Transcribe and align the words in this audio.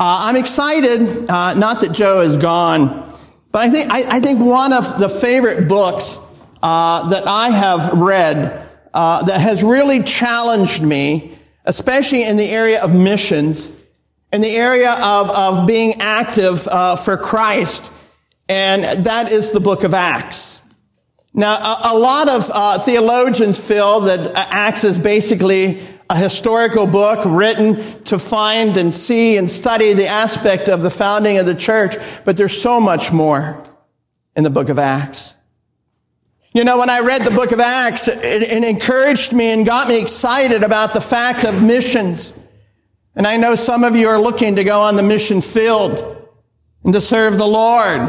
Uh, 0.00 0.28
I'm 0.28 0.36
excited, 0.36 1.28
uh, 1.28 1.52
not 1.58 1.82
that 1.82 1.92
Joe 1.92 2.22
is 2.22 2.38
gone, 2.38 3.06
but 3.52 3.58
I 3.58 3.68
think, 3.68 3.90
I, 3.90 4.16
I 4.16 4.20
think 4.20 4.40
one 4.40 4.72
of 4.72 4.98
the 4.98 5.10
favorite 5.10 5.68
books 5.68 6.18
uh, 6.62 7.06
that 7.10 7.24
I 7.26 7.50
have 7.50 8.00
read 8.00 8.66
uh, 8.94 9.22
that 9.22 9.38
has 9.42 9.62
really 9.62 10.02
challenged 10.02 10.82
me, 10.82 11.36
especially 11.66 12.26
in 12.26 12.38
the 12.38 12.48
area 12.48 12.82
of 12.82 12.94
missions, 12.94 13.78
in 14.32 14.40
the 14.40 14.56
area 14.56 14.90
of, 14.90 15.28
of 15.36 15.66
being 15.66 15.92
active 16.00 16.66
uh, 16.72 16.96
for 16.96 17.18
Christ, 17.18 17.92
and 18.48 19.04
that 19.04 19.30
is 19.30 19.52
the 19.52 19.60
book 19.60 19.84
of 19.84 19.92
Acts. 19.92 20.62
Now, 21.34 21.52
a, 21.52 21.92
a 21.92 21.98
lot 21.98 22.30
of 22.30 22.50
uh, 22.54 22.78
theologians 22.78 23.68
feel 23.68 24.00
that 24.00 24.32
Acts 24.34 24.84
is 24.84 24.98
basically 24.98 25.82
a 26.10 26.16
historical 26.16 26.88
book 26.88 27.20
written 27.24 27.76
to 28.02 28.18
find 28.18 28.76
and 28.76 28.92
see 28.92 29.36
and 29.36 29.48
study 29.48 29.92
the 29.92 30.08
aspect 30.08 30.68
of 30.68 30.82
the 30.82 30.90
founding 30.90 31.38
of 31.38 31.46
the 31.46 31.54
church, 31.54 31.94
but 32.24 32.36
there's 32.36 32.60
so 32.60 32.80
much 32.80 33.12
more 33.12 33.62
in 34.34 34.42
the 34.42 34.50
book 34.50 34.68
of 34.68 34.78
Acts. 34.78 35.36
You 36.52 36.64
know, 36.64 36.78
when 36.78 36.90
I 36.90 36.98
read 36.98 37.22
the 37.22 37.30
book 37.30 37.52
of 37.52 37.60
Acts, 37.60 38.08
it, 38.08 38.18
it 38.24 38.64
encouraged 38.64 39.32
me 39.32 39.52
and 39.52 39.64
got 39.64 39.88
me 39.88 40.00
excited 40.00 40.64
about 40.64 40.94
the 40.94 41.00
fact 41.00 41.44
of 41.44 41.62
missions. 41.62 42.36
And 43.14 43.24
I 43.24 43.36
know 43.36 43.54
some 43.54 43.84
of 43.84 43.94
you 43.94 44.08
are 44.08 44.20
looking 44.20 44.56
to 44.56 44.64
go 44.64 44.80
on 44.80 44.96
the 44.96 45.04
mission 45.04 45.40
field 45.40 46.28
and 46.82 46.92
to 46.92 47.00
serve 47.00 47.38
the 47.38 47.46
Lord. 47.46 48.00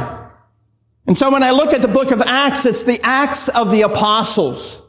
And 1.06 1.16
so 1.16 1.32
when 1.32 1.44
I 1.44 1.52
look 1.52 1.72
at 1.72 1.84
the 1.84 1.88
book 1.88 2.10
of 2.10 2.22
Acts, 2.22 2.66
it's 2.66 2.84
the 2.84 3.00
Acts 3.04 3.48
of 3.48 3.70
the 3.70 3.84
Apostles. 3.84 4.82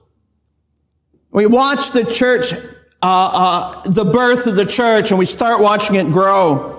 We 1.31 1.45
watch 1.47 1.91
the 1.91 2.05
church, 2.05 2.55
uh, 3.03 3.31
uh, 3.83 3.91
the 3.91 4.05
birth 4.05 4.47
of 4.47 4.55
the 4.55 4.65
church, 4.65 5.11
and 5.11 5.19
we 5.19 5.27
start 5.27 5.61
watching 5.61 5.97
it 5.97 6.11
grow. 6.13 6.79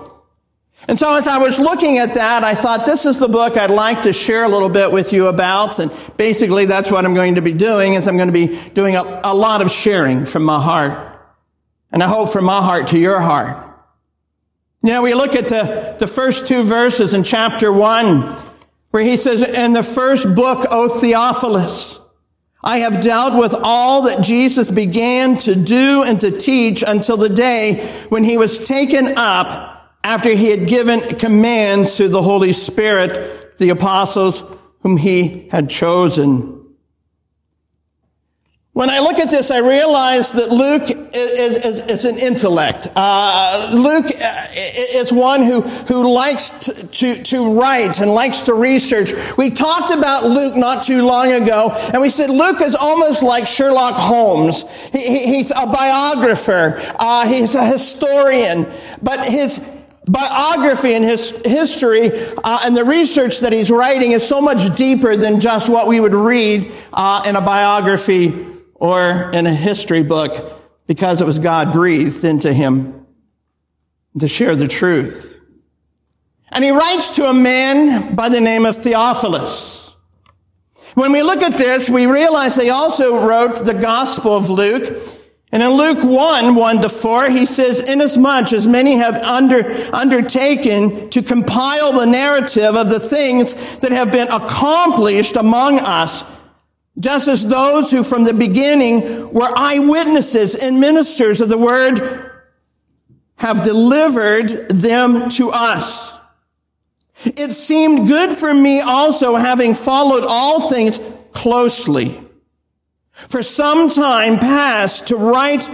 And 0.86 0.98
so 0.98 1.16
as 1.16 1.26
I 1.26 1.38
was 1.38 1.58
looking 1.58 1.98
at 1.98 2.14
that, 2.14 2.44
I 2.44 2.54
thought 2.54 2.84
this 2.84 3.06
is 3.06 3.18
the 3.18 3.28
book 3.28 3.56
I'd 3.56 3.70
like 3.70 4.02
to 4.02 4.12
share 4.12 4.44
a 4.44 4.48
little 4.48 4.68
bit 4.68 4.92
with 4.92 5.12
you 5.12 5.28
about. 5.28 5.78
And 5.78 5.90
basically 6.18 6.66
that's 6.66 6.90
what 6.90 7.06
I'm 7.06 7.14
going 7.14 7.36
to 7.36 7.42
be 7.42 7.54
doing 7.54 7.94
is 7.94 8.06
I'm 8.06 8.16
going 8.16 8.28
to 8.28 8.34
be 8.34 8.58
doing 8.74 8.94
a, 8.94 9.20
a 9.24 9.34
lot 9.34 9.62
of 9.62 9.70
sharing 9.70 10.26
from 10.26 10.44
my 10.44 10.60
heart. 10.60 10.92
And 11.92 12.02
I 12.02 12.08
hope 12.08 12.28
from 12.30 12.44
my 12.44 12.60
heart 12.60 12.88
to 12.88 12.98
your 12.98 13.20
heart. 13.20 13.70
Now 14.82 15.02
we 15.02 15.14
look 15.14 15.34
at 15.34 15.48
the, 15.48 15.96
the 15.98 16.06
first 16.06 16.46
two 16.46 16.64
verses 16.64 17.14
in 17.14 17.22
chapter 17.22 17.72
one 17.72 18.20
where 18.90 19.02
he 19.02 19.16
says, 19.16 19.40
in 19.56 19.72
the 19.72 19.82
first 19.82 20.34
book, 20.34 20.66
O 20.70 20.88
Theophilus, 21.00 22.00
I 22.66 22.78
have 22.78 23.02
dealt 23.02 23.38
with 23.38 23.54
all 23.62 24.04
that 24.04 24.24
Jesus 24.24 24.70
began 24.70 25.36
to 25.38 25.54
do 25.54 26.02
and 26.06 26.18
to 26.20 26.30
teach 26.30 26.82
until 26.86 27.18
the 27.18 27.28
day 27.28 27.86
when 28.08 28.24
he 28.24 28.38
was 28.38 28.58
taken 28.58 29.12
up 29.16 29.98
after 30.02 30.30
he 30.30 30.50
had 30.50 30.66
given 30.66 31.00
commands 31.00 31.96
to 31.96 32.08
the 32.08 32.22
Holy 32.22 32.52
Spirit, 32.52 33.52
the 33.58 33.68
apostles 33.68 34.44
whom 34.80 34.96
he 34.96 35.46
had 35.50 35.68
chosen. 35.68 36.63
When 38.74 38.90
I 38.90 38.98
look 38.98 39.20
at 39.20 39.30
this, 39.30 39.52
I 39.52 39.58
realize 39.58 40.32
that 40.32 40.50
Luke 40.50 40.82
is, 41.14 41.64
is, 41.64 41.82
is 41.82 42.04
an 42.04 42.26
intellect. 42.26 42.88
Uh, 42.96 43.70
Luke 43.72 44.06
uh, 44.06 44.46
is 44.96 45.12
one 45.12 45.44
who, 45.44 45.60
who 45.60 46.12
likes 46.12 46.50
to, 46.50 46.88
to, 46.88 47.22
to, 47.22 47.54
write 47.56 48.00
and 48.00 48.10
likes 48.10 48.42
to 48.42 48.54
research. 48.54 49.12
We 49.38 49.50
talked 49.50 49.94
about 49.94 50.24
Luke 50.24 50.54
not 50.56 50.82
too 50.82 51.06
long 51.06 51.30
ago, 51.30 51.70
and 51.92 52.02
we 52.02 52.08
said 52.08 52.30
Luke 52.30 52.60
is 52.60 52.74
almost 52.74 53.22
like 53.22 53.46
Sherlock 53.46 53.94
Holmes. 53.94 54.88
He, 54.88 54.98
he, 54.98 55.36
he's 55.36 55.52
a 55.52 55.66
biographer. 55.68 56.74
Uh, 56.98 57.28
he's 57.28 57.54
a 57.54 57.64
historian. 57.64 58.66
But 59.00 59.24
his, 59.24 59.70
biography 60.06 60.92
and 60.92 61.02
his 61.02 61.30
history 61.46 62.10
uh, 62.44 62.58
and 62.66 62.76
the 62.76 62.84
research 62.84 63.40
that 63.40 63.54
he's 63.54 63.70
writing 63.70 64.12
is 64.12 64.26
so 64.26 64.38
much 64.38 64.76
deeper 64.76 65.16
than 65.16 65.40
just 65.40 65.70
what 65.70 65.88
we 65.88 65.98
would 65.98 66.12
read 66.12 66.70
uh, 66.92 67.22
in 67.26 67.36
a 67.36 67.40
biography 67.40 68.53
or 68.84 69.30
in 69.32 69.46
a 69.46 69.54
history 69.54 70.02
book 70.02 70.60
because 70.86 71.22
it 71.22 71.24
was 71.24 71.38
God 71.38 71.72
breathed 71.72 72.22
into 72.22 72.52
him 72.52 73.06
to 74.20 74.28
share 74.28 74.54
the 74.54 74.68
truth. 74.68 75.40
And 76.52 76.62
he 76.62 76.70
writes 76.70 77.16
to 77.16 77.24
a 77.24 77.32
man 77.32 78.14
by 78.14 78.28
the 78.28 78.40
name 78.40 78.66
of 78.66 78.76
Theophilus. 78.76 79.96
When 80.94 81.12
we 81.12 81.22
look 81.22 81.40
at 81.40 81.56
this, 81.56 81.88
we 81.88 82.04
realize 82.04 82.56
they 82.56 82.68
also 82.68 83.26
wrote 83.26 83.64
the 83.64 83.72
Gospel 83.72 84.36
of 84.36 84.50
Luke 84.50 84.84
and 85.54 85.62
in 85.62 85.70
Luke 85.70 86.02
1, 86.02 86.56
1 86.56 86.80
to 86.80 86.88
4, 86.88 87.30
he 87.30 87.46
says, 87.46 87.88
inasmuch 87.88 88.52
as 88.52 88.66
many 88.66 88.96
have 88.96 89.14
under, 89.22 89.62
undertaken 89.92 91.08
to 91.10 91.22
compile 91.22 91.92
the 91.92 92.06
narrative 92.06 92.74
of 92.74 92.88
the 92.88 92.98
things 92.98 93.78
that 93.78 93.92
have 93.92 94.10
been 94.10 94.26
accomplished 94.32 95.36
among 95.36 95.78
us, 95.78 96.24
just 96.98 97.28
as 97.28 97.46
those 97.46 97.90
who 97.90 98.02
from 98.02 98.24
the 98.24 98.34
beginning 98.34 99.32
were 99.32 99.50
eyewitnesses 99.56 100.54
and 100.62 100.80
ministers 100.80 101.40
of 101.40 101.48
the 101.48 101.58
word 101.58 102.00
have 103.36 103.64
delivered 103.64 104.48
them 104.70 105.28
to 105.28 105.50
us. 105.52 106.18
It 107.24 107.52
seemed 107.52 108.06
good 108.06 108.32
for 108.32 108.52
me 108.52 108.80
also, 108.80 109.34
having 109.36 109.74
followed 109.74 110.24
all 110.28 110.68
things 110.68 111.00
closely 111.32 112.20
for 113.12 113.42
some 113.42 113.88
time 113.88 114.38
past 114.38 115.08
to 115.08 115.16
write 115.16 115.68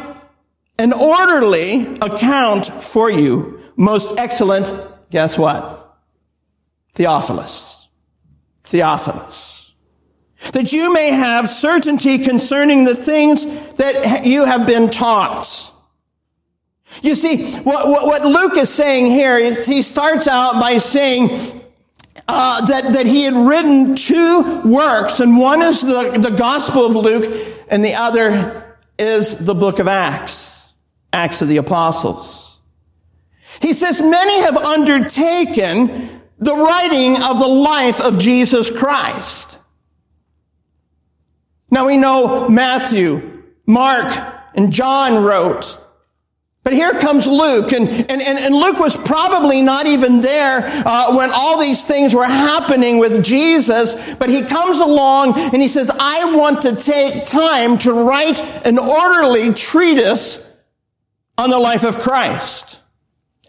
an 0.78 0.92
orderly 0.92 1.96
account 2.00 2.66
for 2.66 3.10
you. 3.10 3.60
Most 3.76 4.18
excellent, 4.18 4.74
guess 5.10 5.38
what? 5.38 5.96
Theophilus. 6.92 7.88
Theophilus. 8.62 9.49
That 10.52 10.72
you 10.72 10.92
may 10.92 11.10
have 11.10 11.48
certainty 11.48 12.18
concerning 12.18 12.84
the 12.84 12.94
things 12.94 13.74
that 13.74 14.22
you 14.24 14.44
have 14.44 14.66
been 14.66 14.90
taught. 14.90 15.72
You 17.02 17.14
see, 17.14 17.60
what, 17.62 17.86
what, 17.86 18.24
Luke 18.24 18.56
is 18.56 18.68
saying 18.68 19.06
here 19.06 19.36
is 19.36 19.66
he 19.66 19.80
starts 19.80 20.26
out 20.26 20.60
by 20.60 20.78
saying, 20.78 21.30
uh, 22.26 22.66
that, 22.66 22.92
that 22.92 23.06
he 23.06 23.22
had 23.24 23.34
written 23.34 23.94
two 23.94 24.60
works, 24.64 25.20
and 25.20 25.38
one 25.38 25.62
is 25.62 25.82
the, 25.82 26.18
the 26.20 26.36
Gospel 26.36 26.86
of 26.86 26.96
Luke, 26.96 27.24
and 27.70 27.84
the 27.84 27.94
other 27.94 28.76
is 28.98 29.38
the 29.38 29.54
book 29.54 29.78
of 29.78 29.88
Acts, 29.88 30.74
Acts 31.12 31.42
of 31.42 31.48
the 31.48 31.56
Apostles. 31.56 32.60
He 33.60 33.72
says, 33.72 34.02
many 34.02 34.40
have 34.42 34.56
undertaken 34.56 36.08
the 36.38 36.56
writing 36.56 37.22
of 37.22 37.38
the 37.38 37.46
life 37.46 38.00
of 38.00 38.18
Jesus 38.18 38.70
Christ. 38.76 39.59
Now 41.70 41.86
we 41.86 41.96
know 41.96 42.48
Matthew, 42.48 43.44
Mark, 43.66 44.12
and 44.54 44.72
John 44.72 45.22
wrote 45.22 45.78
but 46.62 46.74
here 46.74 46.92
comes 46.92 47.26
Luke, 47.26 47.72
and, 47.72 47.88
and, 47.88 48.20
and, 48.20 48.54
Luke 48.54 48.78
was 48.78 48.94
probably 48.94 49.62
not 49.62 49.86
even 49.86 50.20
there 50.20 50.60
uh, 50.62 51.16
when 51.16 51.30
all 51.32 51.58
these 51.58 51.84
things 51.84 52.14
were 52.14 52.26
happening 52.26 52.98
with 52.98 53.24
Jesus, 53.24 54.14
but 54.16 54.28
he 54.28 54.42
comes 54.42 54.78
along 54.78 55.38
and 55.38 55.56
he 55.56 55.68
says, 55.68 55.90
I 55.98 56.36
want 56.36 56.60
to 56.62 56.76
take 56.76 57.24
time 57.24 57.78
to 57.78 57.92
write 57.92 58.42
an 58.66 58.78
orderly 58.78 59.54
treatise 59.54 60.46
on 61.38 61.48
the 61.48 61.58
life 61.58 61.82
of 61.82 61.98
Christ. 61.98 62.82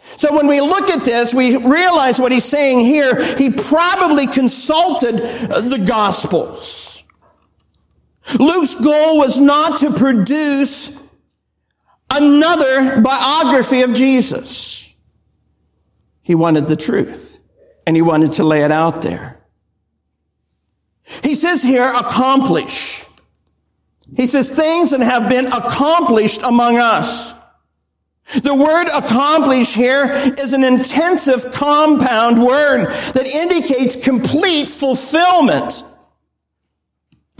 So 0.01 0.33
when 0.33 0.47
we 0.47 0.61
look 0.61 0.89
at 0.89 1.03
this, 1.03 1.35
we 1.35 1.57
realize 1.57 2.17
what 2.17 2.31
he's 2.31 2.45
saying 2.45 2.79
here. 2.79 3.21
He 3.35 3.49
probably 3.49 4.25
consulted 4.25 5.17
the 5.17 5.83
Gospels. 5.85 6.90
Luke's 8.39 8.75
goal 8.75 9.17
was 9.17 9.39
not 9.39 9.79
to 9.79 9.91
produce 9.91 10.91
another 12.09 13.01
biography 13.01 13.81
of 13.81 13.93
Jesus. 13.93 14.93
He 16.21 16.35
wanted 16.35 16.67
the 16.67 16.75
truth 16.75 17.41
and 17.85 17.95
he 17.95 18.01
wanted 18.01 18.33
to 18.33 18.43
lay 18.43 18.63
it 18.63 18.71
out 18.71 19.01
there. 19.01 19.39
He 21.23 21.35
says 21.35 21.63
here, 21.63 21.91
accomplish. 21.99 23.05
He 24.15 24.25
says 24.25 24.55
things 24.55 24.91
that 24.91 25.01
have 25.01 25.29
been 25.29 25.47
accomplished 25.47 26.43
among 26.43 26.77
us. 26.77 27.33
The 28.43 28.55
word 28.55 28.85
accomplish 28.95 29.75
here 29.75 30.09
is 30.11 30.53
an 30.53 30.63
intensive 30.63 31.51
compound 31.51 32.41
word 32.41 32.85
that 32.85 33.27
indicates 33.27 34.01
complete 34.01 34.69
fulfillment. 34.69 35.83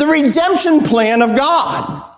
The 0.01 0.07
redemption 0.07 0.79
plan 0.79 1.21
of 1.21 1.35
God. 1.35 2.09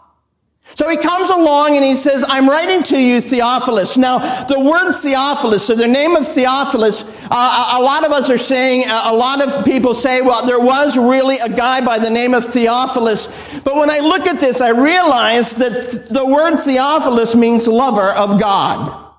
So 0.64 0.88
he 0.88 0.96
comes 0.96 1.30
along 1.30 1.76
and 1.76 1.84
he 1.84 1.96
says, 1.96 2.26
I'm 2.30 2.48
writing 2.48 2.82
to 2.84 3.04
you, 3.04 3.20
Theophilus. 3.20 3.98
Now, 3.98 4.20
the 4.46 4.62
word 4.62 4.94
Theophilus, 4.94 5.68
so 5.68 5.76
the 5.76 5.90
name 5.90 6.16
of 6.16 6.26
Theophilus, 6.26 7.04
uh, 7.30 7.78
a 7.78 7.84
lot 7.84 8.06
of 8.06 8.14
us 8.14 8.30
are 8.30 8.38
saying, 8.38 8.86
a 8.88 9.14
lot 9.14 9.46
of 9.46 9.66
people 9.66 9.94
say, 9.94 10.22
well, 10.22 10.46
there 10.46 10.62
was 10.62 10.98
really 10.98 11.36
a 11.44 11.50
guy 11.50 11.86
by 11.86 12.00
the 12.00 12.10
name 12.10 12.34
of 12.34 12.46
Theophilus. 12.46 13.60
But 13.60 13.76
when 13.76 13.90
I 13.90 14.00
look 14.00 14.28
at 14.28 14.40
this, 14.40 14.62
I 14.62 14.70
realize 14.70 15.56
that 15.58 15.74
the 16.14 16.26
word 16.26 16.56
Theophilus 16.56 17.36
means 17.36 17.68
lover 17.68 18.12
of 18.12 18.40
God. 18.40 19.14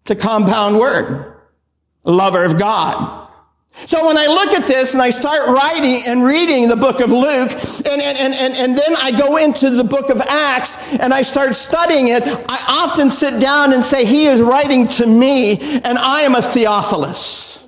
It's 0.00 0.10
a 0.10 0.16
compound 0.16 0.76
word. 0.76 1.36
Lover 2.02 2.44
of 2.44 2.58
God. 2.58 3.19
So 3.72 4.06
when 4.06 4.18
I 4.18 4.26
look 4.26 4.52
at 4.52 4.66
this 4.66 4.94
and 4.94 5.02
I 5.02 5.10
start 5.10 5.48
writing 5.48 5.96
and 6.08 6.24
reading 6.24 6.68
the 6.68 6.76
book 6.76 7.00
of 7.00 7.10
Luke, 7.10 7.50
and, 7.50 8.02
and, 8.02 8.34
and, 8.34 8.54
and 8.54 8.78
then 8.78 8.96
I 9.00 9.12
go 9.12 9.36
into 9.36 9.70
the 9.70 9.84
book 9.84 10.10
of 10.10 10.20
Acts 10.20 10.98
and 10.98 11.14
I 11.14 11.22
start 11.22 11.54
studying 11.54 12.08
it, 12.08 12.22
I 12.26 12.84
often 12.84 13.08
sit 13.10 13.40
down 13.40 13.72
and 13.72 13.84
say, 13.84 14.04
He 14.04 14.26
is 14.26 14.42
writing 14.42 14.88
to 14.88 15.06
me, 15.06 15.58
and 15.58 15.98
I 15.98 16.22
am 16.22 16.34
a 16.34 16.42
Theophilus. 16.42 17.66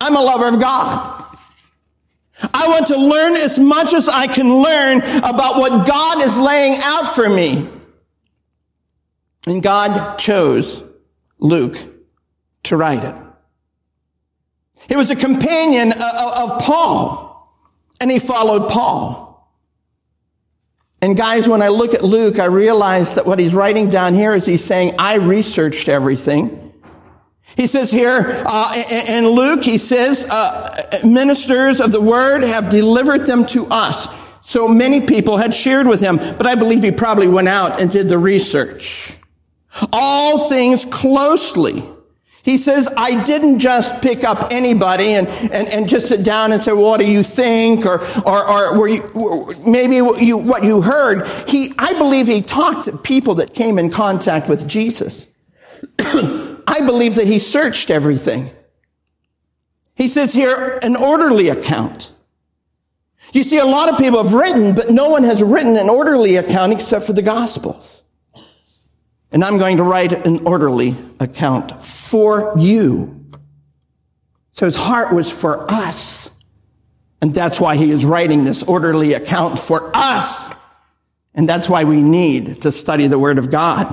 I'm 0.00 0.16
a 0.16 0.20
lover 0.20 0.48
of 0.48 0.60
God. 0.60 1.24
I 2.54 2.66
want 2.68 2.86
to 2.86 2.96
learn 2.96 3.34
as 3.34 3.58
much 3.58 3.92
as 3.92 4.08
I 4.08 4.26
can 4.26 4.62
learn 4.62 4.98
about 5.18 5.56
what 5.56 5.86
God 5.86 6.22
is 6.22 6.38
laying 6.38 6.76
out 6.80 7.08
for 7.08 7.28
me. 7.28 7.68
And 9.46 9.62
God 9.62 10.18
chose 10.18 10.82
Luke 11.38 11.76
to 12.64 12.76
write 12.76 13.04
it. 13.04 13.29
He 14.88 14.96
was 14.96 15.10
a 15.10 15.16
companion 15.16 15.92
of 15.92 16.58
Paul, 16.60 17.48
and 18.00 18.10
he 18.10 18.18
followed 18.18 18.68
Paul. 18.68 19.30
And 21.02 21.16
guys, 21.16 21.48
when 21.48 21.62
I 21.62 21.68
look 21.68 21.94
at 21.94 22.04
Luke, 22.04 22.38
I 22.38 22.44
realize 22.46 23.14
that 23.14 23.24
what 23.26 23.38
he's 23.38 23.54
writing 23.54 23.88
down 23.88 24.14
here 24.14 24.34
is 24.34 24.44
he's 24.44 24.64
saying, 24.64 24.96
I 24.98 25.16
researched 25.16 25.88
everything. 25.88 26.74
He 27.56 27.66
says 27.66 27.90
here 27.90 28.24
uh, 28.46 28.82
in 29.08 29.26
Luke, 29.28 29.64
he 29.64 29.78
says, 29.78 30.28
uh, 30.30 30.68
ministers 31.04 31.80
of 31.80 31.90
the 31.90 32.00
word 32.00 32.44
have 32.44 32.68
delivered 32.68 33.26
them 33.26 33.46
to 33.46 33.66
us. 33.70 34.08
So 34.40 34.68
many 34.68 35.06
people 35.06 35.36
had 35.36 35.54
shared 35.54 35.86
with 35.86 36.00
him, 36.00 36.16
but 36.16 36.46
I 36.46 36.54
believe 36.54 36.82
he 36.82 36.92
probably 36.92 37.28
went 37.28 37.48
out 37.48 37.80
and 37.80 37.90
did 37.90 38.08
the 38.08 38.18
research. 38.18 39.16
All 39.92 40.48
things 40.48 40.84
closely. 40.84 41.82
He 42.50 42.56
says, 42.56 42.92
I 42.96 43.22
didn't 43.22 43.60
just 43.60 44.02
pick 44.02 44.24
up 44.24 44.48
anybody 44.50 45.12
and, 45.12 45.28
and, 45.28 45.68
and 45.68 45.88
just 45.88 46.08
sit 46.08 46.24
down 46.24 46.50
and 46.50 46.60
say, 46.60 46.72
well, 46.72 46.90
what 46.90 46.98
do 46.98 47.08
you 47.08 47.22
think? 47.22 47.86
Or, 47.86 48.00
or, 48.26 48.50
or 48.50 48.80
were 48.80 48.88
you, 48.88 49.54
maybe 49.64 49.94
you, 49.94 50.36
what 50.36 50.64
you 50.64 50.82
heard. 50.82 51.28
He, 51.46 51.70
I 51.78 51.92
believe 51.92 52.26
he 52.26 52.42
talked 52.42 52.86
to 52.86 52.98
people 52.98 53.36
that 53.36 53.54
came 53.54 53.78
in 53.78 53.88
contact 53.88 54.48
with 54.48 54.66
Jesus. 54.66 55.32
I 56.00 56.80
believe 56.84 57.14
that 57.14 57.28
he 57.28 57.38
searched 57.38 57.88
everything. 57.88 58.50
He 59.94 60.08
says 60.08 60.34
here, 60.34 60.80
an 60.82 60.96
orderly 60.96 61.50
account. 61.50 62.12
You 63.32 63.44
see, 63.44 63.58
a 63.58 63.64
lot 63.64 63.92
of 63.92 63.96
people 63.96 64.20
have 64.20 64.32
written, 64.32 64.74
but 64.74 64.90
no 64.90 65.08
one 65.08 65.22
has 65.22 65.40
written 65.40 65.76
an 65.76 65.88
orderly 65.88 66.34
account 66.34 66.72
except 66.72 67.04
for 67.04 67.12
the 67.12 67.22
Gospels. 67.22 68.02
And 69.32 69.44
I'm 69.44 69.58
going 69.58 69.76
to 69.76 69.84
write 69.84 70.26
an 70.26 70.46
orderly 70.46 70.94
account 71.20 71.82
for 71.82 72.52
you. 72.58 73.26
So 74.50 74.66
his 74.66 74.76
heart 74.76 75.14
was 75.14 75.32
for 75.32 75.70
us. 75.70 76.34
And 77.22 77.34
that's 77.34 77.60
why 77.60 77.76
he 77.76 77.90
is 77.90 78.04
writing 78.04 78.44
this 78.44 78.62
orderly 78.62 79.12
account 79.12 79.58
for 79.58 79.90
us. 79.94 80.52
And 81.34 81.48
that's 81.48 81.68
why 81.68 81.84
we 81.84 82.02
need 82.02 82.62
to 82.62 82.72
study 82.72 83.06
the 83.06 83.18
Word 83.18 83.38
of 83.38 83.50
God. 83.50 83.86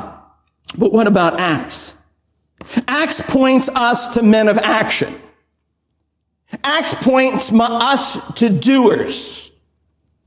But 0.77 0.91
what 0.91 1.07
about 1.07 1.39
Acts? 1.39 1.97
Acts 2.87 3.21
points 3.21 3.69
us 3.69 4.09
to 4.15 4.23
men 4.23 4.47
of 4.47 4.57
action. 4.57 5.13
Acts 6.63 6.95
points 6.95 7.51
us 7.53 8.33
to 8.33 8.49
doers 8.49 9.51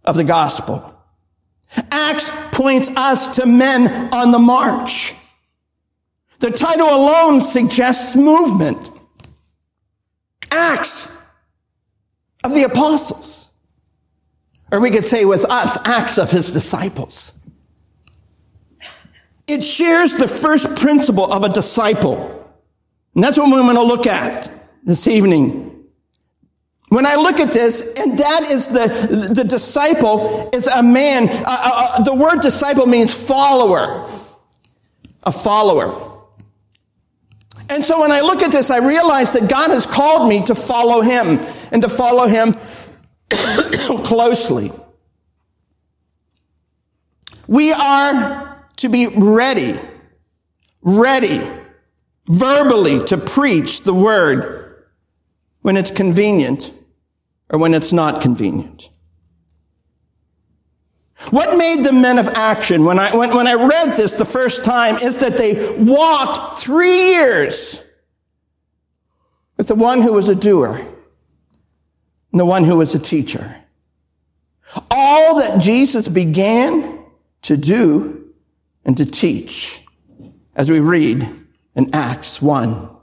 of 0.05 0.17
the 0.17 0.25
gospel. 0.25 1.00
Acts 1.90 2.31
points 2.52 2.90
us 2.96 3.37
to 3.37 3.46
men 3.46 4.12
on 4.12 4.32
the 4.32 4.38
march. 4.38 5.14
The 6.40 6.50
title 6.50 6.88
alone 6.88 7.40
suggests 7.40 8.17
movement. 8.17 8.90
Acts 10.50 11.12
of 12.43 12.55
the 12.55 12.64
apostles. 12.64 13.50
Or 14.72 14.81
we 14.81 14.90
could 14.90 15.06
say 15.06 15.25
with 15.25 15.44
us, 15.50 15.78
acts 15.84 16.19
of 16.19 16.31
his 16.31 16.52
disciples. 16.52 17.34
It 19.46 19.62
shares 19.62 20.17
the 20.17 20.28
first 20.28 20.76
principle 20.76 21.31
of 21.31 21.43
a 21.43 21.49
disciple. 21.49 22.37
And 23.14 23.25
that's 23.25 23.37
what 23.37 23.50
we're 23.50 23.62
going 23.62 23.75
to 23.75 23.82
look 23.82 24.06
at 24.06 24.49
this 24.84 25.08
evening. 25.08 25.69
When 26.91 27.07
I 27.07 27.15
look 27.15 27.39
at 27.39 27.53
this, 27.53 27.85
and 28.01 28.19
that 28.19 28.51
is 28.51 28.67
the, 28.67 29.31
the 29.33 29.45
disciple 29.45 30.51
is 30.53 30.67
a 30.67 30.83
man, 30.83 31.29
uh, 31.29 31.35
uh, 31.47 31.47
uh, 31.47 32.03
the 32.03 32.15
word 32.15 32.41
disciple 32.41 32.85
means 32.85 33.15
follower. 33.29 34.09
A 35.23 35.31
follower. 35.31 35.87
And 37.71 37.85
so 37.85 38.01
when 38.01 38.11
I 38.11 38.23
look 38.23 38.43
at 38.43 38.51
this, 38.51 38.73
I 38.73 38.79
realize 38.79 39.33
that 39.35 39.49
God 39.49 39.71
has 39.71 39.87
called 39.87 40.29
me 40.29 40.43
to 40.43 40.55
follow 40.57 41.01
him 41.01 41.39
and 41.71 41.81
to 41.81 41.89
follow 41.89 42.27
him 42.27 42.51
closely. 44.03 44.73
We 47.47 47.73
are 47.73 48.67
to 48.79 48.89
be 48.89 49.07
ready, 49.17 49.75
ready, 50.83 51.39
verbally 52.27 52.99
to 53.05 53.17
preach 53.17 53.85
the 53.85 53.95
word 53.95 54.87
when 55.63 55.77
it's 55.77 55.93
convenient 55.93 56.73
or 57.50 57.58
when 57.58 57.75
it's 57.75 57.93
not 57.93 58.23
convenient. 58.23 58.91
What 61.31 61.58
made 61.58 61.85
the 61.85 61.93
men 61.93 62.19
of 62.19 62.29
action 62.29 62.85
when 62.87 62.99
I, 62.99 63.14
when, 63.14 63.35
when 63.37 63.47
I 63.47 63.55
read 63.55 63.94
this 63.94 64.14
the 64.14 64.25
first 64.25 64.64
time 64.64 64.94
is 64.94 65.19
that 65.19 65.37
they 65.37 65.76
walked 65.79 66.56
three 66.56 67.11
years 67.11 67.85
with 69.58 69.69
the 69.69 69.75
one 69.75 70.00
who 70.00 70.14
was 70.14 70.31
a 70.31 70.35
doer 70.35 70.81
and 72.32 72.41
the 72.41 72.47
one 72.47 72.64
who 72.64 72.79
was 72.79 72.94
a 72.94 72.99
teacher. 72.99 73.55
All 74.91 75.37
that 75.37 75.61
Jesus 75.61 76.08
began 76.08 77.05
to 77.43 77.56
do 77.56 78.32
and 78.85 78.96
to 78.96 79.05
teach 79.05 79.85
as 80.55 80.70
we 80.70 80.81
read 80.81 81.29
in 81.75 81.94
Acts 81.94 82.41
1, 82.41 82.96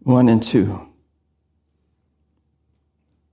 1 0.00 0.28
and 0.28 0.42
2. 0.42 0.85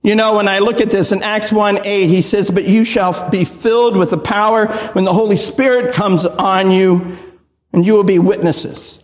You 0.04 0.14
know, 0.14 0.36
when 0.36 0.48
I 0.48 0.58
look 0.58 0.82
at 0.82 0.90
this 0.90 1.12
in 1.12 1.22
Acts 1.22 1.50
1 1.50 1.78
8, 1.86 2.06
he 2.06 2.20
says, 2.20 2.50
But 2.50 2.68
you 2.68 2.84
shall 2.84 3.30
be 3.30 3.46
filled 3.46 3.96
with 3.96 4.10
the 4.10 4.18
power 4.18 4.66
when 4.92 5.06
the 5.06 5.14
Holy 5.14 5.34
Spirit 5.34 5.94
comes 5.94 6.26
on 6.26 6.70
you, 6.70 7.16
and 7.72 7.86
you 7.86 7.94
will 7.94 8.04
be 8.04 8.18
witnesses. 8.18 9.02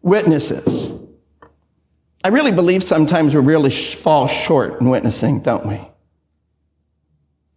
Witnesses. 0.00 0.92
I 2.24 2.28
really 2.28 2.52
believe 2.52 2.84
sometimes 2.84 3.34
we 3.34 3.40
really 3.40 3.70
fall 3.70 4.28
short 4.28 4.80
in 4.80 4.90
witnessing, 4.90 5.40
don't 5.40 5.66
we? 5.66 5.80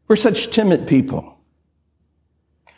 We're 0.07 0.15
such 0.15 0.47
timid 0.47 0.87
people. 0.87 1.37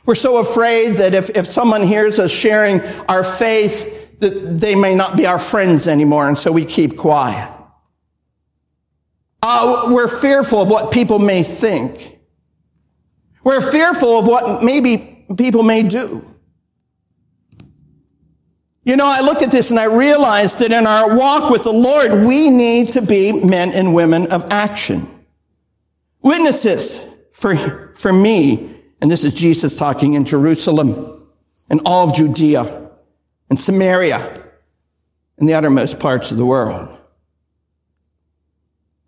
We're 0.05 0.15
so 0.15 0.37
afraid 0.41 0.95
that 0.95 1.15
if, 1.15 1.29
if 1.37 1.45
someone 1.45 1.83
hears 1.83 2.19
us 2.19 2.29
sharing 2.29 2.81
our 3.07 3.23
faith, 3.23 4.19
that 4.19 4.31
they 4.31 4.75
may 4.75 4.95
not 4.95 5.15
be 5.15 5.25
our 5.25 5.39
friends 5.39 5.87
anymore, 5.87 6.27
and 6.27 6.37
so 6.37 6.51
we 6.51 6.65
keep 6.65 6.97
quiet. 6.97 7.52
Uh, 9.45 9.89
we're 9.89 10.07
fearful 10.07 10.61
of 10.61 10.69
what 10.69 10.93
people 10.93 11.19
may 11.19 11.43
think. 11.43 12.17
We're 13.43 13.59
fearful 13.59 14.17
of 14.17 14.25
what 14.25 14.63
maybe 14.63 15.25
people 15.37 15.63
may 15.63 15.83
do. 15.83 16.25
You 18.85 18.95
know, 18.95 19.05
I 19.05 19.19
look 19.19 19.41
at 19.41 19.51
this 19.51 19.69
and 19.69 19.77
I 19.77 19.85
realize 19.85 20.55
that 20.57 20.71
in 20.71 20.87
our 20.87 21.17
walk 21.17 21.51
with 21.51 21.65
the 21.65 21.73
Lord, 21.73 22.25
we 22.25 22.49
need 22.49 22.93
to 22.93 23.01
be 23.01 23.45
men 23.45 23.71
and 23.73 23.93
women 23.93 24.31
of 24.31 24.45
action. 24.49 25.25
Witnesses 26.21 27.05
for, 27.33 27.53
for 27.95 28.13
me, 28.13 28.73
and 29.01 29.11
this 29.11 29.25
is 29.25 29.33
Jesus 29.33 29.77
talking 29.77 30.13
in 30.13 30.23
Jerusalem 30.23 31.21
and 31.69 31.81
all 31.85 32.07
of 32.07 32.15
Judea 32.15 32.89
and 33.49 33.59
Samaria 33.59 34.25
and 35.37 35.49
the 35.49 35.53
uttermost 35.53 35.99
parts 35.99 36.31
of 36.31 36.37
the 36.37 36.45
world. 36.45 36.97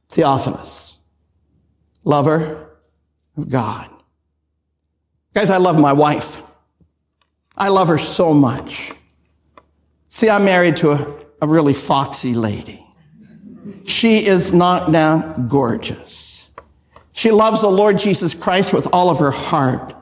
Theophilus, 0.10 1.00
lover 2.04 2.70
of 3.38 3.50
God. 3.50 3.90
Guys, 5.34 5.52
I 5.52 5.58
love 5.58 5.80
my 5.80 5.94
wife. 5.94 6.56
I 7.58 7.70
love 7.70 7.88
her 7.88 7.98
so 7.98 8.34
much. 8.34 8.92
See, 10.08 10.30
I'm 10.30 10.46
married 10.46 10.78
to 10.78 10.92
a, 10.92 11.16
a 11.42 11.48
really 11.48 11.74
foxy 11.74 12.34
lady. 12.34 12.86
She 13.86 14.26
is 14.26 14.54
knocked 14.54 14.92
down 14.92 15.48
gorgeous. 15.48 16.50
She 17.14 17.32
loves 17.32 17.62
the 17.62 17.70
Lord 17.70 17.98
Jesus 17.98 18.34
Christ 18.34 18.74
with 18.74 18.88
all 18.94 19.10
of 19.10 19.20
her 19.20 19.32
heart. 19.32 19.94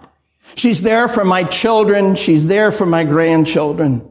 She's 0.55 0.81
there 0.81 1.07
for 1.07 1.25
my 1.25 1.43
children. 1.43 2.15
She's 2.15 2.48
there 2.48 2.72
for 2.72 2.86
my 2.86 3.03
grandchildren. 3.03 4.10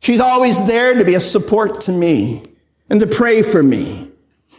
She's 0.00 0.20
always 0.20 0.66
there 0.66 0.94
to 0.94 1.04
be 1.04 1.14
a 1.14 1.20
support 1.20 1.80
to 1.82 1.92
me 1.92 2.42
and 2.88 3.00
to 3.00 3.06
pray 3.06 3.42
for 3.42 3.62
me. 3.62 4.10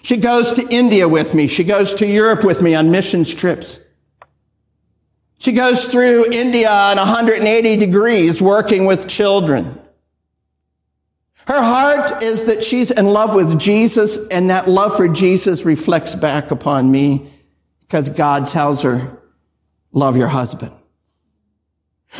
She 0.02 0.18
goes 0.18 0.54
to 0.54 0.68
India 0.70 1.08
with 1.08 1.36
me. 1.36 1.48
She 1.48 1.64
goes 1.64 1.96
to 1.96 2.08
Europe 2.08 2.44
with 2.44 2.62
me 2.62 2.76
on 2.76 2.92
missions 2.92 3.34
trips. 3.34 3.80
She 5.40 5.52
goes 5.52 5.92
through 5.92 6.32
India 6.32 6.70
on 6.70 6.98
180 6.98 7.78
degrees 7.78 8.42
working 8.42 8.86
with 8.86 9.08
children. 9.08 9.80
Her 11.48 11.62
heart 11.62 12.24
is 12.24 12.46
that 12.46 12.62
she's 12.62 12.92
in 12.92 13.06
love 13.06 13.34
with 13.34 13.58
Jesus 13.60 14.28
and 14.30 14.50
that 14.50 14.68
love 14.68 14.96
for 14.98 15.08
Jesus 15.08 15.64
reflects 15.64 16.16
back 16.16 16.52
upon 16.52 16.92
me 16.92 17.32
because 17.82 18.10
God 18.10 18.48
tells 18.48 18.84
her, 18.84 19.18
love 19.94 20.18
your 20.18 20.28
husband. 20.28 20.74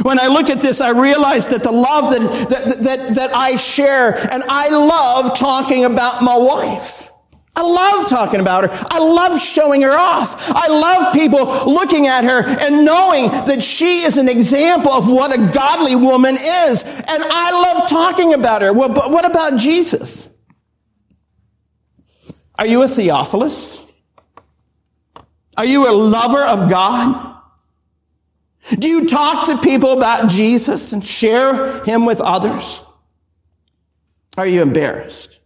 When 0.04 0.20
I 0.20 0.28
look 0.28 0.50
at 0.50 0.62
this, 0.62 0.80
I 0.80 0.92
realize 0.92 1.48
that 1.48 1.64
the 1.64 1.72
love 1.72 2.12
that, 2.12 2.50
that, 2.50 2.84
that, 2.84 3.16
that 3.16 3.36
I 3.36 3.56
share, 3.56 4.14
and 4.32 4.44
I 4.48 4.70
love 4.70 5.38
talking 5.38 5.86
about 5.86 6.22
my 6.22 6.38
wife. 6.38 7.10
I 7.58 7.62
love 7.62 8.08
talking 8.08 8.40
about 8.40 8.66
her. 8.66 8.70
I 8.92 9.00
love 9.00 9.42
showing 9.42 9.82
her 9.82 9.98
off. 9.98 10.36
I 10.52 10.68
love 10.68 11.12
people 11.12 11.74
looking 11.74 12.06
at 12.06 12.24
her 12.24 12.44
and 12.46 12.86
knowing 12.86 13.32
that 13.32 13.64
she 13.64 14.04
is 14.06 14.18
an 14.18 14.30
example 14.30 14.92
of 14.92 15.10
what 15.10 15.36
a 15.36 15.52
godly 15.52 15.96
woman 15.96 16.36
is. 16.36 16.84
And 16.84 17.24
I 17.24 17.74
love 17.74 17.90
talking 17.90 18.36
about 18.36 18.62
her. 18.62 18.72
Well, 18.74 18.90
but 18.90 19.12
what 19.12 19.26
about 19.26 19.58
Jesus? 19.58 20.30
Are 22.60 22.68
you 22.68 22.84
a 22.84 22.88
Theophilus? 22.88 23.92
Are 25.58 25.66
you 25.66 25.90
a 25.90 25.94
lover 25.94 26.44
of 26.44 26.70
God? 26.70 27.42
Do 28.78 28.88
you 28.88 29.08
talk 29.08 29.48
to 29.48 29.58
people 29.58 29.94
about 29.94 30.30
Jesus 30.30 30.94
and 30.94 31.04
share 31.04 31.84
him 31.86 32.06
with 32.06 32.22
others? 32.22 32.86
Are 34.38 34.46
you 34.46 34.62
embarrassed? 34.62 35.37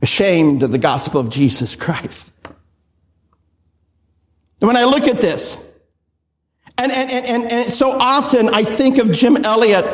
Ashamed 0.00 0.62
of 0.62 0.70
the 0.70 0.78
gospel 0.78 1.20
of 1.20 1.30
Jesus 1.30 1.74
Christ? 1.74 2.34
And 4.60 4.66
when 4.66 4.76
I 4.76 4.84
look 4.84 5.06
at 5.06 5.18
this, 5.18 5.84
and, 6.76 6.92
and, 6.92 7.10
and, 7.10 7.52
and, 7.52 7.64
so 7.64 7.90
often 7.90 8.48
I 8.52 8.62
think 8.62 8.98
of 8.98 9.12
Jim 9.12 9.36
Elliot, 9.44 9.84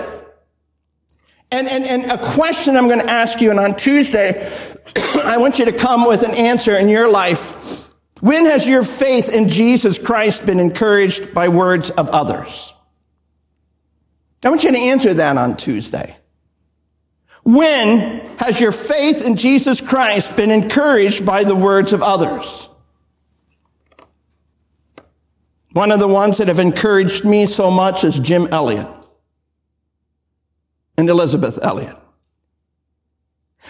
and, 1.51 1.67
and, 1.69 1.85
and 1.85 2.11
a 2.11 2.19
question 2.19 2.77
I'm 2.77 2.89
going 2.89 3.01
to 3.01 3.11
ask 3.11 3.41
you, 3.41 3.51
and 3.51 3.61
on 3.61 3.77
Tuesday, 3.77 4.51
I 5.25 5.37
want 5.39 5.59
you 5.59 5.65
to 5.67 5.73
come 5.73 6.07
with 6.07 6.23
an 6.23 6.35
answer 6.35 6.77
in 6.77 6.89
your 6.89 7.11
life. 7.11 7.91
When 8.21 8.47
has 8.47 8.69
your 8.69 8.83
faith 8.83 9.35
in 9.35 9.49
Jesus 9.49 9.99
Christ 9.99 10.47
been 10.47 10.61
encouraged 10.61 11.35
by 11.35 11.49
words 11.49 11.91
of 11.91 12.09
others? 12.11 12.75
I 14.45 14.51
want 14.51 14.65
you 14.65 14.73
to 14.73 14.79
answer 14.79 15.15
that 15.15 15.37
on 15.37 15.57
Tuesday. 15.57 16.17
When 17.45 18.21
has 18.39 18.61
your 18.61 18.73
faith 18.73 19.27
in 19.27 19.37
Jesus 19.37 19.81
Christ 19.81 20.37
been 20.37 20.51
encouraged 20.51 21.25
by 21.25 21.45
the 21.45 21.57
words 21.57 21.93
of 21.93 22.03
others? 22.03 22.69
One 25.73 25.91
of 25.91 25.99
the 25.99 26.09
ones 26.09 26.39
that 26.39 26.49
have 26.49 26.61
encouraged 26.61 27.25
me 27.25 27.47
so 27.47 27.71
much 27.71 28.05
is 28.05 28.19
Jim 28.19 28.47
Elliot 28.53 28.87
and 30.97 31.09
Elisabeth 31.09 31.59
Elliot. 31.63 31.97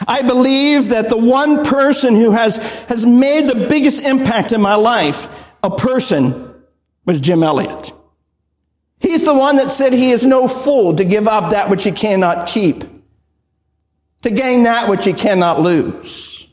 I 0.06 0.22
believe 0.22 0.90
that 0.90 1.08
the 1.08 1.16
one 1.16 1.64
person 1.64 2.14
who 2.14 2.32
has, 2.32 2.84
has 2.84 3.06
made 3.06 3.46
the 3.46 3.66
biggest 3.68 4.06
impact 4.06 4.52
in 4.52 4.60
my 4.60 4.74
life, 4.74 5.52
a 5.62 5.70
person, 5.70 6.54
was 7.06 7.20
Jim 7.20 7.42
Elliot. 7.42 7.92
He's 8.98 9.24
the 9.24 9.34
one 9.34 9.56
that 9.56 9.70
said 9.70 9.92
he 9.92 10.10
is 10.10 10.26
no 10.26 10.48
fool 10.48 10.94
to 10.96 11.04
give 11.04 11.28
up 11.28 11.50
that 11.50 11.70
which 11.70 11.84
he 11.84 11.92
cannot 11.92 12.46
keep, 12.46 12.82
to 14.24 14.30
gain 14.30 14.62
that 14.62 14.88
which 14.88 15.04
he 15.04 15.12
cannot 15.12 15.60
lose. 15.60 16.48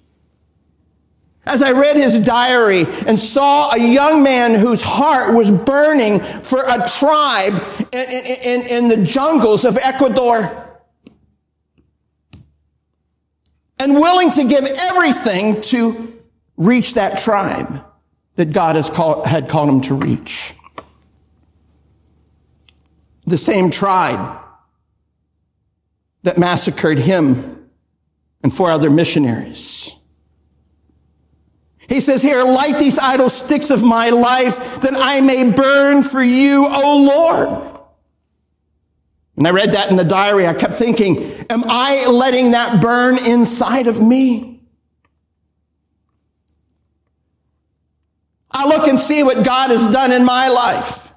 As 1.46 1.64
I 1.64 1.72
read 1.72 1.96
his 1.96 2.20
diary 2.20 2.86
and 3.08 3.18
saw 3.18 3.72
a 3.72 3.80
young 3.80 4.24
man 4.24 4.60
whose 4.60 4.84
heart 4.84 5.34
was 5.34 5.54
burning 5.54 6.20
for 6.20 6.60
a 6.60 6.86
tribe 6.86 7.64
in, 7.94 8.06
in, 8.12 8.36
in, 8.46 8.62
in 8.70 8.88
the 8.90 9.06
jungles 9.06 9.64
of 9.64 9.78
Ecuador, 9.78 10.82
and 13.80 13.94
willing 13.94 14.32
to 14.32 14.44
give 14.44 14.66
everything 14.82 15.62
to 15.62 16.22
reach 16.58 16.96
that 16.96 17.20
tribe 17.20 17.86
that 18.36 18.52
God 18.52 18.76
has 18.76 18.90
called, 18.90 19.26
had 19.26 19.48
called 19.48 19.70
him 19.70 19.82
to 19.82 19.94
reach. 19.94 20.56
The 23.26 23.38
same 23.38 23.70
tribe 23.70 24.40
that 26.24 26.38
massacred 26.38 27.00
him 27.00 27.61
and 28.44 28.54
four 28.54 28.72
other 28.72 28.90
missionaries. 28.90 29.96
He 31.88 32.00
says 32.00 32.22
here, 32.22 32.44
light 32.44 32.78
these 32.80 32.98
idle 32.98 33.30
sticks 33.30 33.70
of 33.70 33.84
my 33.84 34.10
life 34.10 34.80
that 34.80 34.96
I 34.98 35.20
may 35.20 35.52
burn 35.52 36.04
for 36.04 36.22
you, 36.22 36.66
O 36.70 37.04
Lord. 37.06 37.80
And 39.36 39.48
I 39.48 39.52
read 39.52 39.74
that 39.74 39.90
in 39.90 39.98
the 39.98 40.06
diary. 40.06 40.48
I 40.48 40.54
kept 40.54 40.74
thinking, 40.74 41.18
am 41.50 41.64
I 41.66 42.08
letting 42.08 42.52
that 42.52 42.82
burn 42.82 43.18
inside 43.28 43.88
of 43.88 44.02
me? 44.02 44.62
I 48.52 48.68
look 48.68 48.88
and 48.88 49.00
see 49.00 49.24
what 49.24 49.46
God 49.46 49.72
has 49.72 49.88
done 49.88 50.12
in 50.12 50.26
my 50.26 50.50
life. 50.50 51.11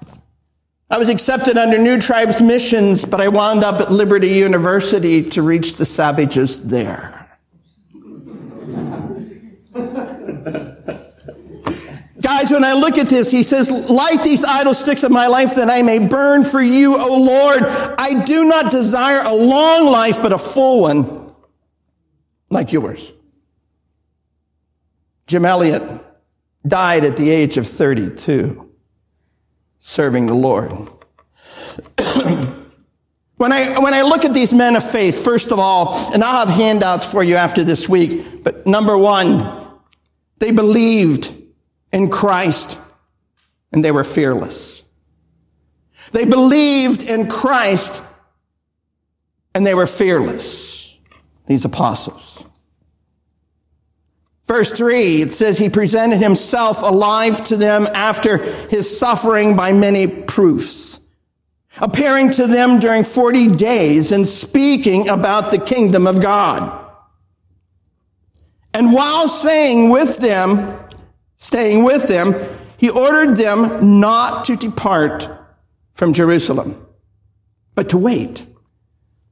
I 0.89 0.97
was 0.97 1.09
accepted 1.09 1.57
under 1.57 1.77
New 1.77 1.99
Tribes 1.99 2.41
missions, 2.41 3.05
but 3.05 3.19
I 3.19 3.27
wound 3.27 3.63
up 3.63 3.81
at 3.81 3.91
Liberty 3.91 4.29
University 4.29 5.23
to 5.31 5.41
reach 5.41 5.75
the 5.75 5.85
savages 5.85 6.61
there. 6.61 7.37
Guys, 12.21 12.49
when 12.51 12.63
I 12.63 12.73
look 12.73 12.97
at 12.97 13.07
this, 13.07 13.29
he 13.31 13.43
says, 13.43 13.89
light 13.89 14.23
these 14.23 14.43
idle 14.43 14.73
sticks 14.73 15.03
of 15.03 15.11
my 15.11 15.27
life 15.27 15.55
that 15.55 15.69
I 15.69 15.81
may 15.81 15.99
burn 15.99 16.43
for 16.43 16.61
you, 16.61 16.95
O 16.97 17.19
Lord. 17.19 17.61
I 17.99 18.23
do 18.23 18.45
not 18.45 18.71
desire 18.71 19.21
a 19.25 19.33
long 19.33 19.85
life, 19.91 20.21
but 20.21 20.31
a 20.33 20.37
full 20.37 20.81
one, 20.81 21.33
like 22.49 22.71
yours. 22.71 23.11
Jim 25.27 25.45
Elliot 25.45 25.83
died 26.65 27.05
at 27.05 27.17
the 27.17 27.29
age 27.29 27.57
of 27.57 27.67
32, 27.67 28.64
serving 29.85 30.25
the 30.25 30.33
Lord. 30.33 30.71
when 33.37 33.51
I, 33.51 33.79
when 33.79 33.93
I 33.93 34.01
look 34.01 34.25
at 34.25 34.33
these 34.33 34.51
men 34.51 34.75
of 34.75 34.83
faith, 34.83 35.23
first 35.23 35.51
of 35.51 35.59
all, 35.59 36.11
and 36.11 36.23
I'll 36.23 36.47
have 36.47 36.57
handouts 36.57 37.09
for 37.09 37.23
you 37.23 37.35
after 37.35 37.63
this 37.63 37.87
week, 37.87 38.43
but 38.43 38.65
number 38.65 38.97
one, 38.97 39.47
they 40.39 40.49
believed 40.49 41.37
in 41.93 42.09
Christ 42.09 42.81
and 43.71 43.85
they 43.85 43.91
were 43.91 44.03
fearless. 44.03 44.83
They 46.11 46.25
believed 46.25 47.07
in 47.07 47.29
Christ 47.29 48.03
and 49.53 49.67
they 49.67 49.75
were 49.75 49.85
fearless. 49.85 50.97
These 51.45 51.63
apostles. 51.63 52.49
Verse 54.47 54.71
3, 54.73 54.95
it 55.21 55.33
says 55.33 55.57
he 55.57 55.69
presented 55.69 56.17
himself 56.17 56.83
alive 56.83 57.43
to 57.45 57.57
them 57.57 57.85
after 57.95 58.37
his 58.37 58.99
suffering 58.99 59.55
by 59.55 59.73
many 59.73 60.05
proofs, 60.07 60.99
appearing 61.81 62.29
to 62.31 62.45
them 62.45 62.77
during 62.77 63.03
40 63.03 63.55
days 63.55 64.11
and 64.11 64.27
speaking 64.27 65.09
about 65.09 65.51
the 65.51 65.57
kingdom 65.57 66.05
of 66.05 66.21
God. 66.21 66.83
And 68.75 68.93
while 68.93 69.27
saying 69.27 69.89
with 69.89 70.19
them, 70.19 70.79
staying 71.37 71.83
with 71.83 72.07
them, 72.07 72.35
he 72.77 72.89
ordered 72.91 73.37
them 73.37 73.99
not 73.99 74.45
to 74.45 74.55
depart 74.55 75.27
from 75.93 76.13
Jerusalem, 76.13 76.85
but 77.73 77.89
to 77.89 77.97
wait. 77.97 78.45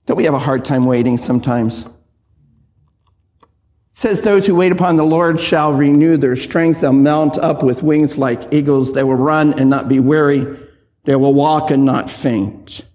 Don't 0.08 0.17
we 0.17 0.24
have 0.24 0.34
a 0.34 0.39
hard 0.39 0.65
time 0.65 0.86
waiting 0.86 1.17
sometimes? 1.17 1.88
Says 3.96 4.24
those 4.24 4.48
who 4.48 4.56
wait 4.56 4.72
upon 4.72 4.96
the 4.96 5.06
Lord 5.06 5.40
shall 5.40 5.72
renew 5.72 6.18
their 6.18 6.36
strength. 6.36 6.82
They'll 6.82 6.94
mount 6.94 7.38
up 7.38 7.62
with 7.62 7.84
wings 7.84 8.18
like 8.18 8.52
eagles. 8.52 8.94
They 8.94 9.04
will 9.04 9.14
run 9.14 9.60
and 9.60 9.70
not 9.70 9.88
be 9.88 10.00
weary. 10.00 10.58
They 11.04 11.16
will 11.16 11.36
walk 11.36 11.70
and 11.70 11.86
not 11.86 12.10
faint. 12.10 12.88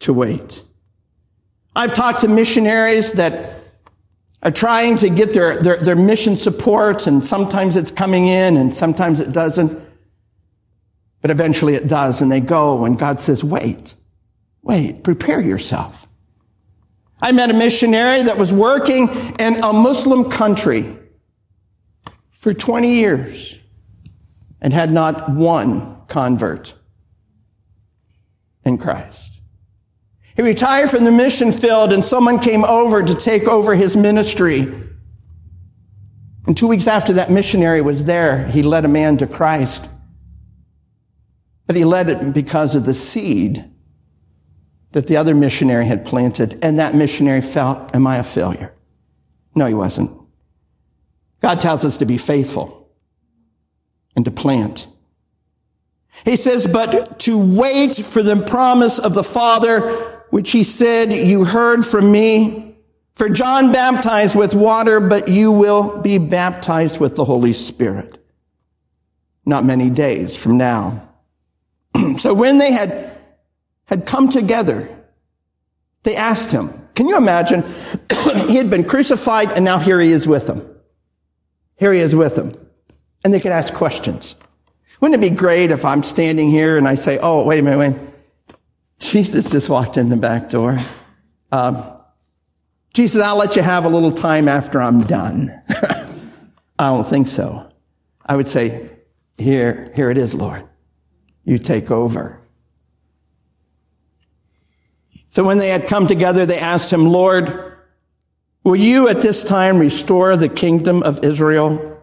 To 0.00 0.14
wait. 0.14 0.64
I've 1.76 1.92
talked 1.92 2.20
to 2.20 2.28
missionaries 2.28 3.12
that 3.12 3.52
are 4.42 4.50
trying 4.50 4.96
to 4.96 5.10
get 5.10 5.34
their, 5.34 5.60
their, 5.60 5.76
their 5.76 5.96
mission 5.96 6.34
support, 6.34 7.06
and 7.06 7.22
sometimes 7.22 7.76
it's 7.76 7.90
coming 7.90 8.26
in 8.26 8.56
and 8.56 8.74
sometimes 8.74 9.20
it 9.20 9.32
doesn't. 9.32 9.86
But 11.20 11.30
eventually 11.30 11.74
it 11.74 11.86
does, 11.86 12.22
and 12.22 12.32
they 12.32 12.40
go, 12.40 12.86
and 12.86 12.98
God 12.98 13.20
says, 13.20 13.44
wait, 13.44 13.96
wait, 14.62 15.04
prepare 15.04 15.42
yourself. 15.42 16.09
I 17.22 17.32
met 17.32 17.50
a 17.50 17.54
missionary 17.54 18.22
that 18.22 18.38
was 18.38 18.54
working 18.54 19.08
in 19.38 19.62
a 19.62 19.72
Muslim 19.72 20.30
country 20.30 20.96
for 22.30 22.54
20 22.54 22.94
years 22.94 23.58
and 24.60 24.72
had 24.72 24.90
not 24.90 25.30
one 25.32 25.96
convert 26.06 26.76
in 28.64 28.78
Christ. 28.78 29.40
He 30.36 30.42
retired 30.42 30.88
from 30.88 31.04
the 31.04 31.10
mission 31.10 31.52
field 31.52 31.92
and 31.92 32.02
someone 32.02 32.38
came 32.38 32.64
over 32.64 33.02
to 33.02 33.14
take 33.14 33.46
over 33.46 33.74
his 33.74 33.96
ministry. 33.96 34.60
And 36.46 36.56
two 36.56 36.66
weeks 36.66 36.86
after 36.86 37.12
that 37.14 37.30
missionary 37.30 37.82
was 37.82 38.06
there, 38.06 38.48
he 38.48 38.62
led 38.62 38.86
a 38.86 38.88
man 38.88 39.18
to 39.18 39.26
Christ. 39.26 39.90
But 41.66 41.76
he 41.76 41.84
led 41.84 42.08
it 42.08 42.32
because 42.32 42.74
of 42.74 42.86
the 42.86 42.94
seed 42.94 43.70
that 44.92 45.06
the 45.06 45.16
other 45.16 45.34
missionary 45.34 45.86
had 45.86 46.04
planted, 46.04 46.56
and 46.64 46.78
that 46.78 46.94
missionary 46.94 47.40
felt, 47.40 47.94
am 47.94 48.06
I 48.06 48.16
a 48.16 48.24
failure? 48.24 48.72
No, 49.54 49.66
he 49.66 49.74
wasn't. 49.74 50.10
God 51.40 51.60
tells 51.60 51.84
us 51.84 51.98
to 51.98 52.06
be 52.06 52.18
faithful 52.18 52.88
and 54.16 54.24
to 54.24 54.30
plant. 54.30 54.88
He 56.24 56.36
says, 56.36 56.66
but 56.66 57.18
to 57.20 57.38
wait 57.38 57.94
for 57.94 58.22
the 58.22 58.44
promise 58.48 58.98
of 58.98 59.14
the 59.14 59.22
Father, 59.22 59.80
which 60.30 60.52
he 60.52 60.64
said, 60.64 61.12
you 61.12 61.44
heard 61.44 61.84
from 61.84 62.12
me. 62.12 62.76
For 63.14 63.28
John 63.28 63.72
baptized 63.72 64.36
with 64.36 64.54
water, 64.54 65.00
but 65.00 65.28
you 65.28 65.52
will 65.52 66.00
be 66.00 66.18
baptized 66.18 67.00
with 67.00 67.16
the 67.16 67.24
Holy 67.24 67.52
Spirit. 67.52 68.18
Not 69.44 69.64
many 69.64 69.90
days 69.90 70.40
from 70.40 70.56
now. 70.56 71.08
so 72.16 72.34
when 72.34 72.58
they 72.58 72.72
had, 72.72 73.10
had 73.90 74.06
come 74.06 74.28
together, 74.28 74.88
they 76.04 76.16
asked 76.16 76.52
him, 76.52 76.70
can 76.94 77.06
you 77.06 77.16
imagine? 77.16 77.62
he 78.48 78.56
had 78.56 78.70
been 78.70 78.84
crucified 78.84 79.52
and 79.54 79.64
now 79.64 79.78
here 79.78 80.00
he 80.00 80.10
is 80.10 80.26
with 80.26 80.46
them. 80.46 80.62
Here 81.76 81.92
he 81.92 82.00
is 82.00 82.14
with 82.14 82.36
them. 82.36 82.50
And 83.24 83.34
they 83.34 83.40
could 83.40 83.52
ask 83.52 83.74
questions. 83.74 84.36
Wouldn't 85.00 85.22
it 85.22 85.30
be 85.30 85.34
great 85.34 85.70
if 85.70 85.84
I'm 85.84 86.02
standing 86.02 86.50
here 86.50 86.78
and 86.78 86.86
I 86.86 86.94
say, 86.94 87.18
oh, 87.22 87.44
wait 87.46 87.58
a 87.58 87.62
minute, 87.62 87.78
wait. 87.78 87.96
Jesus 88.98 89.50
just 89.50 89.68
walked 89.68 89.96
in 89.96 90.08
the 90.08 90.16
back 90.16 90.50
door. 90.50 90.78
Um, 91.50 91.82
Jesus, 92.94 93.22
I'll 93.22 93.38
let 93.38 93.56
you 93.56 93.62
have 93.62 93.84
a 93.84 93.88
little 93.88 94.12
time 94.12 94.46
after 94.46 94.80
I'm 94.80 95.00
done. 95.00 95.50
I 96.78 96.88
don't 96.88 97.04
think 97.04 97.28
so. 97.28 97.68
I 98.24 98.36
would 98.36 98.48
say, 98.48 98.90
here, 99.38 99.86
here 99.94 100.10
it 100.10 100.18
is, 100.18 100.34
Lord. 100.34 100.68
You 101.44 101.56
take 101.58 101.90
over. 101.90 102.39
So 105.30 105.44
when 105.44 105.58
they 105.58 105.68
had 105.68 105.86
come 105.86 106.08
together, 106.08 106.44
they 106.44 106.58
asked 106.58 106.92
him, 106.92 107.06
Lord, 107.06 107.76
will 108.64 108.74
you 108.74 109.08
at 109.08 109.22
this 109.22 109.44
time 109.44 109.78
restore 109.78 110.36
the 110.36 110.48
kingdom 110.48 111.04
of 111.04 111.22
Israel? 111.22 112.02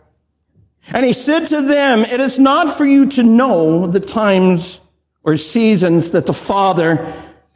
And 0.93 1.05
he 1.05 1.11
said 1.11 1.41
to 1.47 1.61
them, 1.61 1.99
it 1.99 2.21
is 2.21 2.39
not 2.39 2.69
for 2.69 2.85
you 2.85 3.05
to 3.05 3.23
know 3.23 3.85
the 3.85 3.99
times 3.99 4.79
or 5.23 5.35
seasons 5.35 6.11
that 6.11 6.25
the 6.25 6.31
Father 6.31 7.05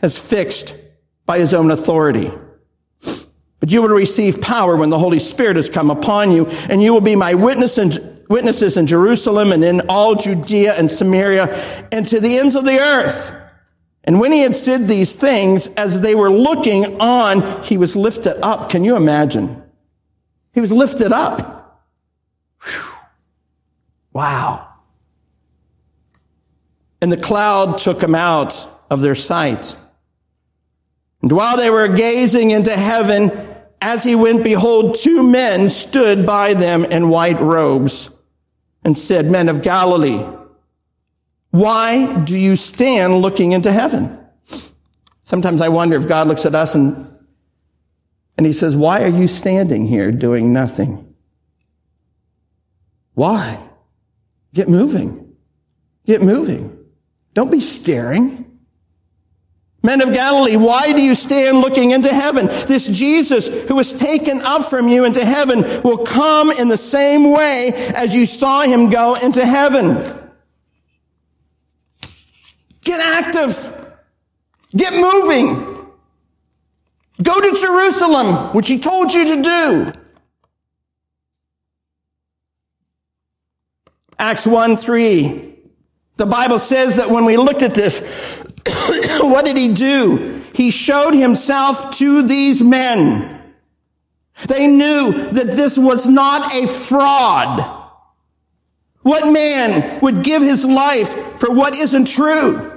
has 0.02 0.30
fixed 0.30 0.76
by 1.26 1.40
his 1.40 1.54
own 1.54 1.72
authority. 1.72 2.30
But 3.62 3.72
you 3.72 3.82
will 3.82 3.96
receive 3.96 4.42
power 4.42 4.76
when 4.76 4.90
the 4.90 5.00
Holy 5.00 5.20
Spirit 5.20 5.56
has 5.56 5.70
come 5.70 5.90
upon 5.90 6.34
you, 6.34 6.48
and 6.70 6.82
you 6.82 6.92
will 6.92 7.00
be 7.00 7.16
my 7.16 7.34
witness 7.34 7.80
witnesses 8.28 8.76
in 8.76 8.88
Jerusalem 8.88 9.54
and 9.54 9.64
in 9.64 9.82
all 9.88 10.16
Judea 10.16 10.74
and 10.78 10.92
Samaria 10.92 11.48
and 11.94 12.06
to 12.08 12.20
the 12.20 12.40
ends 12.40 12.58
of 12.58 12.66
the 12.66 12.78
earth. 12.78 13.38
And 14.04 14.20
when 14.20 14.32
he 14.32 14.42
had 14.42 14.56
said 14.56 14.88
these 14.88 15.16
things, 15.16 15.70
as 15.76 16.02
they 16.02 16.16
were 16.16 16.32
looking 16.32 17.00
on, 17.00 17.64
he 17.64 17.78
was 17.78 17.96
lifted 17.96 18.44
up. 18.44 18.70
Can 18.70 18.84
you 18.84 18.96
imagine? 18.96 19.64
He 20.54 20.62
was 20.62 20.74
lifted 20.74 21.12
up. 21.12 21.86
Whew. 22.64 22.94
Wow. 24.14 24.68
And 27.02 27.12
the 27.12 27.18
cloud 27.18 27.78
took 27.78 28.02
him 28.02 28.16
out 28.16 28.70
of 28.90 29.02
their 29.02 29.16
sight. 29.16 29.78
And 31.22 31.32
while 31.32 31.58
they 31.58 31.70
were 31.70 31.88
gazing 31.88 32.52
into 32.52 32.72
heaven, 32.72 33.32
as 33.82 34.04
he 34.04 34.16
went, 34.16 34.44
behold, 34.44 34.96
two 34.96 35.24
men 35.24 35.70
stood 35.70 36.26
by 36.26 36.54
them 36.54 36.86
in 36.86 37.10
white 37.10 37.40
robes 37.40 38.12
and 38.84 38.98
said, 38.98 39.32
Men 39.32 39.50
of 39.50 39.62
Galilee, 39.62 40.24
why 41.52 42.22
do 42.24 42.40
you 42.40 42.56
stand 42.56 43.18
looking 43.18 43.52
into 43.52 43.72
heaven? 43.72 44.18
Sometimes 45.22 45.62
I 45.62 45.70
wonder 45.70 45.96
if 45.96 46.08
God 46.08 46.28
looks 46.28 46.46
at 46.46 46.56
us 46.56 46.76
and, 46.76 47.08
and 48.38 48.46
he 48.46 48.54
says, 48.54 48.76
Why 48.76 49.04
are 49.04 49.10
you 49.10 49.28
standing 49.28 49.86
here 49.86 50.12
doing 50.12 50.52
nothing? 50.52 51.14
Why? 53.14 53.62
Get 54.54 54.70
moving. 54.70 55.36
Get 56.06 56.22
moving. 56.22 56.86
Don't 57.34 57.52
be 57.52 57.60
staring. 57.60 58.42
Men 59.84 60.02
of 60.02 60.14
Galilee, 60.14 60.58
why 60.58 60.94
do 60.94 61.02
you 61.02 61.16
stand 61.16 61.58
looking 61.58 61.92
into 61.92 62.10
heaven? 62.10 62.46
This 62.46 62.98
Jesus 62.98 63.68
who 63.68 63.76
was 63.76 63.94
taken 63.94 64.40
up 64.46 64.64
from 64.64 64.88
you 64.88 65.06
into 65.06 65.26
heaven 65.26 65.64
will 65.84 66.06
come 66.06 66.52
in 66.52 66.68
the 66.68 66.78
same 66.78 67.32
way 67.32 67.72
as 67.96 68.16
you 68.16 68.26
saw 68.26 68.62
him 68.62 68.90
go 68.90 69.16
into 69.24 69.46
heaven. 69.46 70.21
Get 72.84 73.00
active. 73.00 73.98
Get 74.76 74.94
moving. 74.94 75.72
Go 77.22 77.40
to 77.40 77.60
Jerusalem, 77.60 78.54
which 78.54 78.68
he 78.68 78.80
told 78.80 79.14
you 79.14 79.36
to 79.36 79.42
do. 79.42 79.92
Acts 84.18 84.48
1 84.48 84.76
3. 84.76 85.56
The 86.18 86.26
Bible 86.26 86.60
says 86.60 86.98
that 86.98 87.10
when 87.10 87.26
we 87.26 87.38
looked 87.38 87.64
at 87.64 87.74
this, 87.74 88.38
what 89.22 89.46
did 89.46 89.58
he 89.58 89.74
do? 89.74 90.40
He 90.54 90.72
showed 90.72 91.14
himself 91.14 91.92
to 91.98 92.24
these 92.24 92.64
men. 92.64 93.42
They 94.48 94.68
knew 94.68 95.12
that 95.12 95.48
this 95.56 95.78
was 95.78 96.08
not 96.08 96.54
a 96.54 96.68
fraud. 96.68 97.80
What 99.02 99.32
man 99.32 100.00
would 100.02 100.24
give 100.24 100.42
his 100.42 100.66
life 100.66 101.40
for 101.40 101.54
what 101.54 101.76
isn't 101.76 102.08
true? 102.08 102.71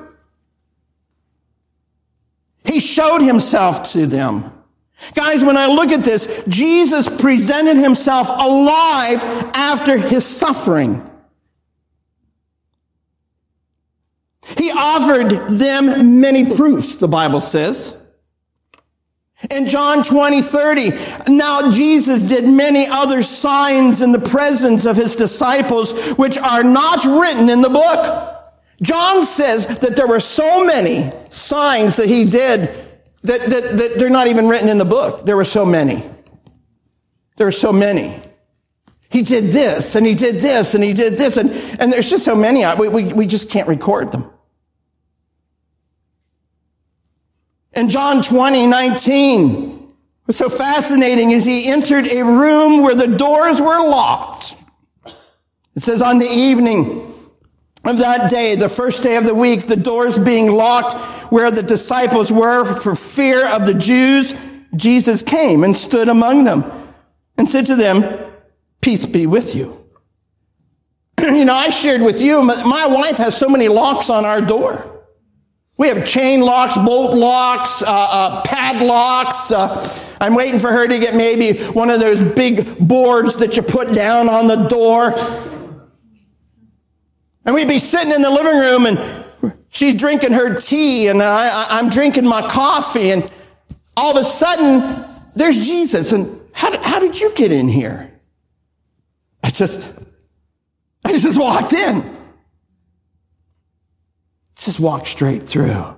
He 2.65 2.81
showed 2.81 3.21
himself 3.21 3.83
to 3.93 4.07
them. 4.07 4.51
Guys, 5.15 5.45
when 5.45 5.57
I 5.57 5.67
look 5.67 5.91
at 5.91 6.03
this, 6.03 6.45
Jesus 6.49 7.11
presented 7.11 7.77
himself 7.77 8.29
alive 8.31 9.23
after 9.55 9.99
his 9.99 10.25
suffering. 10.25 11.11
He 14.59 14.71
offered 14.71 15.49
them 15.49 16.21
many 16.21 16.45
proofs, 16.55 16.97
the 16.97 17.09
Bible 17.09 17.41
says. 17.41 17.99
In 19.51 19.67
John 19.67 20.03
20, 20.03 20.41
30, 20.41 20.91
now 21.29 21.71
Jesus 21.71 22.23
did 22.23 22.49
many 22.49 22.87
other 22.91 23.21
signs 23.21 24.01
in 24.01 24.13
the 24.13 24.21
presence 24.21 24.87
of 24.87 24.97
his 24.97 25.17
disciples, 25.17 26.15
which 26.15 26.39
are 26.39 26.63
not 26.63 27.05
written 27.05 27.51
in 27.51 27.61
the 27.61 27.69
book. 27.69 28.34
John 28.83 29.25
says 29.25 29.67
that 29.79 29.97
there 29.97 30.07
were 30.07 30.21
so 30.21 30.65
many 30.65 31.11
signs 31.31 31.97
that 31.97 32.09
he 32.09 32.25
did 32.25 32.69
that, 33.23 33.41
that, 33.41 33.77
that 33.77 33.95
they're 33.97 34.11
not 34.11 34.27
even 34.27 34.49
written 34.49 34.69
in 34.69 34.79
the 34.79 34.85
book. 34.85 35.21
There 35.25 35.37
were 35.37 35.45
so 35.45 35.65
many. 35.65 36.03
There 37.37 37.47
were 37.47 37.53
so 37.53 37.73
many. 37.73 38.21
He 39.11 39.23
did 39.23 39.45
this 39.45 39.95
and 39.95 40.05
he 40.05 40.15
did 40.15 40.43
this 40.43 40.75
and 40.75 40.83
he 40.83 40.93
did 40.93 41.15
this 41.15 41.37
and, 41.37 41.51
and 41.81 41.93
there's 41.93 42.11
just 42.11 42.25
so 42.25 42.35
many. 42.35 42.65
We, 42.79 42.89
we, 42.89 43.13
we 43.13 43.27
just 43.27 43.51
can't 43.51 43.69
record 43.69 44.11
them. 44.13 44.31
In 47.75 47.89
John 47.89 48.23
20, 48.23 48.67
19, 48.67 49.95
what's 50.25 50.39
so 50.39 50.49
fascinating 50.49 51.33
is 51.33 51.45
he 51.45 51.71
entered 51.71 52.07
a 52.13 52.25
room 52.25 52.83
where 52.83 52.95
the 52.95 53.17
doors 53.17 53.61
were 53.61 53.81
locked. 53.81 54.57
It 55.75 55.83
says 55.83 56.03
on 56.03 56.19
the 56.19 56.27
evening 56.27 57.01
of 57.85 57.99
that 57.99 58.31
day, 58.31 58.57
the 58.57 58.69
first 58.69 59.03
day 59.03 59.17
of 59.17 59.25
the 59.25 59.35
week, 59.35 59.67
the 59.67 59.77
doors 59.77 60.19
being 60.19 60.51
locked 60.51 60.95
where 61.31 61.51
the 61.51 61.63
disciples 61.63 62.33
were 62.33 62.65
for 62.65 62.95
fear 62.95 63.47
of 63.55 63.67
the 63.67 63.75
Jews, 63.75 64.35
Jesus 64.75 65.23
came 65.23 65.65
and 65.65 65.77
stood 65.77 66.09
among 66.09 66.45
them 66.45 66.65
and 67.37 67.49
said 67.49 67.67
to 67.67 67.77
them, 67.77 68.33
peace 68.81 69.07
be 69.07 69.27
with 69.27 69.55
you. 69.55 69.77
you 71.21 71.45
know, 71.45 71.55
I 71.55 71.69
shared 71.69 72.03
with 72.03 72.21
you, 72.21 72.43
my 72.43 72.87
wife 72.89 73.19
has 73.19 73.37
so 73.37 73.49
many 73.49 73.69
locks 73.69 74.11
on 74.11 74.25
our 74.25 74.41
door. 74.41 74.91
We 75.77 75.89
have 75.89 76.07
chain 76.07 76.41
locks, 76.41 76.79
bolt 76.79 77.17
locks, 77.17 77.83
uh, 77.83 77.87
uh, 77.89 78.43
padlocks. 78.45 79.51
Uh, 79.51 80.17
I'm 80.21 80.37
waiting 80.37 80.61
for 80.61 80.71
her 80.71 80.87
to 80.87 80.99
get 81.01 81.17
maybe 81.17 81.59
one 81.73 81.91
of 81.91 81.99
those 81.99 82.23
big 82.23 82.79
boards 82.79 83.37
that 83.39 83.57
you 83.57 83.63
put 83.63 83.93
down 83.93 84.29
on 84.29 84.47
the 84.47 84.69
door. 84.69 85.15
And 87.45 87.55
we'd 87.55 87.69
be 87.69 87.79
sitting 87.79 88.13
in 88.13 88.23
the 88.23 88.31
living 88.31 88.59
room 88.59 88.87
and 88.87 89.57
she's 89.69 89.95
drinking 89.95 90.33
her 90.33 90.59
tea 90.59 91.09
and 91.09 91.23
I, 91.23 91.67
I'm 91.71 91.89
drinking 91.91 92.27
my 92.27 92.47
coffee 92.47 93.11
and 93.11 93.33
all 93.97 94.17
of 94.17 94.21
a 94.21 94.25
sudden 94.25 94.81
there's 95.37 95.67
Jesus. 95.67 96.13
And 96.13 96.41
how 96.55 96.71
did, 96.71 96.81
how 96.81 96.99
did 96.99 97.21
you 97.21 97.35
get 97.35 97.53
in 97.53 97.69
here? 97.69 98.13
I 99.43 99.51
just, 99.51 100.09
I 101.05 101.13
just 101.13 101.39
walked 101.39 101.73
in. 101.73 102.03
Just 104.57 104.81
walk 104.81 105.07
straight 105.07 105.43
through. 105.43 105.97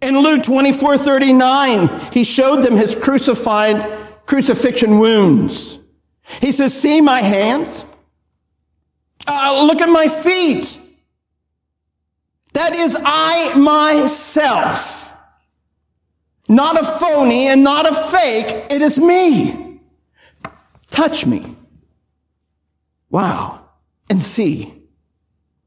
In 0.00 0.18
Luke 0.18 0.42
24, 0.42 0.96
39, 0.96 1.88
he 2.12 2.24
showed 2.24 2.62
them 2.62 2.74
his 2.74 2.94
crucified, 2.94 3.86
crucifixion 4.26 4.98
wounds. 4.98 5.80
He 6.40 6.52
says, 6.52 6.78
see 6.78 7.00
my 7.00 7.20
hands? 7.20 7.84
Uh, 9.26 9.64
look 9.66 9.80
at 9.80 9.90
my 9.90 10.06
feet. 10.08 10.80
That 12.54 12.76
is 12.76 12.98
I 13.04 13.58
myself. 13.58 15.16
Not 16.48 16.80
a 16.80 16.84
phony 16.84 17.48
and 17.48 17.64
not 17.64 17.90
a 17.90 17.94
fake. 17.94 18.66
It 18.70 18.82
is 18.82 18.98
me. 18.98 19.80
Touch 20.90 21.26
me. 21.26 21.42
Wow. 23.10 23.68
And 24.10 24.20
see. 24.20 24.72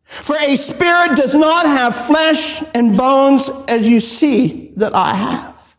For 0.03 0.35
a 0.37 0.55
spirit 0.55 1.17
does 1.17 1.35
not 1.35 1.65
have 1.65 1.93
flesh 1.93 2.63
and 2.73 2.97
bones 2.97 3.51
as 3.67 3.89
you 3.89 3.99
see 3.99 4.71
that 4.77 4.95
I 4.95 5.13
have. 5.13 5.75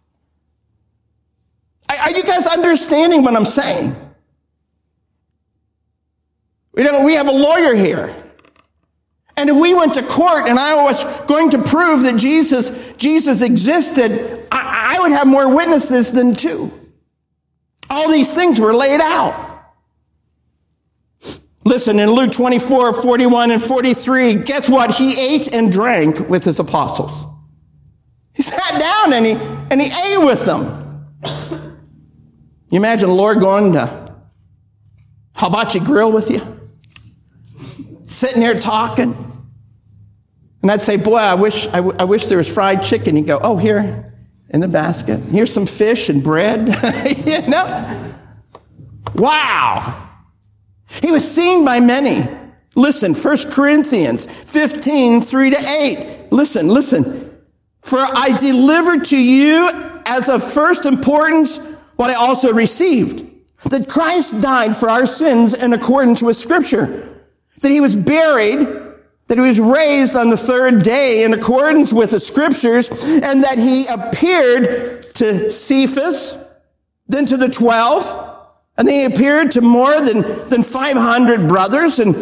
Are 1.88 2.10
you 2.10 2.22
guys 2.22 2.46
understanding 2.46 3.22
what 3.22 3.34
I'm 3.34 3.46
saying? 3.46 3.96
We 6.78 7.14
have 7.14 7.26
a 7.26 7.32
lawyer 7.32 7.74
here. 7.74 8.14
And 9.36 9.50
if 9.50 9.56
we 9.56 9.74
went 9.74 9.94
to 9.94 10.02
court 10.02 10.48
and 10.48 10.58
I 10.58 10.82
was 10.82 11.04
going 11.26 11.50
to 11.50 11.58
prove 11.58 12.02
that 12.02 12.16
Jesus, 12.16 12.96
Jesus 12.96 13.42
existed, 13.42 14.46
I, 14.50 14.96
I 14.96 15.00
would 15.00 15.12
have 15.12 15.26
more 15.26 15.54
witnesses 15.54 16.12
than 16.12 16.34
two. 16.34 16.72
All 17.90 18.10
these 18.10 18.32
things 18.32 18.60
were 18.60 18.74
laid 18.74 19.00
out. 19.00 19.46
Listen, 21.64 21.98
in 21.98 22.10
Luke 22.10 22.32
24, 22.32 22.92
41 22.92 23.50
and 23.50 23.62
43, 23.62 24.34
guess 24.36 24.70
what? 24.70 24.94
He 24.94 25.34
ate 25.34 25.54
and 25.54 25.70
drank 25.70 26.28
with 26.28 26.44
his 26.44 26.60
apostles. 26.60 27.26
He 28.34 28.42
sat 28.42 28.80
down 28.80 29.12
and 29.12 29.26
he, 29.26 29.32
and 29.70 29.80
he 29.80 29.86
ate 29.86 30.24
with 30.24 30.44
them. 30.46 31.06
You 32.70 32.78
imagine 32.78 33.08
the 33.08 33.14
Lord 33.14 33.40
going 33.40 33.72
to 33.72 34.14
hibachi 35.36 35.80
grill 35.80 36.12
with 36.12 36.30
you? 36.30 36.57
Sitting 38.08 38.40
there 38.40 38.58
talking. 38.58 39.14
And 40.62 40.70
I'd 40.70 40.80
say, 40.80 40.96
boy, 40.96 41.16
I 41.16 41.34
wish, 41.34 41.66
I, 41.68 41.76
w- 41.76 41.94
I 41.98 42.04
wish 42.04 42.26
there 42.26 42.38
was 42.38 42.52
fried 42.52 42.82
chicken. 42.82 43.16
He'd 43.16 43.26
go, 43.26 43.38
oh, 43.42 43.58
here 43.58 44.14
in 44.48 44.60
the 44.60 44.66
basket. 44.66 45.20
Here's 45.20 45.52
some 45.52 45.66
fish 45.66 46.08
and 46.08 46.24
bread. 46.24 46.68
you 47.26 47.46
know? 47.48 48.14
Wow. 49.14 50.10
He 50.88 51.12
was 51.12 51.30
seen 51.30 51.66
by 51.66 51.80
many. 51.80 52.26
Listen, 52.74 53.12
1 53.12 53.36
Corinthians 53.50 54.24
15, 54.24 55.20
3 55.20 55.50
to 55.50 55.56
8. 55.56 56.28
Listen, 56.32 56.68
listen. 56.68 57.38
For 57.82 57.98
I 57.98 58.34
delivered 58.38 59.04
to 59.06 59.22
you 59.22 59.68
as 60.06 60.30
of 60.30 60.42
first 60.42 60.86
importance 60.86 61.58
what 61.96 62.08
I 62.08 62.14
also 62.14 62.54
received. 62.54 63.26
That 63.68 63.86
Christ 63.86 64.40
died 64.40 64.74
for 64.74 64.88
our 64.88 65.04
sins 65.04 65.62
in 65.62 65.74
accordance 65.74 66.22
with 66.22 66.36
scripture. 66.36 67.04
That 67.62 67.70
he 67.70 67.80
was 67.80 67.96
buried 67.96 68.88
that 69.28 69.36
he 69.36 69.44
was 69.44 69.60
raised 69.60 70.16
on 70.16 70.30
the 70.30 70.36
third 70.36 70.82
day 70.82 71.22
in 71.22 71.34
accordance 71.34 71.92
with 71.92 72.10
the 72.10 72.20
scriptures, 72.20 72.88
and 73.22 73.44
that 73.44 73.58
he 73.58 73.84
appeared 73.92 75.04
to 75.14 75.50
Cephas, 75.50 76.38
then 77.06 77.26
to 77.26 77.36
the 77.36 77.48
twelve, 77.48 78.04
and 78.78 78.88
then 78.88 79.00
he 79.00 79.14
appeared 79.14 79.50
to 79.52 79.60
more 79.60 80.00
than, 80.00 80.22
than 80.48 80.62
500 80.62 81.46
brothers, 81.46 81.98
and 81.98 82.16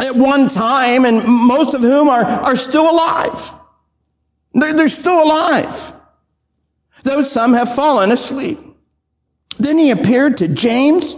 at 0.00 0.16
one 0.16 0.48
time, 0.48 1.04
and 1.04 1.22
most 1.26 1.74
of 1.74 1.82
whom 1.82 2.08
are, 2.08 2.24
are 2.24 2.56
still 2.56 2.90
alive. 2.90 3.50
They're, 4.54 4.74
they're 4.74 4.88
still 4.88 5.22
alive. 5.22 5.92
Though 7.04 7.22
some 7.22 7.52
have 7.52 7.72
fallen 7.72 8.10
asleep. 8.10 8.58
Then 9.58 9.78
he 9.78 9.90
appeared 9.90 10.38
to 10.38 10.48
James, 10.48 11.16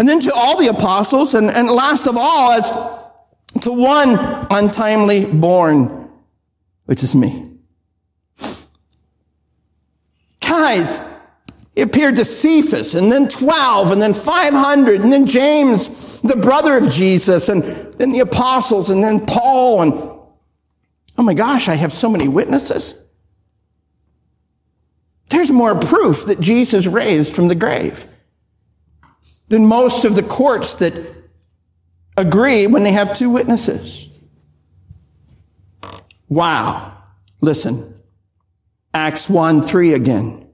and 0.00 0.08
then 0.08 0.18
to 0.18 0.32
all 0.34 0.56
the 0.58 0.68
apostles, 0.68 1.34
and, 1.34 1.50
and 1.50 1.68
last 1.68 2.06
of 2.06 2.16
all, 2.18 2.52
as 2.52 2.70
to 3.60 3.70
one 3.70 4.18
untimely 4.50 5.26
born, 5.26 6.08
which 6.86 7.02
is 7.02 7.14
me. 7.14 7.58
Guys, 10.40 11.02
he 11.74 11.82
appeared 11.82 12.16
to 12.16 12.24
Cephas 12.24 12.94
and 12.94 13.12
then 13.12 13.28
12 13.28 13.92
and 13.92 14.00
then 14.00 14.14
500 14.14 15.02
and 15.02 15.12
then 15.12 15.26
James, 15.26 16.22
the 16.22 16.36
brother 16.36 16.78
of 16.78 16.88
Jesus 16.88 17.50
and 17.50 17.62
then 17.62 18.10
the 18.10 18.20
apostles 18.20 18.88
and 18.88 19.04
then 19.04 19.26
Paul 19.26 19.82
and 19.82 19.92
oh 19.92 21.22
my 21.22 21.34
gosh, 21.34 21.68
I 21.68 21.74
have 21.74 21.92
so 21.92 22.08
many 22.08 22.26
witnesses. 22.26 22.94
There's 25.28 25.52
more 25.52 25.78
proof 25.78 26.24
that 26.24 26.40
Jesus 26.40 26.86
raised 26.86 27.34
from 27.34 27.48
the 27.48 27.54
grave 27.54 28.06
than 29.50 29.66
most 29.66 30.04
of 30.04 30.14
the 30.14 30.22
courts 30.22 30.76
that 30.76 30.98
agree 32.16 32.66
when 32.66 32.84
they 32.84 32.92
have 32.92 33.12
two 33.12 33.28
witnesses. 33.28 34.08
Wow. 36.28 36.96
Listen. 37.40 38.00
Acts 38.94 39.28
1 39.28 39.62
3 39.62 39.92
again. 39.94 40.48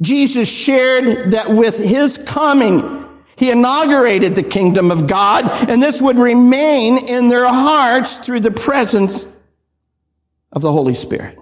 Jesus 0.00 0.50
shared 0.52 1.32
that 1.32 1.46
with 1.48 1.78
his 1.78 2.18
coming, 2.18 3.06
he 3.36 3.50
inaugurated 3.50 4.34
the 4.34 4.42
kingdom 4.42 4.90
of 4.90 5.06
God, 5.06 5.44
and 5.68 5.80
this 5.80 6.02
would 6.02 6.16
remain 6.16 7.08
in 7.08 7.28
their 7.28 7.46
hearts 7.46 8.18
through 8.18 8.40
the 8.40 8.50
presence 8.50 9.26
of 10.52 10.62
the 10.62 10.72
Holy 10.72 10.94
Spirit. 10.94 11.38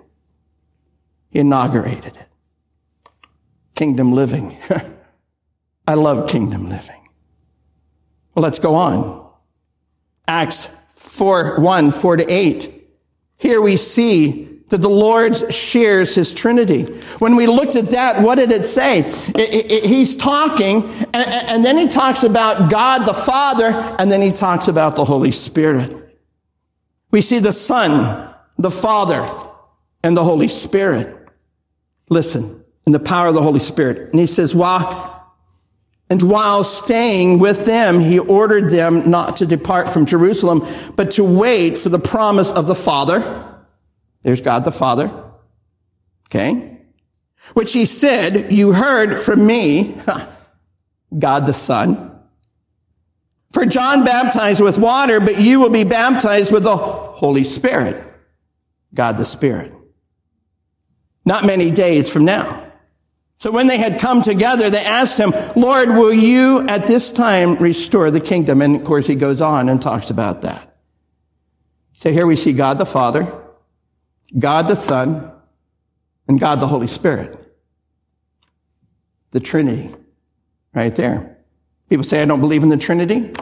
He 1.31 1.39
inaugurated 1.39 2.17
it. 2.17 2.29
Kingdom 3.75 4.13
living. 4.13 4.59
I 5.87 5.95
love 5.95 6.29
kingdom 6.29 6.69
living. 6.69 7.09
Well, 8.35 8.43
let's 8.43 8.59
go 8.59 8.75
on. 8.75 9.31
Acts 10.27 10.71
4, 10.89 11.61
1, 11.61 11.91
4 11.91 12.17
to 12.19 12.33
8. 12.33 12.73
Here 13.39 13.61
we 13.61 13.77
see 13.77 14.53
that 14.69 14.81
the 14.81 14.89
Lord 14.89 15.37
shares 15.53 16.15
his 16.15 16.33
Trinity. 16.33 16.85
When 17.19 17.37
we 17.37 17.47
looked 17.47 17.77
at 17.77 17.91
that, 17.91 18.23
what 18.23 18.37
did 18.37 18.53
it 18.53 18.65
say? 18.65 19.01
It, 19.01 19.37
it, 19.37 19.73
it, 19.73 19.85
he's 19.85 20.17
talking, 20.17 20.85
and, 21.13 21.27
and 21.51 21.65
then 21.65 21.77
he 21.77 21.89
talks 21.89 22.23
about 22.23 22.71
God 22.71 23.05
the 23.05 23.13
Father, 23.13 23.67
and 23.99 24.11
then 24.11 24.23
he 24.23 24.33
talks 24.33 24.69
about 24.69 24.97
the 24.97 25.05
Holy 25.05 25.31
Spirit. 25.31 25.95
We 27.11 27.21
see 27.21 27.39
the 27.39 27.53
Son, 27.53 28.35
the 28.57 28.71
Father, 28.71 29.29
and 30.03 30.17
the 30.17 30.25
Holy 30.25 30.49
Spirit. 30.49 31.29
Listen, 32.09 32.65
in 32.87 32.93
the 32.93 33.01
power 33.01 33.29
of 33.29 33.35
the 33.35 33.43
Holy 33.43 33.61
Spirit. 33.61 34.11
And 34.11 34.19
he 34.19 34.27
says, 34.27 34.57
while 34.57 35.22
and 36.13 36.23
while 36.25 36.63
staying 36.63 37.39
with 37.39 37.65
them, 37.65 37.99
he 37.99 38.19
ordered 38.19 38.69
them 38.69 39.09
not 39.09 39.37
to 39.37 39.47
depart 39.47 39.89
from 39.89 40.05
Jerusalem, 40.05 40.61
but 40.95 41.13
to 41.13 41.25
wait 41.25 41.79
for 41.79 41.89
the 41.89 41.99
promise 41.99 42.53
of 42.53 42.67
the 42.67 42.75
Father. 42.75 43.65
There's 44.23 44.43
God 44.43 44.67
the 44.67 44.73
Father. 44.73 45.11
Okay. 46.29 46.83
Which 47.55 47.73
he 47.73 47.87
said, 47.87 48.53
you 48.53 48.73
heard 48.73 49.15
from 49.15 49.47
me, 49.47 49.97
God 51.19 51.47
the 51.47 51.55
Son. 51.55 52.15
For 53.51 53.65
John 53.65 54.05
baptized 54.05 54.61
with 54.61 54.79
water, 54.79 55.19
but 55.19 55.41
you 55.41 55.61
will 55.61 55.71
be 55.71 55.85
baptized 55.85 56.53
with 56.53 56.65
the 56.65 56.77
Holy 56.77 57.43
Spirit. 57.43 58.05
God 58.93 59.17
the 59.17 59.25
Spirit. 59.25 59.73
Not 61.25 61.47
many 61.47 61.71
days 61.71 62.13
from 62.13 62.27
now. 62.27 62.62
So 63.43 63.51
when 63.51 63.67
they 63.67 63.79
had 63.79 63.99
come 63.99 64.23
together, 64.23 64.71
they 64.71 64.85
asked 64.85 65.19
him, 65.19 65.33
Lord, 65.57 65.89
will 65.89 66.13
you 66.13 66.65
at 66.69 66.87
this 66.87 67.11
time 67.11 67.57
restore 67.57 68.09
the 68.13 68.21
kingdom? 68.21 68.63
And 68.63 68.77
of 68.77 68.85
course, 68.85 69.09
he 69.09 69.17
goes 69.17 69.43
on 69.43 69.69
and 69.69 69.83
talks 69.83 70.11
about 70.11 70.43
that. 70.43 70.77
So 71.93 72.13
here 72.13 72.25
we 72.25 72.37
see 72.37 72.53
God 72.53 72.79
the 72.79 72.87
Father, 72.87 73.27
God 74.39 74.69
the 74.69 74.77
Son, 74.77 75.33
and 76.29 76.39
God 76.39 76.61
the 76.61 76.69
Holy 76.69 76.87
Spirit. 76.87 77.53
The 79.33 79.41
Trinity. 79.41 79.93
Right 80.73 80.95
there. 80.95 81.39
People 81.91 82.05
say, 82.05 82.23
I 82.23 82.27
don't 82.27 82.39
believe 82.39 82.63
in 82.63 82.69
the 82.69 82.77
Trinity. 82.77 83.33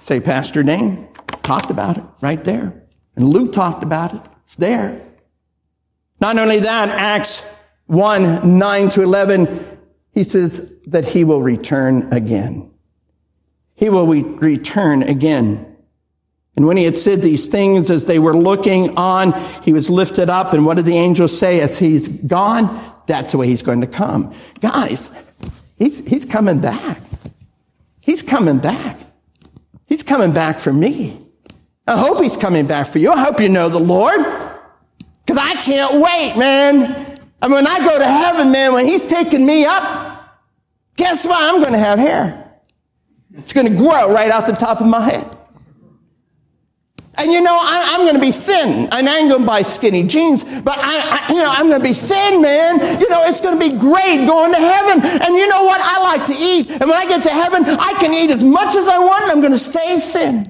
Say, 0.00 0.18
Pastor 0.18 0.64
Dane 0.64 1.06
talked 1.44 1.70
about 1.70 1.98
it 1.98 2.04
right 2.20 2.42
there. 2.42 2.82
And 3.14 3.28
Luke 3.28 3.52
talked 3.52 3.84
about 3.84 4.12
it. 4.12 4.22
It's 4.42 4.56
there. 4.56 5.00
Not 6.20 6.36
only 6.36 6.58
that, 6.58 6.88
Acts 6.88 7.48
1, 7.90 8.56
9 8.56 8.88
to 8.90 9.02
11, 9.02 9.48
he 10.12 10.22
says 10.22 10.78
that 10.86 11.08
he 11.08 11.24
will 11.24 11.42
return 11.42 12.12
again. 12.12 12.70
He 13.74 13.90
will 13.90 14.06
re- 14.06 14.22
return 14.22 15.02
again. 15.02 15.76
And 16.54 16.66
when 16.68 16.76
he 16.76 16.84
had 16.84 16.94
said 16.94 17.20
these 17.20 17.48
things, 17.48 17.90
as 17.90 18.06
they 18.06 18.20
were 18.20 18.36
looking 18.36 18.96
on, 18.96 19.32
he 19.64 19.72
was 19.72 19.90
lifted 19.90 20.30
up. 20.30 20.52
And 20.52 20.64
what 20.64 20.76
did 20.76 20.86
the 20.86 20.96
angels 20.96 21.36
say 21.36 21.60
as 21.60 21.80
he's 21.80 22.06
gone? 22.06 22.80
That's 23.08 23.32
the 23.32 23.38
way 23.38 23.48
he's 23.48 23.62
going 23.62 23.80
to 23.80 23.88
come. 23.88 24.36
Guys, 24.60 25.10
he's, 25.76 26.08
he's 26.08 26.24
coming 26.24 26.60
back. 26.60 26.98
He's 28.00 28.22
coming 28.22 28.58
back. 28.58 28.98
He's 29.86 30.04
coming 30.04 30.32
back 30.32 30.60
for 30.60 30.72
me. 30.72 31.18
I 31.88 31.98
hope 31.98 32.22
he's 32.22 32.36
coming 32.36 32.68
back 32.68 32.86
for 32.86 33.00
you. 33.00 33.10
I 33.10 33.20
hope 33.20 33.40
you 33.40 33.48
know 33.48 33.68
the 33.68 33.80
Lord. 33.80 34.20
Cause 35.26 35.38
I 35.38 35.54
can't 35.60 35.94
wait, 35.94 36.34
man. 36.36 37.09
I 37.42 37.46
mean, 37.46 37.56
when 37.56 37.66
I 37.66 37.78
go 37.78 37.98
to 37.98 38.04
heaven, 38.04 38.52
man, 38.52 38.74
when 38.74 38.84
he's 38.84 39.02
taking 39.02 39.46
me 39.46 39.64
up, 39.64 40.40
guess 40.96 41.26
what? 41.26 41.38
I'm 41.42 41.60
going 41.60 41.72
to 41.72 41.78
have 41.78 41.98
hair. 41.98 42.60
It's 43.34 43.52
going 43.52 43.68
to 43.68 43.74
grow 43.74 44.12
right 44.12 44.30
out 44.30 44.46
the 44.46 44.52
top 44.52 44.80
of 44.80 44.86
my 44.86 45.00
head. 45.00 45.36
And 47.16 47.30
you 47.30 47.42
know, 47.42 47.52
I, 47.52 47.96
am 47.98 48.06
going 48.06 48.14
to 48.14 48.20
be 48.20 48.32
thin. 48.32 48.88
And 48.92 49.08
I 49.08 49.18
ain't 49.18 49.28
going 49.28 49.42
to 49.42 49.46
buy 49.46 49.62
skinny 49.62 50.04
jeans, 50.04 50.44
but 50.62 50.78
I, 50.78 51.28
I 51.28 51.32
you 51.32 51.38
know, 51.38 51.52
I'm 51.52 51.68
going 51.68 51.80
to 51.80 51.86
be 51.86 51.92
thin, 51.92 52.40
man. 52.40 52.80
You 53.00 53.08
know, 53.08 53.20
it's 53.24 53.40
going 53.40 53.58
to 53.58 53.70
be 53.70 53.76
great 53.76 54.26
going 54.26 54.52
to 54.52 54.58
heaven. 54.58 55.04
And 55.04 55.34
you 55.36 55.48
know 55.48 55.64
what? 55.64 55.80
I 55.82 56.00
like 56.02 56.24
to 56.26 56.34
eat. 56.34 56.70
And 56.70 56.80
when 56.80 56.94
I 56.94 57.04
get 57.06 57.22
to 57.24 57.30
heaven, 57.30 57.64
I 57.66 57.94
can 58.00 58.12
eat 58.14 58.30
as 58.30 58.42
much 58.42 58.74
as 58.74 58.88
I 58.88 58.98
want 58.98 59.24
and 59.24 59.32
I'm 59.32 59.40
going 59.40 59.52
to 59.52 59.58
stay 59.58 59.98
thin. 59.98 60.44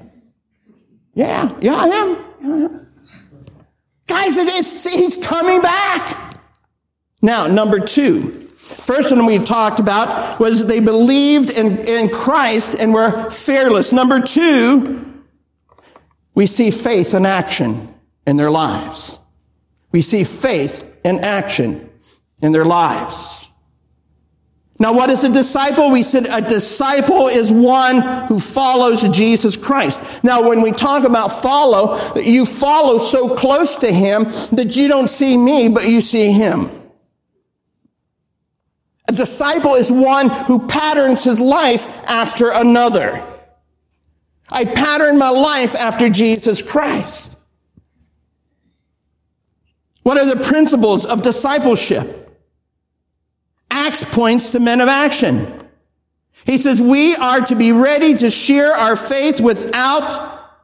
Yeah, 1.13 1.51
yeah, 1.59 1.75
I 1.75 1.87
am. 1.87 2.09
Yeah, 2.39 2.53
I 2.53 2.57
am. 2.57 2.87
Guys, 4.07 4.37
it's, 4.37 4.93
he's 4.93 5.17
coming 5.17 5.61
back. 5.61 6.30
Now, 7.21 7.47
number 7.47 7.79
two. 7.79 8.41
First 8.61 9.15
one 9.15 9.25
we 9.25 9.37
talked 9.37 9.79
about 9.79 10.39
was 10.39 10.65
they 10.65 10.79
believed 10.79 11.57
in, 11.57 11.77
in 11.79 12.09
Christ 12.09 12.79
and 12.79 12.93
were 12.93 13.29
fearless. 13.29 13.91
Number 13.91 14.21
two, 14.21 15.23
we 16.33 16.45
see 16.45 16.71
faith 16.71 17.13
in 17.13 17.25
action 17.25 17.93
in 18.25 18.37
their 18.37 18.49
lives. 18.49 19.19
We 19.91 20.01
see 20.01 20.23
faith 20.23 20.89
in 21.03 21.19
action 21.19 21.89
in 22.41 22.51
their 22.51 22.65
lives. 22.65 23.49
Now, 24.79 24.93
what 24.93 25.11
is 25.11 25.23
a 25.23 25.31
disciple? 25.31 25.91
We 25.91 26.01
said 26.01 26.27
a 26.27 26.41
disciple 26.41 27.27
is 27.27 27.53
one 27.53 28.01
who 28.27 28.39
follows 28.39 29.07
Jesus 29.09 29.55
Christ. 29.55 30.23
Now, 30.23 30.47
when 30.49 30.63
we 30.63 30.71
talk 30.71 31.03
about 31.03 31.27
follow, 31.27 31.99
you 32.15 32.47
follow 32.47 32.97
so 32.97 33.35
close 33.35 33.77
to 33.77 33.91
him 33.91 34.23
that 34.55 34.73
you 34.75 34.87
don't 34.87 35.07
see 35.09 35.37
me, 35.37 35.69
but 35.69 35.87
you 35.87 36.01
see 36.01 36.31
him. 36.31 36.67
A 39.11 39.13
disciple 39.13 39.73
is 39.73 39.91
one 39.91 40.29
who 40.29 40.67
patterns 40.67 41.25
his 41.25 41.41
life 41.41 41.85
after 42.07 42.49
another. 42.49 43.21
I 44.49 44.63
pattern 44.63 45.19
my 45.19 45.29
life 45.29 45.75
after 45.75 46.09
Jesus 46.09 46.61
Christ. 46.61 47.37
What 50.03 50.17
are 50.17 50.33
the 50.33 50.41
principles 50.41 51.05
of 51.05 51.23
discipleship? 51.23 52.39
Acts 53.69 54.05
points 54.05 54.53
to 54.53 54.61
men 54.61 54.79
of 54.79 54.87
action. 54.87 55.45
He 56.45 56.57
says 56.57 56.81
we 56.81 57.13
are 57.15 57.41
to 57.41 57.55
be 57.55 57.73
ready 57.73 58.15
to 58.15 58.29
share 58.29 58.71
our 58.71 58.95
faith 58.95 59.41
without 59.41 60.57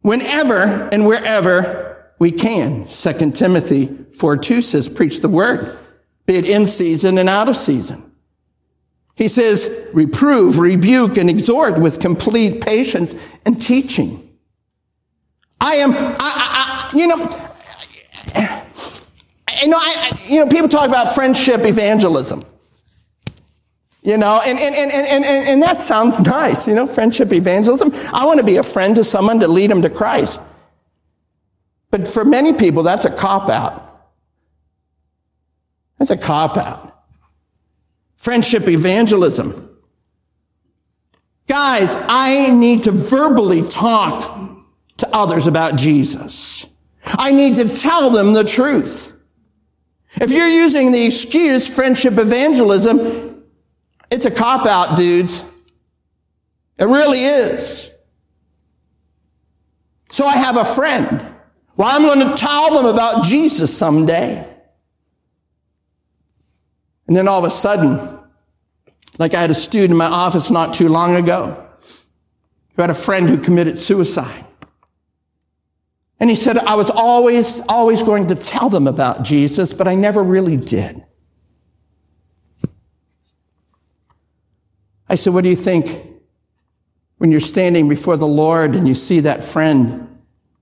whenever 0.00 0.88
and 0.90 1.06
wherever 1.06 2.12
we 2.18 2.32
can. 2.32 2.88
2 2.88 3.30
Timothy 3.30 3.86
4 3.86 4.36
2 4.36 4.62
says, 4.62 4.88
preach 4.88 5.20
the 5.20 5.28
word, 5.28 5.78
be 6.26 6.36
it 6.36 6.48
in 6.48 6.66
season 6.66 7.18
and 7.18 7.28
out 7.28 7.48
of 7.48 7.56
season. 7.56 8.12
He 9.16 9.28
says, 9.28 9.88
reprove, 9.92 10.58
rebuke, 10.58 11.16
and 11.16 11.30
exhort 11.30 11.78
with 11.78 12.00
complete 12.00 12.64
patience 12.64 13.14
and 13.46 13.60
teaching. 13.60 14.36
I 15.60 15.74
am, 15.76 15.92
I, 15.92 16.14
I, 16.20 16.90
I 16.90 16.90
you 16.96 17.06
know, 17.06 17.16
you 19.62 19.68
know, 19.68 19.78
I, 19.78 20.10
you 20.28 20.44
know, 20.44 20.50
people 20.50 20.68
talk 20.68 20.88
about 20.88 21.14
friendship 21.14 21.64
evangelism. 21.64 22.40
You 24.02 24.18
know, 24.18 24.38
and, 24.46 24.58
and, 24.58 24.74
and, 24.74 24.92
and, 24.92 25.24
and, 25.24 25.48
and 25.48 25.62
that 25.62 25.80
sounds 25.80 26.20
nice, 26.20 26.68
you 26.68 26.74
know, 26.74 26.86
friendship 26.86 27.32
evangelism. 27.32 27.90
I 28.12 28.26
want 28.26 28.38
to 28.38 28.44
be 28.44 28.56
a 28.56 28.62
friend 28.62 28.94
to 28.96 29.04
someone 29.04 29.40
to 29.40 29.48
lead 29.48 29.70
them 29.70 29.80
to 29.80 29.88
Christ. 29.88 30.42
But 31.90 32.06
for 32.06 32.24
many 32.24 32.52
people, 32.52 32.82
that's 32.82 33.06
a 33.06 33.10
cop 33.10 33.48
out. 33.48 33.93
That's 35.98 36.10
a 36.10 36.16
cop 36.16 36.56
out. 36.56 37.04
Friendship 38.16 38.68
evangelism. 38.68 39.70
Guys, 41.46 41.96
I 42.08 42.52
need 42.52 42.84
to 42.84 42.90
verbally 42.90 43.62
talk 43.62 44.40
to 44.96 45.08
others 45.12 45.46
about 45.46 45.76
Jesus. 45.76 46.66
I 47.04 47.30
need 47.32 47.56
to 47.56 47.68
tell 47.68 48.10
them 48.10 48.32
the 48.32 48.44
truth. 48.44 49.14
If 50.20 50.30
you're 50.30 50.48
using 50.48 50.92
the 50.92 51.04
excuse 51.04 51.74
friendship 51.74 52.18
evangelism, 52.18 53.44
it's 54.10 54.24
a 54.24 54.30
cop 54.30 54.66
out, 54.66 54.96
dudes. 54.96 55.44
It 56.78 56.84
really 56.84 57.18
is. 57.18 57.90
So 60.08 60.26
I 60.26 60.36
have 60.36 60.56
a 60.56 60.64
friend. 60.64 61.34
Well, 61.76 61.88
I'm 61.90 62.02
going 62.02 62.28
to 62.28 62.36
tell 62.36 62.74
them 62.76 62.86
about 62.86 63.24
Jesus 63.24 63.76
someday. 63.76 64.53
And 67.06 67.16
then 67.16 67.28
all 67.28 67.38
of 67.38 67.44
a 67.44 67.50
sudden, 67.50 67.98
like 69.18 69.34
I 69.34 69.40
had 69.40 69.50
a 69.50 69.54
student 69.54 69.92
in 69.92 69.96
my 69.96 70.06
office 70.06 70.50
not 70.50 70.74
too 70.74 70.88
long 70.88 71.14
ago 71.14 71.68
who 72.74 72.82
had 72.82 72.90
a 72.90 72.94
friend 72.94 73.28
who 73.28 73.38
committed 73.38 73.78
suicide. 73.78 74.44
And 76.18 76.30
he 76.30 76.36
said, 76.36 76.58
I 76.58 76.76
was 76.76 76.90
always, 76.90 77.60
always 77.68 78.02
going 78.02 78.28
to 78.28 78.34
tell 78.34 78.70
them 78.70 78.86
about 78.86 79.22
Jesus, 79.22 79.74
but 79.74 79.86
I 79.86 79.94
never 79.94 80.22
really 80.22 80.56
did. 80.56 81.04
I 85.08 85.16
said, 85.16 85.34
what 85.34 85.42
do 85.42 85.50
you 85.50 85.56
think 85.56 85.86
when 87.18 87.30
you're 87.30 87.40
standing 87.40 87.88
before 87.88 88.16
the 88.16 88.26
Lord 88.26 88.74
and 88.74 88.88
you 88.88 88.94
see 88.94 89.20
that 89.20 89.44
friend? 89.44 90.18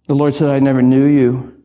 The 0.08 0.14
Lord 0.14 0.34
said, 0.34 0.50
I 0.50 0.58
never 0.58 0.82
knew 0.82 1.04
you. 1.04 1.62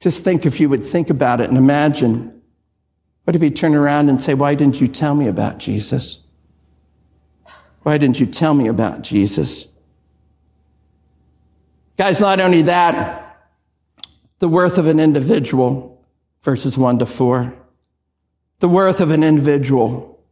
Just 0.00 0.24
think 0.24 0.46
if 0.46 0.60
you 0.60 0.68
would 0.68 0.84
think 0.84 1.10
about 1.10 1.40
it 1.40 1.48
and 1.48 1.58
imagine 1.58 2.39
what 3.24 3.36
if 3.36 3.42
he 3.42 3.50
turned 3.50 3.74
around 3.74 4.08
and 4.08 4.20
say, 4.20 4.34
why 4.34 4.54
didn't 4.54 4.80
you 4.80 4.88
tell 4.88 5.14
me 5.14 5.28
about 5.28 5.58
Jesus? 5.58 6.24
Why 7.82 7.98
didn't 7.98 8.20
you 8.20 8.26
tell 8.26 8.54
me 8.54 8.68
about 8.68 9.02
Jesus? 9.02 9.68
Guys, 11.96 12.20
not 12.20 12.40
only 12.40 12.62
that, 12.62 13.48
the 14.38 14.48
worth 14.48 14.78
of 14.78 14.86
an 14.86 14.98
individual, 14.98 16.06
verses 16.42 16.78
one 16.78 16.98
to 16.98 17.06
four. 17.06 17.54
The 18.60 18.68
worth 18.68 19.00
of 19.00 19.10
an 19.10 19.22
individual. 19.22 20.22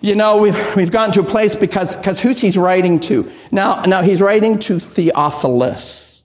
You 0.00 0.14
know, 0.14 0.40
we've, 0.40 0.76
we've 0.76 0.92
gotten 0.92 1.12
to 1.14 1.20
a 1.20 1.24
place 1.24 1.56
because, 1.56 1.96
because 1.96 2.22
who's 2.22 2.40
he's 2.40 2.56
writing 2.56 3.00
to? 3.00 3.30
Now, 3.50 3.82
now 3.82 4.02
he's 4.02 4.20
writing 4.20 4.58
to 4.60 4.78
Theophilus. 4.78 6.22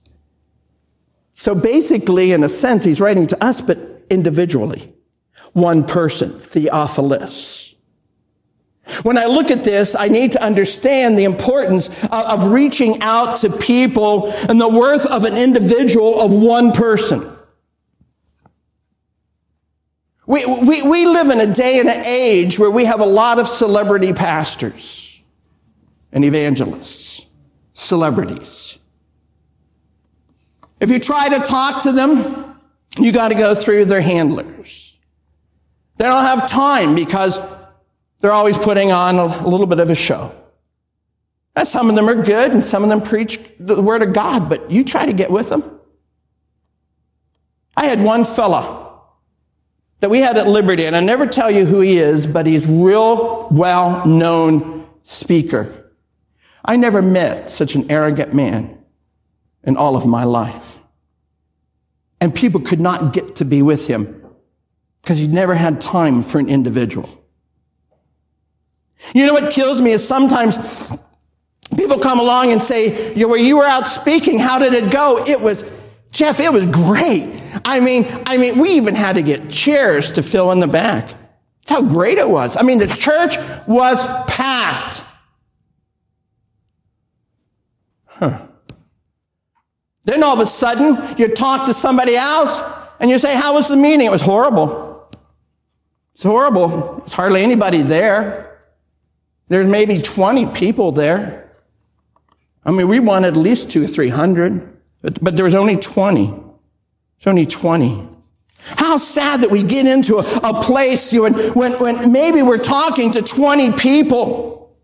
So 1.32 1.56
basically, 1.56 2.30
in 2.30 2.44
a 2.44 2.48
sense, 2.48 2.84
he's 2.84 3.00
writing 3.00 3.26
to 3.28 3.44
us, 3.44 3.60
but 3.60 3.78
individually 4.10 4.93
one 5.54 5.86
person, 5.86 6.30
Theophilus. 6.30 7.74
When 9.02 9.16
I 9.16 9.24
look 9.24 9.50
at 9.50 9.64
this, 9.64 9.96
I 9.96 10.08
need 10.08 10.32
to 10.32 10.44
understand 10.44 11.16
the 11.16 11.24
importance 11.24 11.88
of 12.12 12.48
reaching 12.48 13.00
out 13.00 13.36
to 13.38 13.50
people 13.50 14.30
and 14.48 14.60
the 14.60 14.68
worth 14.68 15.10
of 15.10 15.24
an 15.24 15.36
individual 15.38 16.20
of 16.20 16.32
one 16.34 16.70
person. 16.72 17.30
We, 20.26 20.44
we, 20.66 20.82
we 20.88 21.06
live 21.06 21.30
in 21.30 21.40
a 21.40 21.52
day 21.52 21.80
and 21.80 21.88
an 21.88 22.04
age 22.04 22.58
where 22.58 22.70
we 22.70 22.84
have 22.84 23.00
a 23.00 23.06
lot 23.06 23.38
of 23.38 23.46
celebrity 23.46 24.12
pastors 24.12 25.22
and 26.12 26.24
evangelists, 26.24 27.26
celebrities. 27.72 28.78
If 30.80 30.90
you 30.90 30.98
try 30.98 31.28
to 31.30 31.38
talk 31.44 31.82
to 31.84 31.92
them, 31.92 32.58
you 32.98 33.12
got 33.12 33.28
to 33.28 33.34
go 33.34 33.54
through 33.54 33.86
their 33.86 34.00
handlers. 34.00 34.93
They 35.96 36.04
don't 36.04 36.24
have 36.24 36.48
time 36.48 36.94
because 36.94 37.40
they're 38.20 38.32
always 38.32 38.58
putting 38.58 38.90
on 38.90 39.16
a, 39.16 39.26
little 39.46 39.66
bit 39.66 39.80
of 39.80 39.90
a 39.90 39.94
show. 39.94 40.32
And 41.54 41.68
some 41.68 41.88
of 41.88 41.94
them 41.94 42.08
are 42.08 42.20
good 42.20 42.52
and 42.52 42.64
some 42.64 42.82
of 42.82 42.88
them 42.88 43.00
preach 43.00 43.38
the 43.60 43.80
word 43.80 44.02
of 44.02 44.12
God, 44.12 44.48
but 44.48 44.70
you 44.70 44.82
try 44.82 45.06
to 45.06 45.12
get 45.12 45.30
with 45.30 45.50
them. 45.50 45.78
I 47.76 47.86
had 47.86 48.02
one 48.02 48.24
fella 48.24 49.02
that 50.00 50.10
we 50.10 50.20
had 50.20 50.36
at 50.36 50.48
Liberty, 50.48 50.84
and 50.84 50.96
I 50.96 51.00
never 51.00 51.26
tell 51.26 51.50
you 51.50 51.64
who 51.64 51.80
he 51.80 51.98
is, 51.98 52.26
but 52.26 52.46
he's 52.46 52.68
real 52.68 53.48
well 53.50 54.04
known 54.06 54.86
speaker. 55.02 55.92
I 56.64 56.76
never 56.76 57.02
met 57.02 57.50
such 57.50 57.74
an 57.74 57.90
arrogant 57.90 58.34
man 58.34 58.78
in 59.62 59.76
all 59.76 59.96
of 59.96 60.06
my 60.06 60.24
life. 60.24 60.78
And 62.20 62.34
people 62.34 62.60
could 62.60 62.80
not 62.80 63.12
get 63.12 63.36
to 63.36 63.44
be 63.44 63.60
with 63.60 63.86
him 63.86 64.23
because 65.04 65.18
he 65.18 65.28
never 65.28 65.54
had 65.54 65.82
time 65.82 66.22
for 66.22 66.38
an 66.38 66.48
individual. 66.48 67.06
You 69.14 69.26
know 69.26 69.34
what 69.34 69.52
kills 69.52 69.82
me 69.82 69.90
is 69.90 70.06
sometimes 70.06 70.96
people 71.76 71.98
come 71.98 72.18
along 72.18 72.52
and 72.52 72.62
say, 72.62 73.12
where 73.22 73.38
you 73.38 73.58
were 73.58 73.66
out 73.66 73.86
speaking, 73.86 74.38
how 74.38 74.58
did 74.58 74.72
it 74.72 74.90
go? 74.90 75.18
It 75.28 75.42
was, 75.42 75.62
Jeff, 76.10 76.40
it 76.40 76.50
was 76.50 76.64
great. 76.64 77.38
I 77.66 77.80
mean, 77.80 78.06
I 78.24 78.38
mean, 78.38 78.58
we 78.58 78.70
even 78.70 78.94
had 78.94 79.16
to 79.16 79.22
get 79.22 79.50
chairs 79.50 80.12
to 80.12 80.22
fill 80.22 80.50
in 80.52 80.60
the 80.60 80.66
back. 80.66 81.04
That's 81.06 81.70
how 81.70 81.82
great 81.82 82.16
it 82.16 82.28
was. 82.28 82.56
I 82.56 82.62
mean, 82.62 82.78
the 82.78 82.86
church 82.86 83.36
was 83.68 84.06
packed. 84.26 85.04
Huh. 88.06 88.46
Then 90.04 90.22
all 90.22 90.32
of 90.32 90.40
a 90.40 90.46
sudden, 90.46 91.18
you 91.18 91.28
talk 91.28 91.66
to 91.66 91.74
somebody 91.74 92.16
else 92.16 92.64
and 93.00 93.10
you 93.10 93.18
say, 93.18 93.36
how 93.36 93.52
was 93.52 93.68
the 93.68 93.76
meeting? 93.76 94.06
It 94.06 94.12
was 94.12 94.22
horrible. 94.22 94.93
It's 96.14 96.22
horrible. 96.22 96.98
There's 96.98 97.14
hardly 97.14 97.42
anybody 97.42 97.82
there. 97.82 98.60
There's 99.48 99.68
maybe 99.68 99.98
20 99.98 100.46
people 100.54 100.92
there. 100.92 101.50
I 102.64 102.70
mean, 102.70 102.88
we 102.88 103.00
wanted 103.00 103.28
at 103.28 103.36
least 103.36 103.70
two 103.70 103.84
or 103.84 103.88
three 103.88 104.08
hundred, 104.08 104.78
but, 105.02 105.22
but 105.22 105.36
there 105.36 105.44
was 105.44 105.54
only 105.54 105.76
20. 105.76 106.32
It's 107.16 107.26
only 107.26 107.44
20. 107.44 108.08
How 108.76 108.96
sad 108.96 109.42
that 109.42 109.50
we 109.50 109.62
get 109.62 109.86
into 109.86 110.16
a, 110.16 110.20
a 110.42 110.60
place 110.62 111.12
when, 111.12 111.34
when, 111.34 111.72
when 111.72 112.12
maybe 112.12 112.42
we're 112.42 112.56
talking 112.58 113.10
to 113.12 113.22
20 113.22 113.72
people. 113.72 114.74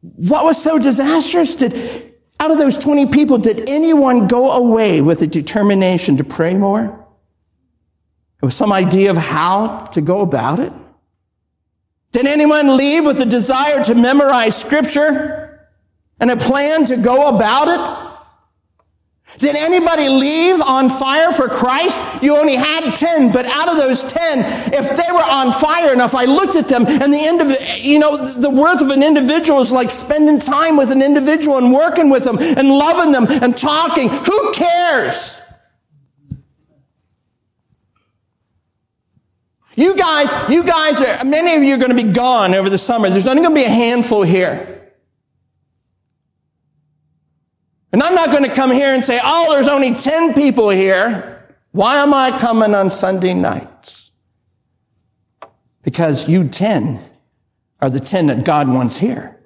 What 0.00 0.46
was 0.46 0.62
so 0.62 0.78
disastrous? 0.78 1.56
Did, 1.56 1.74
out 2.38 2.50
of 2.50 2.56
those 2.56 2.78
20 2.78 3.08
people, 3.08 3.36
did 3.36 3.68
anyone 3.68 4.26
go 4.26 4.50
away 4.52 5.02
with 5.02 5.20
a 5.20 5.26
determination 5.26 6.16
to 6.16 6.24
pray 6.24 6.54
more? 6.54 6.99
Some 8.48 8.72
idea 8.72 9.10
of 9.10 9.18
how 9.18 9.86
to 9.92 10.00
go 10.00 10.22
about 10.22 10.60
it? 10.60 10.72
Did 12.12 12.26
anyone 12.26 12.76
leave 12.76 13.04
with 13.04 13.20
a 13.20 13.26
desire 13.26 13.82
to 13.84 13.94
memorize 13.94 14.56
scripture 14.56 15.68
and 16.18 16.30
a 16.30 16.36
plan 16.36 16.84
to 16.86 16.96
go 16.96 17.28
about 17.28 17.68
it? 17.68 18.10
Did 19.38 19.54
anybody 19.54 20.08
leave 20.08 20.60
on 20.60 20.90
fire 20.90 21.32
for 21.32 21.48
Christ? 21.48 22.02
You 22.22 22.36
only 22.36 22.56
had 22.56 22.90
10, 22.90 23.32
but 23.32 23.46
out 23.46 23.68
of 23.68 23.76
those 23.76 24.04
10, 24.04 24.72
if 24.74 24.88
they 24.88 25.12
were 25.12 25.18
on 25.20 25.52
fire 25.52 25.92
enough, 25.92 26.16
I 26.16 26.24
looked 26.24 26.56
at 26.56 26.66
them 26.66 26.84
and 26.86 27.12
the 27.12 27.22
end 27.22 27.40
of, 27.40 27.48
you 27.78 28.00
know, 28.00 28.16
the 28.16 28.50
worth 28.50 28.82
of 28.82 28.90
an 28.90 29.04
individual 29.04 29.60
is 29.60 29.70
like 29.70 29.90
spending 29.90 30.40
time 30.40 30.76
with 30.76 30.90
an 30.90 31.00
individual 31.00 31.58
and 31.58 31.72
working 31.72 32.10
with 32.10 32.24
them 32.24 32.38
and 32.40 32.68
loving 32.68 33.12
them 33.12 33.26
and 33.42 33.56
talking. 33.56 34.08
Who 34.08 34.52
cares? 34.52 35.42
You 39.76 39.96
guys, 39.96 40.50
you 40.50 40.64
guys 40.64 41.00
are, 41.00 41.24
many 41.24 41.56
of 41.56 41.62
you 41.62 41.74
are 41.74 41.78
going 41.78 41.96
to 41.96 42.04
be 42.04 42.12
gone 42.12 42.54
over 42.54 42.68
the 42.68 42.78
summer. 42.78 43.08
There's 43.08 43.28
only 43.28 43.42
going 43.42 43.54
to 43.54 43.60
be 43.60 43.66
a 43.66 43.70
handful 43.70 44.22
here. 44.22 44.80
And 47.92 48.02
I'm 48.02 48.14
not 48.14 48.30
going 48.30 48.44
to 48.44 48.54
come 48.54 48.70
here 48.70 48.94
and 48.94 49.04
say, 49.04 49.18
oh, 49.22 49.52
there's 49.52 49.68
only 49.68 49.94
10 49.94 50.34
people 50.34 50.70
here. 50.70 51.48
Why 51.72 51.96
am 51.96 52.14
I 52.14 52.36
coming 52.36 52.74
on 52.74 52.90
Sunday 52.90 53.34
nights? 53.34 54.12
Because 55.82 56.28
you 56.28 56.48
10 56.48 57.00
are 57.80 57.90
the 57.90 58.00
10 58.00 58.26
that 58.26 58.44
God 58.44 58.68
wants 58.68 58.98
here. 58.98 59.40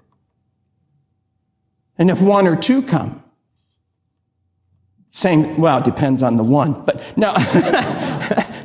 And 1.97 2.11
if 2.11 2.21
one 2.21 2.47
or 2.47 2.57
two 2.57 2.83
come, 2.83 3.23
same, 5.11 5.59
well, 5.59 5.79
it 5.79 5.85
depends 5.85 6.25
on 6.25 6.37
the 6.37 6.43
one, 6.43 6.85
but 6.85 7.15
no, 7.17 7.29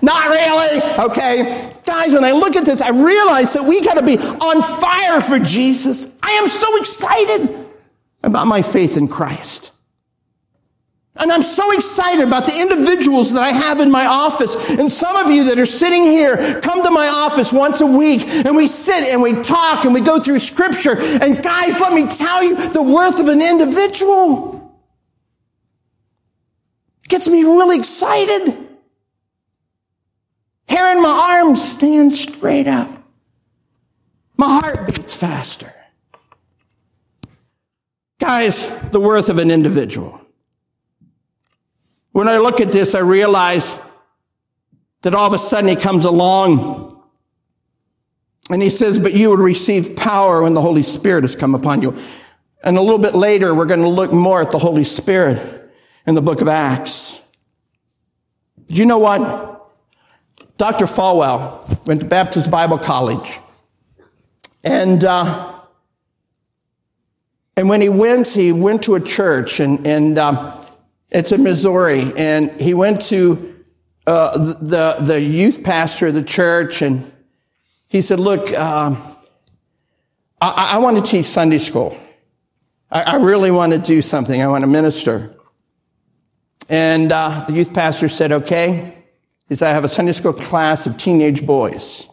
not 0.10 0.28
really. 0.28 1.10
Okay. 1.12 1.70
Guys, 1.86 2.14
when 2.14 2.24
I 2.24 2.32
look 2.32 2.56
at 2.56 2.66
this, 2.66 2.82
I 2.82 2.90
realize 2.90 3.54
that 3.54 3.64
we 3.64 3.82
got 3.82 3.98
to 3.98 4.06
be 4.06 4.18
on 4.18 4.62
fire 4.62 5.22
for 5.22 5.38
Jesus. 5.38 6.12
I 6.24 6.32
am 6.32 6.50
so 6.50 6.78
excited 6.78 7.68
about 8.24 8.48
my 8.48 8.64
faith 8.64 8.98
in 8.98 9.08
Christ. 9.08 9.74
And 11.16 11.32
I'm 11.32 11.42
so 11.42 11.72
excited 11.74 12.26
about 12.26 12.46
the 12.46 12.60
individuals 12.60 13.34
that 13.34 13.44
I 13.44 13.50
have 13.50 13.82
in 13.82 13.92
my 13.92 14.06
office. 14.06 14.70
And 14.70 14.90
some 14.90 15.16
of 15.18 15.30
you 15.30 15.44
that 15.46 15.60
are 15.60 15.66
sitting 15.66 16.04
here 16.04 16.38
come 16.62 16.82
to 16.82 16.92
my 16.92 17.08
office 17.08 17.52
once 17.52 17.82
a 17.82 17.88
week 17.88 18.24
and 18.46 18.56
we 18.56 18.68
sit 18.68 19.14
and 19.14 19.22
we 19.22 19.34
talk 19.42 19.84
and 19.84 19.94
we 19.94 20.00
go 20.00 20.20
through 20.20 20.40
scripture. 20.40 20.98
And 20.98 21.44
guys, 21.44 21.82
let 21.82 21.94
me 21.94 22.04
tell 22.04 22.42
you 22.42 22.70
the 22.70 22.82
worth 22.82 23.20
of 23.20 23.28
an 23.28 23.42
individual 23.42 24.58
gets 27.10 27.28
me 27.28 27.42
really 27.42 27.78
excited. 27.78 28.69
Hair 30.70 30.98
in 30.98 31.02
my 31.02 31.40
arms 31.40 31.64
stand 31.64 32.16
straight 32.16 32.68
up. 32.68 32.90
My 34.38 34.60
heart 34.62 34.86
beats 34.86 35.20
faster. 35.20 35.74
Guys, 38.20 38.80
the 38.90 39.00
worth 39.00 39.30
of 39.30 39.38
an 39.38 39.50
individual. 39.50 40.22
When 42.12 42.28
I 42.28 42.38
look 42.38 42.62
at 42.62 42.72
this, 42.72 42.96
I 42.96 43.00
realize 43.00 43.82
that 45.02 45.14
all 45.14 45.28
of 45.28 45.34
a 45.34 45.38
sudden 45.38 45.70
he 45.70 45.76
comes 45.76 46.06
along 46.06 47.02
and 48.50 48.62
he 48.62 48.70
says, 48.70 49.00
but 49.00 49.14
you 49.14 49.30
will 49.30 49.38
receive 49.38 49.96
power 49.96 50.42
when 50.42 50.54
the 50.54 50.62
Holy 50.62 50.82
Spirit 50.82 51.24
has 51.24 51.36
come 51.36 51.56
upon 51.56 51.82
you. 51.82 51.98
And 52.64 52.78
a 52.78 52.82
little 52.82 53.00
bit 53.00 53.16
later, 53.16 53.56
we're 53.56 53.66
going 53.66 53.82
to 53.82 53.88
look 53.90 54.12
more 54.12 54.42
at 54.42 54.52
the 54.52 54.60
Holy 54.60 54.84
Spirit 54.84 55.40
in 56.06 56.16
the 56.16 56.22
book 56.22 56.42
of 56.42 56.48
Acts. 56.48 57.26
Did 58.68 58.78
you 58.78 58.86
know 58.86 59.00
what? 59.00 59.59
Dr. 60.60 60.86
Falwell 60.86 61.88
went 61.88 62.02
to 62.02 62.06
Baptist 62.06 62.52
Bible 62.52 62.78
College. 62.78 63.40
And, 64.62 65.06
uh, 65.06 65.54
and 67.56 67.70
when 67.70 67.80
he 67.80 67.88
went, 67.88 68.28
he 68.28 68.52
went 68.52 68.84
to 68.84 68.96
a 68.96 69.00
church 69.00 69.62
and, 69.62 69.88
and, 69.88 70.18
uh, 70.18 70.54
it's 71.12 71.32
in 71.32 71.44
Missouri. 71.44 72.12
And 72.18 72.54
he 72.60 72.74
went 72.74 73.00
to 73.04 73.64
uh, 74.06 74.38
the, 74.38 74.98
the 75.00 75.22
youth 75.22 75.64
pastor 75.64 76.08
of 76.08 76.14
the 76.14 76.24
church 76.24 76.82
and 76.82 77.10
he 77.88 78.02
said, 78.02 78.20
look, 78.20 78.50
uh, 78.52 78.94
I, 80.42 80.72
I, 80.74 80.78
want 80.80 80.98
to 80.98 81.10
teach 81.10 81.26
Sunday 81.26 81.58
school. 81.58 81.98
I, 82.92 83.04
I, 83.04 83.16
really 83.16 83.50
want 83.50 83.72
to 83.72 83.80
do 83.80 84.02
something. 84.02 84.42
I 84.42 84.48
want 84.48 84.62
to 84.62 84.68
minister. 84.68 85.34
And 86.68 87.14
uh, 87.14 87.46
the 87.48 87.54
youth 87.54 87.74
pastor 87.74 88.10
said, 88.10 88.34
okay. 88.34 88.99
He 89.50 89.56
said, 89.56 89.72
I 89.72 89.74
have 89.74 89.84
a 89.84 89.90
Sunday 89.90 90.12
school 90.12 90.32
class 90.32 90.86
of 90.86 90.96
teenage 90.96 91.46
boys. 91.46 92.08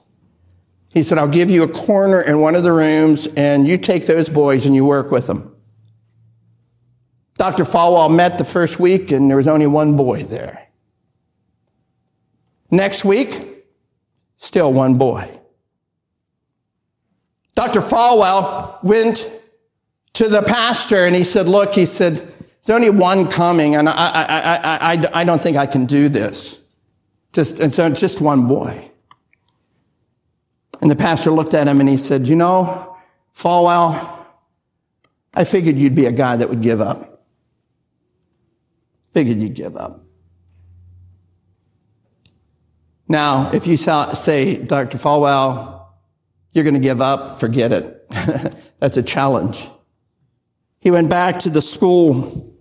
He 0.92 1.03
said, 1.03 1.18
I'll 1.18 1.29
give 1.29 1.51
you 1.51 1.62
a 1.62 1.68
corner 1.68 2.22
in 2.22 2.40
one 2.40 2.55
of 2.55 2.62
the 2.62 2.72
rooms 2.72 3.27
and 3.37 3.68
you 3.68 3.77
take 3.77 4.07
those 4.07 4.31
boys 4.31 4.64
and 4.64 4.75
you 4.75 4.87
work 4.87 5.11
with 5.11 5.27
them. 5.27 5.55
Dr. 7.35 7.64
Falwell 7.64 8.14
met 8.14 8.38
the 8.38 8.44
first 8.44 8.81
week 8.81 9.12
and 9.12 9.29
there 9.29 9.37
was 9.37 9.46
only 9.46 9.66
one 9.66 9.99
boy 9.99 10.22
there. 10.22 10.66
Next 12.70 13.05
week, 13.05 13.35
still 14.37 14.72
one 14.72 14.96
boy. 14.96 15.38
Dr. 17.55 17.81
Falwell 17.81 18.83
went 18.83 19.31
to 20.14 20.31
the 20.31 20.40
pastor 20.40 21.05
and 21.05 21.14
he 21.14 21.25
said, 21.25 21.46
look, 21.46 21.75
he 21.75 21.85
said, 21.85 22.14
there's 22.16 22.75
only 22.75 22.88
one 22.88 23.29
coming 23.29 23.77
and 23.77 23.87
I, 23.87 23.92
I, 23.92 24.27
I, 24.29 24.94
I, 24.94 25.20
I 25.20 25.25
don't 25.25 25.40
think 25.40 25.59
I 25.59 25.66
can 25.66 25.85
do 25.85 26.09
this. 26.09 26.62
Just, 27.37 27.61
and 27.61 27.72
so 27.72 27.87
it's 27.87 28.01
just 28.01 28.20
one 28.20 28.49
boy. 28.49 28.90
And 30.81 30.90
the 30.90 30.96
pastor 30.96 31.31
looked 31.31 31.55
at 31.55 31.68
him 31.68 31.81
and 31.81 31.88
he 31.88 31.96
said, 31.96 32.27
you 32.27 32.37
know, 32.37 32.96
Falwell, 33.35 34.27
I 35.33 35.44
figured 35.44 35.79
you'd 35.79 35.94
be 35.94 36.07
a 36.07 36.12
guy 36.12 36.37
that 36.37 36.49
would 36.49 36.62
give 36.62 36.81
up 36.81 37.16
figured 39.16 39.40
you'd 39.40 39.55
give 39.55 39.79
up. 39.79 40.05
Now, 43.09 43.51
if 43.55 43.66
you 43.66 43.79
say, 43.79 44.59
Dr. 44.59 44.99
Falwell, 44.99 45.87
you're 46.53 46.64
going 46.64 46.75
to 46.75 46.81
give 46.81 47.01
up, 47.01 47.40
forget 47.40 47.72
it. 47.72 48.07
That's 48.79 48.99
a 48.99 49.03
challenge. 49.03 49.70
He 50.81 50.90
went 50.90 51.09
back 51.09 51.38
to 51.38 51.49
the 51.49 51.62
school 51.62 52.56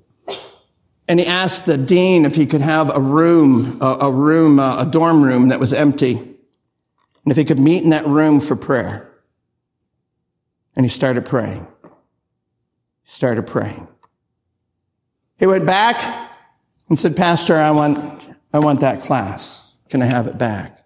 and 1.07 1.19
he 1.19 1.25
asked 1.25 1.65
the 1.65 1.77
dean 1.77 2.25
if 2.25 2.35
he 2.35 2.45
could 2.45 2.61
have 2.61 2.95
a 2.95 2.99
room, 2.99 3.77
a, 3.81 4.11
room, 4.11 4.59
uh, 4.59 4.81
a 4.81 4.85
dorm 4.85 5.23
room 5.23 5.49
that 5.49 5.59
was 5.59 5.73
empty. 5.73 6.13
And 6.13 7.31
if 7.31 7.37
he 7.37 7.45
could 7.45 7.59
meet 7.59 7.83
in 7.83 7.91
that 7.91 8.05
room 8.05 8.39
for 8.39 8.55
prayer. 8.55 9.11
And 10.75 10.83
he 10.83 10.89
started 10.89 11.25
praying. 11.25 11.67
He 11.83 11.89
started 13.03 13.45
praying. 13.45 13.87
He 15.37 15.45
went 15.45 15.65
back 15.65 16.31
and 16.89 16.97
said, 16.97 17.15
Pastor, 17.15 17.55
I 17.55 17.71
want, 17.71 17.99
I 18.51 18.59
want 18.59 18.79
that 18.79 19.01
class. 19.01 19.77
Can 19.89 20.01
I 20.01 20.05
have 20.05 20.27
it 20.27 20.37
back? 20.37 20.79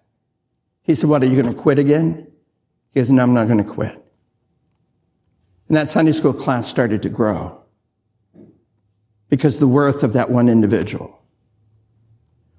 He 0.82 0.94
said, 0.94 1.08
what, 1.08 1.22
are 1.22 1.26
you 1.26 1.40
going 1.40 1.54
to 1.54 1.60
quit 1.60 1.78
again? 1.78 2.30
He 2.92 3.00
goes, 3.00 3.10
no, 3.10 3.22
I'm 3.22 3.32
not 3.32 3.46
going 3.46 3.62
to 3.62 3.70
quit. 3.70 3.92
And 5.68 5.76
that 5.76 5.88
Sunday 5.88 6.12
school 6.12 6.32
class 6.32 6.68
started 6.68 7.02
to 7.02 7.08
grow 7.08 7.59
because 9.30 9.60
the 9.60 9.68
worth 9.68 10.02
of 10.02 10.12
that 10.12 10.28
one 10.28 10.48
individual. 10.48 11.22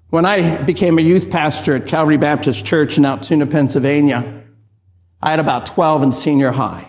When 0.08 0.26
I 0.26 0.62
became 0.62 0.98
a 0.98 1.02
youth 1.02 1.30
pastor 1.30 1.76
at 1.76 1.86
Calvary 1.86 2.18
Baptist 2.18 2.66
Church 2.66 2.98
in 2.98 3.04
Altoona, 3.04 3.46
Pennsylvania, 3.46 4.42
I 5.22 5.30
had 5.30 5.40
about 5.40 5.66
12 5.66 6.02
in 6.02 6.12
senior 6.12 6.50
high. 6.50 6.88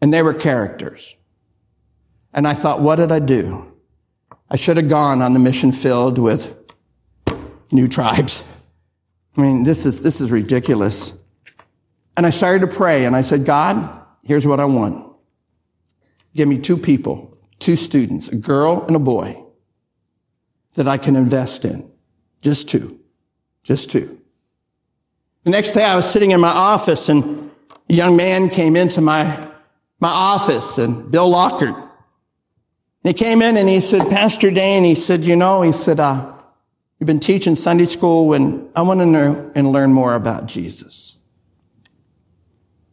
And 0.00 0.12
they 0.12 0.22
were 0.22 0.32
characters. 0.32 1.16
And 2.32 2.46
I 2.46 2.54
thought, 2.54 2.80
what 2.80 2.96
did 2.96 3.10
I 3.10 3.18
do? 3.18 3.72
I 4.50 4.56
should 4.56 4.76
have 4.76 4.88
gone 4.88 5.20
on 5.20 5.32
the 5.32 5.38
mission 5.38 5.72
field 5.72 6.18
with 6.18 6.56
new 7.72 7.88
tribes. 7.88 8.62
I 9.36 9.42
mean, 9.42 9.64
this 9.64 9.84
is, 9.84 10.02
this 10.02 10.20
is 10.20 10.32
ridiculous. 10.32 11.16
And 12.16 12.26
I 12.26 12.30
started 12.30 12.68
to 12.68 12.74
pray 12.74 13.04
and 13.04 13.14
I 13.14 13.20
said, 13.20 13.44
God, 13.44 14.06
here's 14.22 14.46
what 14.46 14.60
I 14.60 14.64
want. 14.64 15.14
Give 16.34 16.48
me 16.48 16.58
two 16.58 16.76
people, 16.76 17.27
two 17.58 17.76
students, 17.76 18.28
a 18.28 18.36
girl 18.36 18.84
and 18.86 18.96
a 18.96 19.00
boy 19.00 19.42
that 20.74 20.86
I 20.86 20.98
can 20.98 21.16
invest 21.16 21.64
in. 21.64 21.90
Just 22.42 22.68
two. 22.68 23.00
Just 23.62 23.90
two. 23.90 24.20
The 25.44 25.50
next 25.50 25.72
day 25.72 25.84
I 25.84 25.96
was 25.96 26.08
sitting 26.08 26.30
in 26.30 26.40
my 26.40 26.48
office 26.52 27.08
and 27.08 27.50
a 27.88 27.94
young 27.94 28.16
man 28.16 28.48
came 28.48 28.76
into 28.76 29.00
my 29.00 29.48
my 30.00 30.08
office 30.08 30.78
and 30.78 31.10
Bill 31.10 31.28
Lockhart. 31.28 31.74
He 33.02 33.12
came 33.12 33.42
in 33.42 33.56
and 33.56 33.68
he 33.68 33.80
said, 33.80 34.08
Pastor 34.08 34.50
Dane, 34.50 34.84
he 34.84 34.94
said, 34.94 35.24
you 35.24 35.34
know, 35.34 35.62
he 35.62 35.72
said, 35.72 35.98
uh, 35.98 36.32
you've 36.98 37.06
been 37.06 37.20
teaching 37.20 37.54
Sunday 37.54 37.84
school 37.84 38.32
and 38.34 38.68
I 38.76 38.82
want 38.82 39.00
to 39.00 39.06
know 39.06 39.50
and 39.54 39.72
learn 39.72 39.92
more 39.92 40.14
about 40.14 40.46
Jesus. 40.46 41.16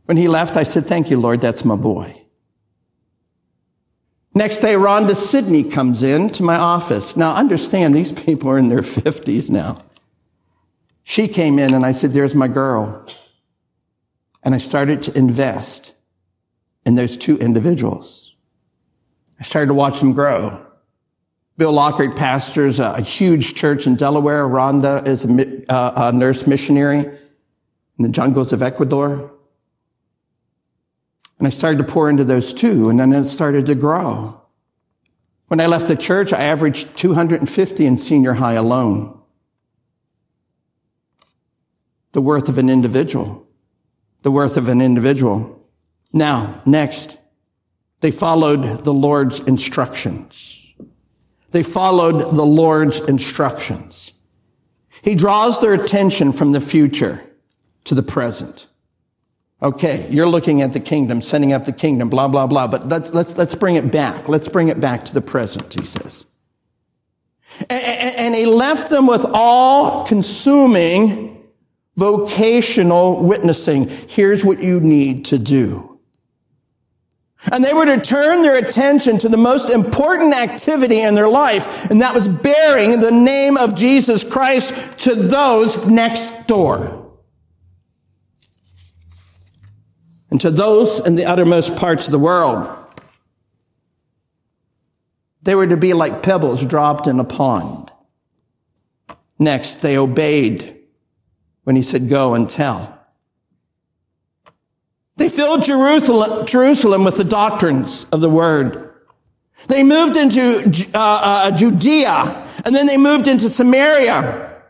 When 0.05 0.17
he 0.17 0.27
left, 0.27 0.55
I 0.57 0.63
said, 0.63 0.85
thank 0.85 1.09
you, 1.09 1.19
Lord. 1.19 1.41
That's 1.41 1.65
my 1.65 1.75
boy. 1.75 2.24
Next 4.37 4.59
day, 4.59 4.73
Rhonda 4.73 5.15
Sidney 5.15 5.63
comes 5.63 6.03
in 6.03 6.29
to 6.31 6.43
my 6.43 6.57
office. 6.57 7.15
Now 7.15 7.35
understand, 7.35 7.95
these 7.95 8.11
people 8.25 8.49
are 8.49 8.57
in 8.57 8.67
their 8.67 8.81
fifties 8.81 9.49
now. 9.49 9.81
She 11.03 11.29
came 11.29 11.57
in 11.57 11.73
and 11.73 11.85
I 11.85 11.91
said, 11.91 12.11
there's 12.11 12.35
my 12.35 12.49
girl. 12.49 13.07
And 14.43 14.53
I 14.53 14.57
started 14.57 15.01
to 15.03 15.17
invest 15.17 15.95
in 16.85 16.95
those 16.95 17.15
two 17.15 17.37
individuals. 17.37 18.35
I 19.39 19.43
started 19.43 19.67
to 19.67 19.73
watch 19.73 19.99
them 20.01 20.13
grow. 20.13 20.65
Bill 21.57 21.71
Lockhart 21.71 22.17
pastors 22.17 22.79
a, 22.79 23.01
huge 23.01 23.55
church 23.55 23.87
in 23.87 23.95
Delaware. 23.95 24.45
Rhonda 24.45 25.07
is 25.07 25.25
a, 25.25 25.71
uh, 25.71 26.11
a 26.11 26.17
nurse 26.17 26.45
missionary 26.45 26.99
in 26.99 27.17
the 27.99 28.09
jungles 28.09 28.51
of 28.51 28.61
Ecuador. 28.61 29.31
And 31.37 31.47
I 31.47 31.49
started 31.49 31.79
to 31.79 31.83
pour 31.83 32.09
into 32.09 32.23
those 32.23 32.53
two, 32.53 32.89
and 32.89 32.99
then 32.99 33.11
it 33.11 33.25
started 33.25 33.65
to 33.65 33.75
grow. 33.75 34.41
When 35.47 35.59
I 35.59 35.67
left 35.67 35.87
the 35.87 35.95
church, 35.95 36.33
I 36.33 36.43
averaged 36.43 36.97
250 36.97 37.85
in 37.85 37.97
senior 37.97 38.33
high 38.33 38.53
alone. 38.53 39.19
The 42.13 42.21
worth 42.21 42.49
of 42.49 42.57
an 42.57 42.69
individual. 42.69 43.47
The 44.21 44.31
worth 44.31 44.57
of 44.57 44.69
an 44.69 44.81
individual. 44.81 45.67
Now, 46.13 46.61
next, 46.65 47.19
they 47.99 48.11
followed 48.11 48.83
the 48.83 48.93
Lord's 48.93 49.41
instructions. 49.41 50.73
They 51.51 51.63
followed 51.63 52.35
the 52.35 52.45
Lord's 52.45 53.01
instructions. 53.01 54.13
He 55.03 55.15
draws 55.15 55.61
their 55.61 55.73
attention 55.73 56.31
from 56.31 56.51
the 56.51 56.59
future 56.59 57.21
to 57.83 57.95
the 57.95 58.03
present. 58.03 58.67
Okay, 59.61 60.05
you're 60.09 60.27
looking 60.27 60.61
at 60.61 60.73
the 60.73 60.79
kingdom, 60.79 61.21
setting 61.21 61.53
up 61.53 61.63
the 61.63 61.71
kingdom, 61.71 62.09
blah, 62.09 62.27
blah, 62.27 62.45
blah. 62.45 62.67
But 62.67 62.87
let's, 62.87 63.13
let's, 63.13 63.37
let's 63.37 63.55
bring 63.55 63.75
it 63.75 63.91
back. 63.91 64.27
Let's 64.27 64.49
bring 64.49 64.67
it 64.67 64.79
back 64.79 65.05
to 65.05 65.13
the 65.13 65.21
present, 65.21 65.73
he 65.73 65.85
says. 65.85 66.25
And, 67.61 67.71
and, 67.71 68.15
and 68.19 68.35
he 68.35 68.45
left 68.45 68.89
them 68.89 69.07
with 69.07 69.25
all 69.33 70.05
consuming 70.05 71.41
vocational 71.95 73.23
witnessing. 73.23 73.87
Here's 74.09 74.43
what 74.43 74.61
you 74.61 74.81
need 74.81 75.25
to 75.25 75.39
do. 75.39 75.99
And 77.51 77.63
they 77.63 77.73
were 77.73 77.85
to 77.85 78.01
turn 78.01 78.41
their 78.41 78.57
attention 78.57 79.17
to 79.19 79.29
the 79.29 79.37
most 79.37 79.69
important 79.73 80.35
activity 80.35 81.01
in 81.01 81.15
their 81.15 81.29
life, 81.29 81.89
and 81.91 82.01
that 82.01 82.13
was 82.13 82.27
bearing 82.27 82.99
the 82.99 83.11
name 83.11 83.55
of 83.55 83.75
Jesus 83.75 84.23
Christ 84.23 84.99
to 85.05 85.15
those 85.15 85.87
next 85.87 86.47
door. 86.47 87.04
And 90.35 90.41
to 90.41 90.51
those 90.51 90.99
in 91.07 91.15
the 91.15 91.23
uttermost 91.23 91.77
parts 91.77 92.07
of 92.07 92.11
the 92.11 92.19
world. 92.19 92.67
They 95.43 95.55
were 95.55 95.65
to 95.65 95.77
be 95.77 95.93
like 95.93 96.23
pebbles 96.23 96.65
dropped 96.65 97.07
in 97.07 97.21
a 97.21 97.23
pond. 97.23 97.89
Next, 99.39 99.75
they 99.75 99.97
obeyed 99.97 100.77
when 101.63 101.77
he 101.77 101.81
said, 101.81 102.09
go 102.09 102.33
and 102.33 102.49
tell. 102.49 103.07
They 105.15 105.29
filled 105.29 105.61
Jerusalem, 105.61 106.45
Jerusalem 106.45 107.05
with 107.05 107.15
the 107.15 107.23
doctrines 107.23 108.05
of 108.11 108.19
the 108.19 108.29
word. 108.29 108.93
They 109.69 109.85
moved 109.85 110.17
into 110.17 110.89
uh, 110.93 111.21
uh, 111.23 111.55
Judea 111.55 112.45
and 112.65 112.75
then 112.75 112.87
they 112.87 112.97
moved 112.97 113.29
into 113.29 113.47
Samaria 113.47 114.61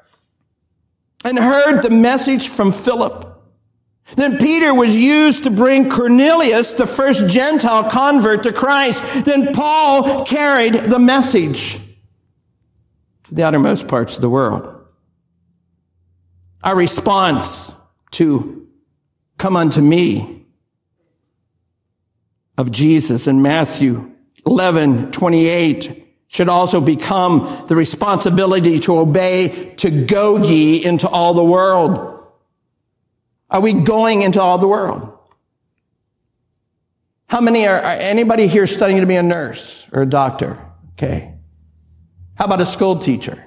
and 1.24 1.39
heard 1.39 1.82
the 1.82 1.89
message 1.89 2.49
from 2.49 2.72
Philip. 2.72 3.24
Then 4.14 4.38
Peter 4.38 4.74
was 4.74 4.95
used 4.95 5.45
to 5.45 5.49
bring 5.49 5.89
Cornelius, 5.89 6.74
the 6.74 6.86
first 6.86 7.28
Gentile 7.28 7.89
convert 7.89 8.43
to 8.43 8.53
Christ. 8.53 9.26
Then 9.26 9.51
Paul 9.51 10.24
carried 10.26 10.76
the 10.76 10.99
message 10.99 11.80
to 13.24 13.34
the 13.34 13.43
outermost 13.43 13.88
parts 13.88 14.16
of 14.16 14.22
the 14.22 14.30
world. 14.30 14.86
Our 16.64 16.76
response 16.76 17.76
to 18.12 18.68
come 19.38 19.56
unto 19.56 19.82
me 19.82 20.45
of 22.58 22.72
Jesus 22.72 23.28
in 23.28 23.41
Matthew 23.41 24.12
11, 24.45 25.12
28 25.12 26.03
should 26.28 26.49
also 26.49 26.80
become 26.80 27.66
the 27.68 27.76
responsibility 27.76 28.78
to 28.80 28.97
obey, 28.97 29.74
to 29.78 30.06
go 30.06 30.38
ye 30.38 30.86
into 30.86 31.08
all 31.08 31.34
the 31.34 31.43
world. 31.43 32.14
Are 33.49 33.61
we 33.61 33.73
going 33.73 34.21
into 34.21 34.41
all 34.41 34.57
the 34.57 34.67
world? 34.67 35.15
How 37.27 37.41
many 37.41 37.67
are, 37.67 37.77
are, 37.77 37.97
anybody 37.99 38.47
here 38.47 38.67
studying 38.67 39.01
to 39.01 39.07
be 39.07 39.15
a 39.15 39.23
nurse 39.23 39.89
or 39.91 40.03
a 40.03 40.05
doctor? 40.05 40.59
Okay. 40.93 41.35
How 42.35 42.45
about 42.45 42.61
a 42.61 42.65
school 42.65 42.97
teacher? 42.97 43.43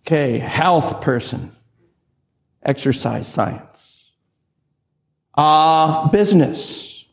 Okay. 0.00 0.38
Health 0.38 1.00
person. 1.00 1.54
Exercise 2.62 3.26
science. 3.32 4.12
Uh, 5.34 6.08
business. 6.08 7.06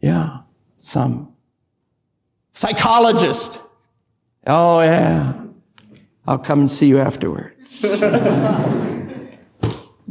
Yeah. 0.00 0.40
Some. 0.76 1.34
Psychologist. 2.52 3.62
Oh 4.46 4.80
yeah. 4.80 5.46
I'll 6.26 6.38
come 6.38 6.60
and 6.60 6.70
see 6.70 6.88
you 6.88 6.98
afterwards. 6.98 7.84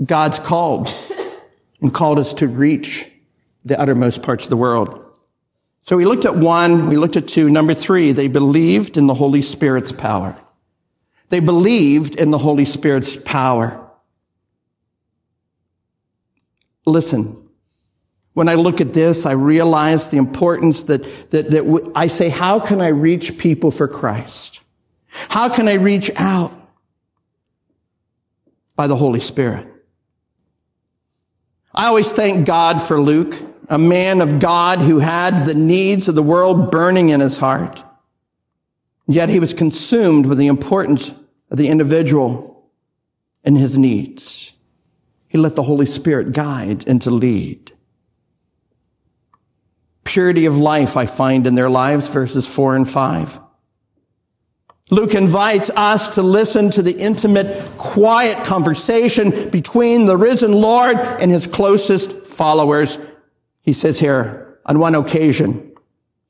God's 0.03 0.39
called 0.39 0.89
and 1.81 1.93
called 1.93 2.19
us 2.19 2.33
to 2.35 2.47
reach 2.47 3.11
the 3.63 3.79
uttermost 3.79 4.23
parts 4.23 4.45
of 4.45 4.49
the 4.49 4.57
world. 4.57 5.01
So 5.81 5.97
we 5.97 6.05
looked 6.05 6.25
at 6.25 6.35
one, 6.35 6.87
we 6.87 6.97
looked 6.97 7.15
at 7.15 7.27
two. 7.27 7.49
Number 7.49 7.73
three, 7.73 8.11
they 8.11 8.27
believed 8.27 8.97
in 8.97 9.07
the 9.07 9.13
Holy 9.13 9.41
Spirit's 9.41 9.91
power. 9.91 10.35
They 11.29 11.39
believed 11.39 12.15
in 12.15 12.31
the 12.31 12.37
Holy 12.37 12.65
Spirit's 12.65 13.17
power. 13.17 13.81
Listen, 16.85 17.49
when 18.33 18.49
I 18.49 18.55
look 18.55 18.81
at 18.81 18.93
this, 18.93 19.25
I 19.25 19.31
realize 19.31 20.09
the 20.09 20.17
importance 20.17 20.83
that, 20.85 21.03
that, 21.31 21.51
that 21.51 21.91
I 21.95 22.07
say, 22.07 22.29
how 22.29 22.59
can 22.59 22.81
I 22.81 22.87
reach 22.87 23.37
people 23.37 23.71
for 23.71 23.87
Christ? 23.87 24.63
How 25.29 25.49
can 25.49 25.67
I 25.67 25.75
reach 25.75 26.11
out? 26.17 26.51
By 28.75 28.87
the 28.87 28.95
Holy 28.95 29.21
Spirit. 29.21 29.67
I 31.77 31.87
always 31.87 32.13
thank 32.13 32.47
God 32.47 32.81
for 32.81 33.01
Luke, 33.01 33.35
a 33.67 33.77
man 33.77 34.21
of 34.21 34.39
God 34.39 34.79
who 34.79 34.99
had 34.99 35.43
the 35.43 35.53
needs 35.53 36.07
of 36.07 36.15
the 36.15 36.23
world 36.23 36.71
burning 36.71 37.09
in 37.09 37.19
his 37.19 37.39
heart. 37.39 37.83
Yet 39.07 39.27
he 39.27 39.41
was 39.41 39.53
consumed 39.53 40.25
with 40.25 40.37
the 40.37 40.47
importance 40.47 41.13
of 41.51 41.57
the 41.57 41.67
individual 41.67 42.71
and 43.43 43.57
his 43.57 43.77
needs. 43.77 44.57
He 45.27 45.37
let 45.37 45.57
the 45.57 45.63
Holy 45.63 45.85
Spirit 45.85 46.31
guide 46.31 46.87
and 46.87 47.01
to 47.01 47.11
lead. 47.11 47.73
Purity 50.05 50.45
of 50.45 50.55
life 50.55 50.95
I 50.95 51.05
find 51.05 51.45
in 51.45 51.55
their 51.55 51.69
lives, 51.69 52.09
verses 52.09 52.53
four 52.55 52.73
and 52.73 52.87
five. 52.87 53.39
Luke 54.91 55.15
invites 55.15 55.71
us 55.71 56.11
to 56.11 56.21
listen 56.21 56.69
to 56.69 56.83
the 56.83 56.95
intimate, 56.95 57.71
quiet 57.77 58.45
conversation 58.45 59.49
between 59.49 60.05
the 60.05 60.15
risen 60.15 60.51
Lord 60.53 60.97
and 60.97 61.31
his 61.31 61.47
closest 61.47 62.27
followers. 62.27 62.99
He 63.63 63.73
says 63.73 63.99
here, 63.99 64.59
on 64.63 64.77
one 64.77 64.93
occasion, 64.93 65.71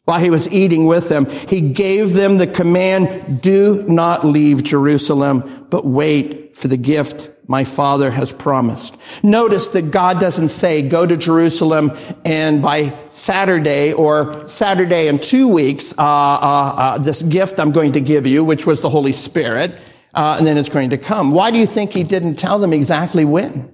while 0.05 0.21
he 0.21 0.29
was 0.29 0.49
eating 0.53 0.85
with 0.85 1.09
them, 1.09 1.25
he 1.49 1.73
gave 1.73 2.13
them 2.13 2.37
the 2.37 2.47
command, 2.47 3.41
do 3.41 3.83
not 3.89 4.23
leave 4.23 4.63
Jerusalem, 4.63 5.67
but 5.69 5.85
wait 5.85 6.55
for 6.55 6.69
the 6.69 6.77
gift 6.77 7.29
my 7.47 7.63
father 7.63 8.11
has 8.11 8.33
promised. 8.33 9.23
Notice 9.23 9.69
that 9.69 9.91
God 9.91 10.19
doesn't 10.19 10.49
say 10.49 10.87
go 10.87 11.05
to 11.05 11.15
Jerusalem 11.15 11.91
and 12.23 12.61
by 12.61 12.89
Saturday 13.09 13.93
or 13.93 14.47
Saturday 14.47 15.07
in 15.07 15.19
two 15.19 15.47
weeks, 15.47 15.93
uh, 15.97 16.01
uh, 16.01 16.73
uh, 16.77 16.97
this 16.97 17.21
gift 17.21 17.59
I'm 17.59 17.71
going 17.71 17.93
to 17.93 18.01
give 18.01 18.25
you, 18.25 18.43
which 18.43 18.65
was 18.65 18.81
the 18.81 18.89
Holy 18.89 19.11
Spirit, 19.11 19.75
uh, 20.13 20.35
and 20.37 20.47
then 20.47 20.57
it's 20.57 20.69
going 20.69 20.89
to 20.89 20.97
come. 20.97 21.31
Why 21.31 21.51
do 21.51 21.59
you 21.59 21.65
think 21.65 21.93
he 21.93 22.03
didn't 22.03 22.35
tell 22.35 22.59
them 22.59 22.73
exactly 22.73 23.25
when? 23.25 23.71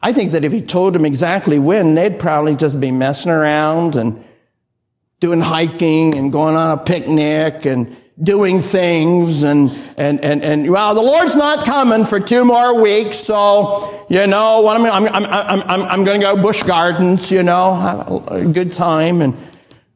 I 0.00 0.12
think 0.12 0.32
that 0.32 0.44
if 0.44 0.52
he 0.52 0.62
told 0.62 0.94
them 0.94 1.04
exactly 1.04 1.58
when, 1.58 1.94
they'd 1.94 2.18
probably 2.20 2.54
just 2.54 2.80
be 2.80 2.92
messing 2.92 3.32
around 3.32 3.96
and 3.96 4.24
doing 5.20 5.40
hiking 5.40 6.16
and 6.16 6.30
going 6.30 6.54
on 6.54 6.78
a 6.78 6.80
picnic 6.80 7.66
and 7.66 7.96
doing 8.22 8.60
things 8.60 9.44
and, 9.44 9.70
and, 9.96 10.24
and, 10.24 10.42
and, 10.42 10.70
well, 10.70 10.94
the 10.94 11.02
Lord's 11.02 11.36
not 11.36 11.64
coming 11.64 12.04
for 12.04 12.18
two 12.18 12.44
more 12.44 12.82
weeks. 12.82 13.18
So, 13.18 14.06
you 14.10 14.26
know, 14.26 14.62
what 14.62 14.80
I'm, 14.80 14.86
I'm, 14.86 15.14
I'm, 15.14 15.30
I'm, 15.30 15.62
I'm 15.68 15.82
I'm 15.88 16.04
going 16.04 16.20
to 16.20 16.26
go 16.26 16.42
Busch 16.42 16.62
Gardens, 16.62 17.30
you 17.30 17.42
know, 17.42 17.74
have 17.74 18.28
a 18.28 18.44
good 18.46 18.72
time. 18.72 19.20
And, 19.20 19.36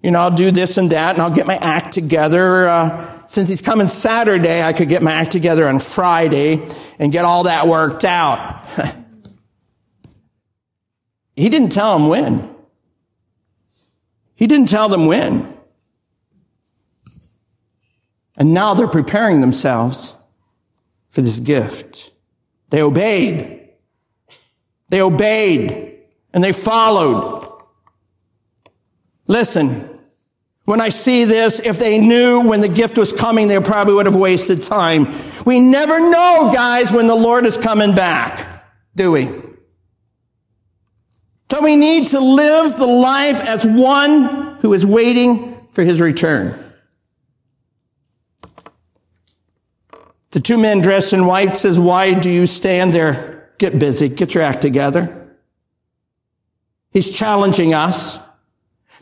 you 0.03 0.13
know, 0.13 0.21
I'll 0.21 0.35
do 0.35 0.51
this 0.51 0.79
and 0.79 0.91
that 0.91 1.15
and 1.15 1.23
I'll 1.23 1.35
get 1.35 1.47
my 1.47 1.57
act 1.57 1.93
together. 1.93 2.69
Uh, 2.69 3.27
since 3.27 3.49
he's 3.49 3.63
coming 3.63 3.89
Saturday, 3.89 4.63
I 4.63 4.73
could 4.73 4.89
get 4.89 5.03
my 5.03 5.13
act 5.13 5.33
together 5.33 5.67
on 5.67 5.81
Friday 5.81 6.65
and 6.99 7.11
get 7.11 7.25
all 7.25 7.45
that 7.45 7.67
worked 7.67 8.05
out. 8.05 8.67
he 11.35 11.49
didn't 11.49 11.71
tell 11.71 11.99
them 11.99 12.09
when. 12.09 12.55
He 14.35 14.47
didn't 14.47 14.69
tell 14.69 14.89
them 14.89 15.07
when. 15.07 15.52
And 18.43 18.53
now 18.53 18.75
they're 18.75 18.89
preparing 18.89 19.41
themselves 19.41 20.17
for 21.11 21.21
this 21.21 21.39
gift. 21.39 22.11
They 22.71 22.83
obeyed. 22.83 23.69
They 24.89 25.01
obeyed 25.01 26.01
and 26.35 26.43
they 26.43 26.53
followed. 26.53 27.49
Listen, 29.29 29.97
when 30.65 30.81
I 30.81 30.89
see 30.89 31.25
this, 31.25 31.61
if 31.65 31.79
they 31.79 32.01
knew 32.01 32.49
when 32.49 32.61
the 32.61 32.69
gift 32.69 32.99
was 32.99 33.13
coming, 33.13 33.47
they 33.47 33.61
probably 33.61 33.95
would 33.95 34.07
have 34.07 34.17
wasted 34.17 34.61
time. 34.61 35.07
We 35.47 35.61
never 35.61 36.01
know, 36.01 36.51
guys, 36.53 36.91
when 36.91 37.07
the 37.07 37.15
Lord 37.15 37.47
is 37.47 37.57
coming 37.57 37.95
back, 37.95 38.67
do 38.97 39.13
we? 39.13 39.29
So 41.49 41.63
we 41.63 41.77
need 41.77 42.09
to 42.09 42.19
live 42.19 42.77
the 42.77 42.87
life 42.89 43.49
as 43.49 43.65
one 43.69 44.59
who 44.63 44.73
is 44.73 44.85
waiting 44.85 45.65
for 45.69 45.85
his 45.85 46.01
return. 46.01 46.59
The 50.33 50.41
two 50.41 50.59
men 50.59 50.81
dressed 50.81 51.13
in 51.13 51.27
white 51.27 51.55
says, 51.55 51.79
why 51.79 52.15
do 52.15 52.31
you 52.31 52.47
stand 52.47 52.93
there? 52.93 53.51
Get 53.59 53.79
busy. 53.79 54.09
Get 54.09 54.35
your 54.35 54.43
act 54.43 54.63
together. 54.63 55.37
He's 56.91 57.17
challenging 57.17 57.75
us. 57.75 58.19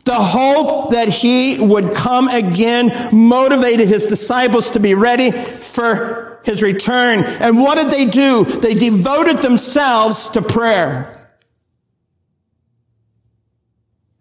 The 0.05 0.15
hope 0.15 0.91
that 0.91 1.09
he 1.09 1.57
would 1.59 1.93
come 1.93 2.27
again 2.27 2.91
motivated 3.13 3.87
his 3.87 4.07
disciples 4.07 4.71
to 4.71 4.79
be 4.79 4.93
ready 4.93 5.31
for 5.31 6.41
his 6.43 6.63
return. 6.63 7.23
And 7.23 7.57
what 7.59 7.75
did 7.75 7.91
they 7.91 8.05
do? 8.05 8.43
They 8.45 8.73
devoted 8.73 9.39
themselves 9.39 10.29
to 10.29 10.41
prayer 10.41 11.15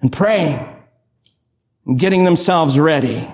and 0.01 0.13
praying 0.13 0.59
and 1.87 1.99
getting 1.99 2.25
themselves 2.25 2.79
ready. 2.79 3.27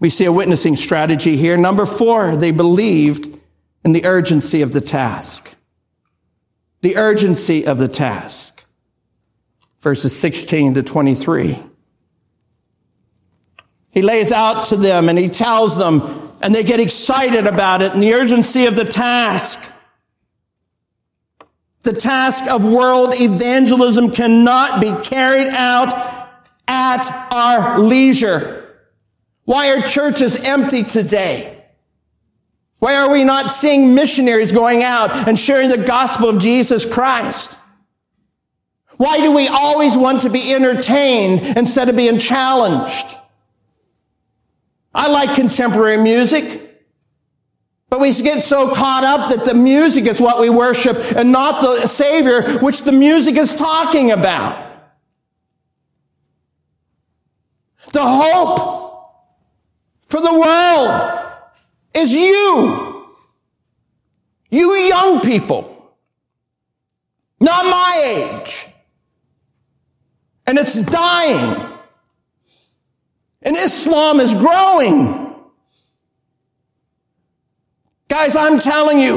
We 0.00 0.10
see 0.10 0.24
a 0.24 0.32
witnessing 0.32 0.76
strategy 0.76 1.36
here. 1.36 1.56
Number 1.56 1.84
four, 1.84 2.36
they 2.36 2.52
believed 2.52 3.36
in 3.84 3.92
the 3.92 4.04
urgency 4.04 4.62
of 4.62 4.72
the 4.72 4.80
task. 4.80 5.56
The 6.82 6.96
urgency 6.96 7.66
of 7.66 7.78
the 7.78 7.88
task. 7.88 8.66
Verses 9.80 10.16
16 10.16 10.74
to 10.74 10.82
23. 10.82 11.58
He 13.90 14.02
lays 14.02 14.30
out 14.30 14.66
to 14.66 14.76
them 14.76 15.08
and 15.08 15.18
he 15.18 15.28
tells 15.28 15.76
them 15.76 16.02
and 16.40 16.54
they 16.54 16.62
get 16.62 16.78
excited 16.78 17.46
about 17.46 17.82
it 17.82 17.92
and 17.94 18.02
the 18.02 18.14
urgency 18.14 18.66
of 18.66 18.76
the 18.76 18.84
task. 18.84 19.72
The 21.82 21.92
task 21.92 22.48
of 22.50 22.64
world 22.64 23.14
evangelism 23.16 24.10
cannot 24.10 24.80
be 24.80 24.92
carried 25.02 25.48
out 25.48 25.92
at 26.68 27.10
our 27.32 27.78
leisure. 27.78 28.57
Why 29.48 29.70
are 29.70 29.80
churches 29.80 30.44
empty 30.44 30.84
today? 30.84 31.64
Why 32.80 32.96
are 32.96 33.10
we 33.10 33.24
not 33.24 33.46
seeing 33.46 33.94
missionaries 33.94 34.52
going 34.52 34.82
out 34.82 35.26
and 35.26 35.38
sharing 35.38 35.70
the 35.70 35.82
gospel 35.86 36.28
of 36.28 36.38
Jesus 36.38 36.84
Christ? 36.84 37.58
Why 38.98 39.20
do 39.20 39.34
we 39.34 39.48
always 39.48 39.96
want 39.96 40.20
to 40.22 40.28
be 40.28 40.52
entertained 40.52 41.56
instead 41.56 41.88
of 41.88 41.96
being 41.96 42.18
challenged? 42.18 43.14
I 44.94 45.08
like 45.08 45.34
contemporary 45.34 45.96
music, 45.96 46.84
but 47.88 48.00
we 48.00 48.12
get 48.12 48.42
so 48.42 48.74
caught 48.74 49.02
up 49.02 49.30
that 49.30 49.46
the 49.46 49.54
music 49.54 50.04
is 50.04 50.20
what 50.20 50.42
we 50.42 50.50
worship 50.50 50.98
and 51.16 51.32
not 51.32 51.62
the 51.62 51.86
Savior, 51.86 52.58
which 52.58 52.82
the 52.82 52.92
music 52.92 53.38
is 53.38 53.54
talking 53.54 54.10
about. 54.10 54.62
The 57.94 58.02
hope 58.04 58.77
for 60.08 60.20
the 60.20 60.32
world 60.32 61.20
is 61.94 62.12
you. 62.12 63.06
You 64.50 64.72
young 64.72 65.20
people. 65.20 65.94
Not 67.40 67.64
my 67.64 68.40
age. 68.42 68.68
And 70.46 70.58
it's 70.58 70.82
dying. 70.82 71.62
And 73.42 73.56
Islam 73.56 74.20
is 74.20 74.34
growing. 74.34 75.34
Guys, 78.08 78.34
I'm 78.34 78.58
telling 78.58 78.98
you, 78.98 79.16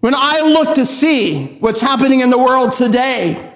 when 0.00 0.14
I 0.14 0.42
look 0.44 0.74
to 0.74 0.84
see 0.84 1.56
what's 1.60 1.80
happening 1.80 2.20
in 2.20 2.30
the 2.30 2.36
world 2.36 2.72
today, 2.72 3.52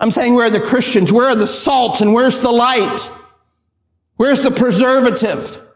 I'm 0.00 0.10
saying, 0.10 0.34
where 0.34 0.46
are 0.46 0.50
the 0.50 0.60
Christians? 0.60 1.12
Where 1.12 1.28
are 1.28 1.36
the 1.36 1.46
salt 1.46 2.00
and 2.00 2.14
where's 2.14 2.40
the 2.40 2.50
light? 2.50 3.12
Where's 4.20 4.42
the 4.42 4.50
preservative? 4.50 5.66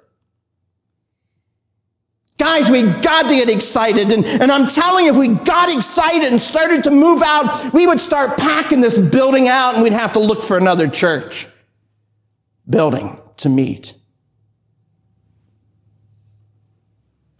Guys, 2.37 2.71
we 2.71 2.83
got 2.83 3.27
to 3.31 3.37
get 3.37 3.49
excited. 3.49 4.13
And, 4.13 4.23
and 4.27 4.53
I'm 4.53 4.67
telling 4.67 5.07
you, 5.07 5.13
if 5.13 5.17
we 5.17 5.29
got 5.29 5.75
excited 5.75 6.31
and 6.31 6.39
started 6.39 6.85
to 6.85 6.91
move 6.91 7.23
out, 7.25 7.73
we 7.73 7.87
would 7.87 7.99
start 7.99 8.37
packing 8.37 8.83
this 8.83 8.99
building 8.99 9.49
out 9.49 9.77
and 9.77 9.83
we'd 9.83 9.95
have 9.95 10.13
to 10.13 10.19
look 10.19 10.43
for 10.43 10.59
another 10.59 10.91
church 10.91 11.49
building 12.69 13.19
to 13.39 13.49
meet. 13.49 13.95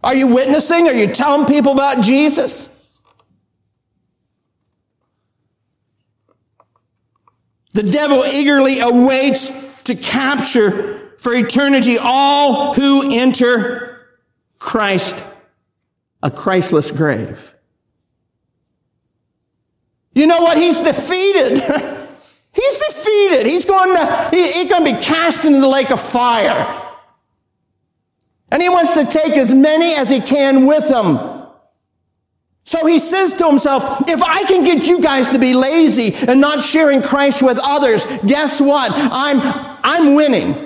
Are 0.03 0.15
you 0.15 0.33
witnessing? 0.33 0.87
Are 0.87 0.95
you 0.95 1.05
telling 1.05 1.45
people 1.45 1.73
about 1.73 2.03
Jesus? 2.03 2.75
The 7.73 7.83
devil 7.83 8.23
eagerly 8.25 8.79
awaits 8.79 9.83
to 9.83 9.93
capture 9.93 10.94
for 11.17 11.33
eternity 11.33 11.97
all 12.01 12.73
who 12.73 13.13
enter 13.13 14.07
Christ, 14.57 15.27
a 16.21 16.31
Christless 16.31 16.91
grave. 16.91 17.53
You 20.13 20.27
know 20.27 20.39
what? 20.39 20.57
He's 20.57 20.79
defeated. 20.79 21.59
he's 22.53 22.77
defeated. 22.87 23.47
He's 23.47 23.65
going 23.65 23.95
to, 23.95 24.29
he, 24.31 24.51
he's 24.51 24.69
going 24.69 24.85
to 24.85 24.93
be 24.95 25.01
cast 25.03 25.45
into 25.45 25.59
the 25.59 25.67
lake 25.67 25.91
of 25.91 25.99
fire. 25.99 26.81
And 28.51 28.61
he 28.61 28.69
wants 28.69 28.93
to 28.93 29.05
take 29.05 29.33
as 29.33 29.53
many 29.53 29.95
as 29.95 30.09
he 30.09 30.21
can 30.21 30.65
with 30.65 30.89
him. 30.89 31.35
So 32.63 32.87
he 32.87 32.97
says 32.97 33.33
to 33.35 33.47
himself, 33.47 34.09
if 34.09 34.23
I 34.23 34.43
can 34.45 34.63
get 34.63 34.87
you 34.87 34.99
guys 34.99 35.31
to 35.31 35.39
be 35.39 35.53
lazy 35.53 36.15
and 36.27 36.41
not 36.41 36.61
sharing 36.61 37.01
Christ 37.03 37.43
with 37.43 37.59
others, 37.63 38.05
guess 38.25 38.59
what? 38.59 38.91
I'm, 38.95 39.77
I'm 39.83 40.15
winning. 40.15 40.64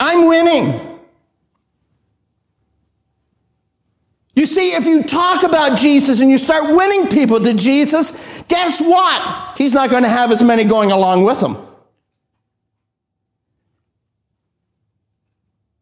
I'm 0.00 0.26
winning. 0.28 0.96
You 4.34 4.44
see, 4.44 4.68
if 4.76 4.84
you 4.84 5.02
talk 5.02 5.44
about 5.44 5.78
Jesus 5.78 6.20
and 6.20 6.30
you 6.30 6.36
start 6.36 6.76
winning 6.76 7.08
people 7.08 7.40
to 7.40 7.54
Jesus, 7.54 8.42
guess 8.48 8.82
what? 8.82 9.56
He's 9.56 9.72
not 9.72 9.88
going 9.88 10.02
to 10.02 10.10
have 10.10 10.30
as 10.30 10.42
many 10.42 10.64
going 10.64 10.92
along 10.92 11.24
with 11.24 11.42
him. 11.42 11.56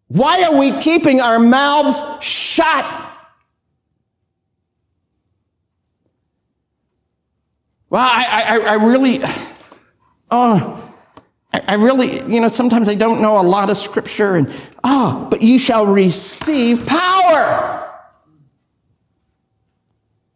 Why 0.07 0.45
are 0.45 0.57
we 0.57 0.71
keeping 0.81 1.21
our 1.21 1.41
mouths 1.41 2.01
shut? 2.25 2.85
Well, 7.91 8.03
I, 8.03 8.45
I, 8.47 8.59
I 8.71 8.75
really, 8.75 9.19
oh, 10.31 10.81
I, 11.67 11.75
really, 11.75 12.09
you 12.33 12.41
know, 12.41 12.49
sometimes 12.49 12.89
I 12.89 12.95
don't 12.95 13.23
know 13.23 13.41
a 13.41 13.43
lot 13.43 13.71
of 13.71 13.77
scripture 13.77 14.35
and, 14.35 14.49
oh, 14.83 15.29
but 15.31 15.43
you 15.43 15.59
shall 15.59 15.87
receive 15.87 16.87
power 16.87 17.91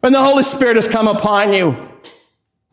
when 0.01 0.13
the 0.13 0.23
Holy 0.23 0.43
Spirit 0.43 0.77
has 0.77 0.89
come 0.89 1.09
upon 1.09 1.53
you. 1.53 1.77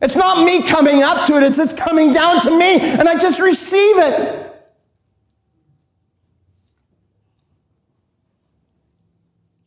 It's 0.00 0.16
not 0.16 0.44
me 0.44 0.62
coming 0.62 1.02
up 1.02 1.26
to 1.26 1.36
it, 1.36 1.42
it's, 1.42 1.58
it's 1.58 1.72
coming 1.72 2.12
down 2.12 2.40
to 2.42 2.50
me, 2.50 2.80
and 2.80 3.08
I 3.08 3.18
just 3.18 3.40
receive 3.40 3.98
it. 3.98 4.45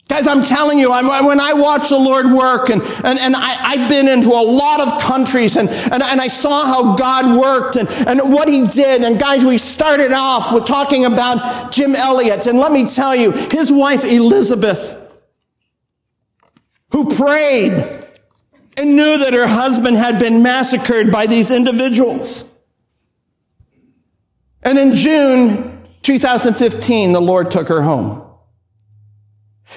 Guys, 0.09 0.27
I'm 0.27 0.43
telling 0.43 0.79
you, 0.79 0.91
I'm, 0.91 1.05
when 1.27 1.39
I 1.39 1.53
watch 1.53 1.89
the 1.89 1.97
Lord 1.97 2.25
work 2.31 2.71
and, 2.71 2.81
and, 2.81 3.19
and 3.19 3.35
I, 3.35 3.77
have 3.77 3.87
been 3.87 4.07
into 4.07 4.29
a 4.29 4.41
lot 4.41 4.81
of 4.81 4.99
countries 4.99 5.55
and, 5.55 5.69
and, 5.69 6.01
and 6.01 6.19
I 6.19 6.27
saw 6.27 6.65
how 6.65 6.95
God 6.95 7.39
worked 7.39 7.75
and, 7.75 7.87
and 8.07 8.33
what 8.33 8.49
he 8.49 8.65
did. 8.65 9.03
And 9.03 9.19
guys, 9.19 9.45
we 9.45 9.59
started 9.59 10.11
off 10.11 10.51
with 10.51 10.65
talking 10.65 11.05
about 11.05 11.71
Jim 11.71 11.93
Elliot. 11.95 12.47
And 12.47 12.57
let 12.57 12.71
me 12.71 12.87
tell 12.87 13.15
you, 13.15 13.31
his 13.31 13.71
wife 13.71 14.03
Elisabeth, 14.03 14.95
who 16.91 17.07
prayed 17.15 17.73
and 18.77 18.95
knew 18.95 19.17
that 19.19 19.33
her 19.33 19.47
husband 19.47 19.95
had 19.95 20.17
been 20.17 20.41
massacred 20.41 21.11
by 21.11 21.27
these 21.27 21.51
individuals. 21.51 22.45
And 24.63 24.79
in 24.79 24.95
June 24.95 25.83
2015, 26.01 27.11
the 27.11 27.21
Lord 27.21 27.51
took 27.51 27.67
her 27.69 27.83
home. 27.83 28.28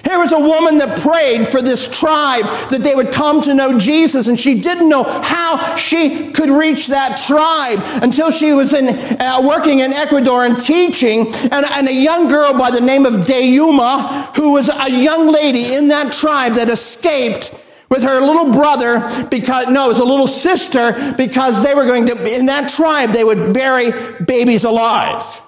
Here 0.05 0.19
was 0.19 0.33
a 0.33 0.41
woman 0.41 0.79
that 0.79 0.99
prayed 1.01 1.47
for 1.47 1.61
this 1.61 1.87
tribe 1.87 2.45
that 2.71 2.81
they 2.83 2.95
would 2.95 3.13
come 3.13 3.43
to 3.43 3.55
know 3.55 3.79
Jesus, 3.79 4.27
and 4.27 4.41
she 4.41 4.59
didn't 4.59 4.89
know 4.89 5.05
how 5.05 5.77
she 5.77 6.33
could 6.33 6.49
reach 6.49 6.89
that 6.89 7.23
tribe 7.27 7.79
until 8.03 8.31
she 8.31 8.55
was 8.55 8.73
in 8.73 8.89
uh, 9.21 9.43
working 9.45 9.81
in 9.81 9.93
Ecuador 9.93 10.47
and 10.47 10.59
teaching. 10.59 11.27
And, 11.53 11.67
and 11.73 11.89
a 11.89 11.95
young 11.95 12.29
girl 12.29 12.57
by 12.57 12.71
the 12.71 12.81
name 12.81 13.05
of 13.05 13.27
Dayuma, 13.27 14.35
who 14.35 14.53
was 14.53 14.71
a 14.71 14.91
young 14.91 15.31
lady 15.31 15.75
in 15.75 15.89
that 15.89 16.13
tribe 16.13 16.55
that 16.55 16.71
escaped 16.71 17.53
with 17.91 18.03
her 18.03 18.21
little 18.21 18.51
brother 18.51 19.01
because 19.31 19.69
no, 19.69 19.85
it 19.85 19.89
was 19.89 20.01
a 20.01 20.05
little 20.05 20.27
sister 20.27 21.15
because 21.19 21.63
they 21.63 21.75
were 21.75 21.85
going 21.85 22.07
to 22.07 22.35
in 22.35 22.47
that 22.47 22.71
tribe 22.71 23.11
they 23.11 23.23
would 23.25 23.53
bury 23.53 23.91
babies 24.25 24.65
alive. 24.65 25.43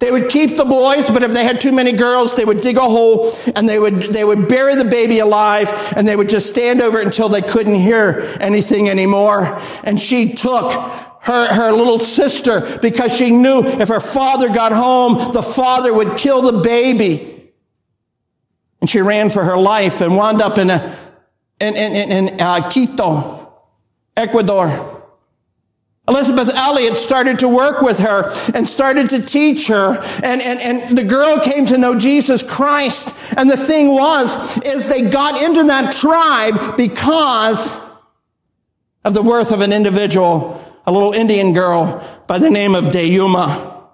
They 0.00 0.10
would 0.10 0.30
keep 0.30 0.56
the 0.56 0.64
boys, 0.64 1.10
but 1.10 1.22
if 1.22 1.32
they 1.32 1.44
had 1.44 1.60
too 1.60 1.72
many 1.72 1.92
girls, 1.92 2.34
they 2.34 2.46
would 2.46 2.62
dig 2.62 2.78
a 2.78 2.80
hole 2.80 3.30
and 3.54 3.68
they 3.68 3.78
would, 3.78 4.02
they 4.02 4.24
would 4.24 4.48
bury 4.48 4.74
the 4.74 4.86
baby 4.86 5.18
alive 5.18 5.70
and 5.94 6.08
they 6.08 6.16
would 6.16 6.30
just 6.30 6.48
stand 6.48 6.80
over 6.80 6.98
it 6.98 7.04
until 7.04 7.28
they 7.28 7.42
couldn't 7.42 7.74
hear 7.74 8.26
anything 8.40 8.88
anymore. 8.88 9.58
And 9.84 10.00
she 10.00 10.32
took 10.32 10.72
her, 10.72 11.52
her 11.52 11.70
little 11.70 11.98
sister 11.98 12.78
because 12.80 13.14
she 13.14 13.30
knew 13.30 13.62
if 13.62 13.88
her 13.88 14.00
father 14.00 14.48
got 14.48 14.72
home, 14.72 15.32
the 15.32 15.42
father 15.42 15.92
would 15.92 16.16
kill 16.16 16.40
the 16.50 16.62
baby. 16.62 17.52
And 18.80 18.88
she 18.88 19.02
ran 19.02 19.28
for 19.28 19.44
her 19.44 19.58
life 19.58 20.00
and 20.00 20.16
wound 20.16 20.40
up 20.40 20.56
in 20.56 20.70
a, 20.70 20.96
in, 21.60 21.76
in, 21.76 22.10
in, 22.10 22.40
uh, 22.40 22.70
Quito, 22.70 23.52
Ecuador. 24.16 24.99
Elisabeth 26.10 26.52
Elliot 26.56 26.96
started 26.96 27.38
to 27.38 27.48
work 27.48 27.82
with 27.82 28.00
her 28.00 28.24
and 28.52 28.66
started 28.66 29.08
to 29.10 29.24
teach 29.24 29.68
her. 29.68 29.96
And, 30.24 30.42
and, 30.42 30.60
and 30.60 30.98
the 30.98 31.04
girl 31.04 31.38
came 31.38 31.66
to 31.66 31.78
know 31.78 31.96
Jesus 31.96 32.42
Christ. 32.42 33.32
And 33.36 33.48
the 33.48 33.56
thing 33.56 33.94
was, 33.94 34.58
is 34.66 34.88
they 34.88 35.08
got 35.08 35.40
into 35.40 35.64
that 35.64 35.92
tribe 35.94 36.76
because 36.76 37.80
of 39.04 39.14
the 39.14 39.22
worth 39.22 39.52
of 39.52 39.60
an 39.60 39.72
individual, 39.72 40.60
a 40.84 40.90
little 40.90 41.12
Indian 41.12 41.52
girl 41.52 42.04
by 42.26 42.40
the 42.40 42.50
name 42.50 42.74
of 42.74 42.86
Dayuma. 42.86 43.84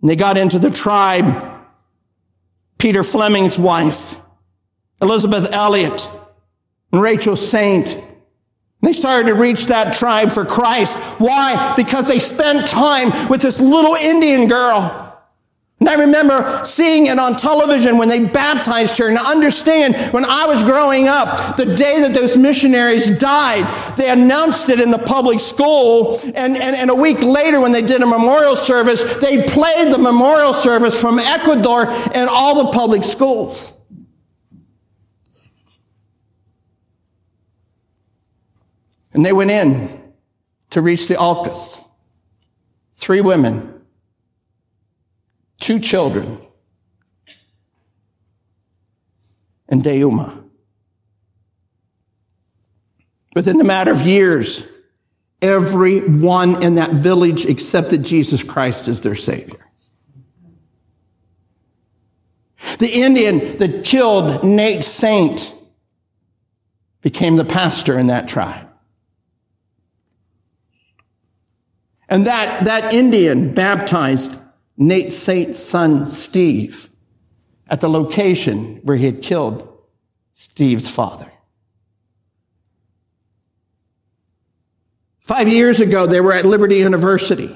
And 0.00 0.08
they 0.08 0.16
got 0.16 0.38
into 0.38 0.58
the 0.58 0.70
tribe. 0.70 1.34
Peter 2.78 3.02
Fleming's 3.02 3.58
wife, 3.58 4.16
Elisabeth 5.02 5.54
Elliot, 5.54 6.10
and 6.92 7.02
Rachel 7.02 7.36
Saint, 7.36 8.02
they 8.86 8.92
started 8.92 9.28
to 9.28 9.34
reach 9.34 9.66
that 9.66 9.94
tribe 9.94 10.30
for 10.30 10.44
Christ. 10.44 11.00
Why? 11.20 11.74
Because 11.76 12.08
they 12.08 12.18
spent 12.18 12.66
time 12.66 13.10
with 13.28 13.42
this 13.42 13.60
little 13.60 13.94
Indian 13.94 14.48
girl. 14.48 15.04
And 15.80 15.88
I 15.88 16.00
remember 16.06 16.64
seeing 16.64 17.08
it 17.08 17.18
on 17.18 17.36
television 17.36 17.98
when 17.98 18.08
they 18.08 18.24
baptized 18.24 18.96
her. 18.98 19.08
And 19.08 19.18
understand, 19.18 19.94
when 20.14 20.24
I 20.24 20.46
was 20.46 20.62
growing 20.62 21.08
up, 21.08 21.56
the 21.56 21.66
day 21.66 22.00
that 22.00 22.14
those 22.14 22.38
missionaries 22.38 23.18
died, 23.18 23.64
they 23.98 24.08
announced 24.08 24.70
it 24.70 24.80
in 24.80 24.90
the 24.90 24.98
public 24.98 25.40
school. 25.40 26.18
And, 26.24 26.56
and, 26.56 26.74
and 26.74 26.90
a 26.90 26.94
week 26.94 27.22
later, 27.22 27.60
when 27.60 27.72
they 27.72 27.82
did 27.82 28.02
a 28.02 28.06
memorial 28.06 28.56
service, 28.56 29.02
they 29.18 29.42
played 29.46 29.92
the 29.92 29.98
memorial 29.98 30.54
service 30.54 30.98
from 30.98 31.18
Ecuador 31.18 31.90
in 32.14 32.28
all 32.30 32.64
the 32.64 32.70
public 32.70 33.04
schools. 33.04 33.74
And 39.14 39.24
they 39.24 39.32
went 39.32 39.50
in 39.50 39.88
to 40.70 40.82
reach 40.82 41.08
the 41.08 41.14
Aucas. 41.14 41.82
Three 42.92 43.20
women, 43.20 43.82
two 45.60 45.78
children, 45.78 46.40
and 49.68 49.82
Dayuma. 49.82 50.44
Within 53.34 53.58
the 53.58 53.64
matter 53.64 53.90
of 53.90 54.02
years, 54.02 54.68
everyone 55.42 56.62
in 56.62 56.74
that 56.74 56.90
village 56.90 57.46
accepted 57.46 58.04
Jesus 58.04 58.42
Christ 58.42 58.88
as 58.88 59.00
their 59.00 59.16
Savior. 59.16 59.66
The 62.78 62.90
Indian 62.92 63.38
that 63.58 63.84
killed 63.84 64.44
Nate 64.44 64.84
Saint 64.84 65.54
became 67.02 67.36
the 67.36 67.44
pastor 67.44 67.98
in 67.98 68.06
that 68.06 68.26
tribe. 68.26 68.68
And 72.14 72.26
that, 72.26 72.64
that 72.66 72.94
Indian 72.94 73.52
baptized 73.54 74.40
Nate 74.76 75.12
Saint's 75.12 75.58
son, 75.58 76.06
Steve, 76.06 76.88
at 77.66 77.80
the 77.80 77.88
location 77.90 78.76
where 78.84 78.96
he 78.96 79.06
had 79.06 79.20
killed 79.20 79.68
Steve's 80.32 80.88
father. 80.94 81.32
Five 85.18 85.48
years 85.48 85.80
ago, 85.80 86.06
they 86.06 86.20
were 86.20 86.32
at 86.32 86.44
Liberty 86.44 86.76
University. 86.76 87.50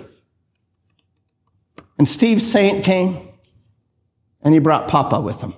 And 1.97 2.09
Steve 2.09 2.43
Saint 2.43 2.85
came 2.85 3.17
and 4.43 4.55
he 4.55 4.59
brought 4.59 4.89
Papa 4.89 5.21
with 5.21 5.41
him. 5.41 5.55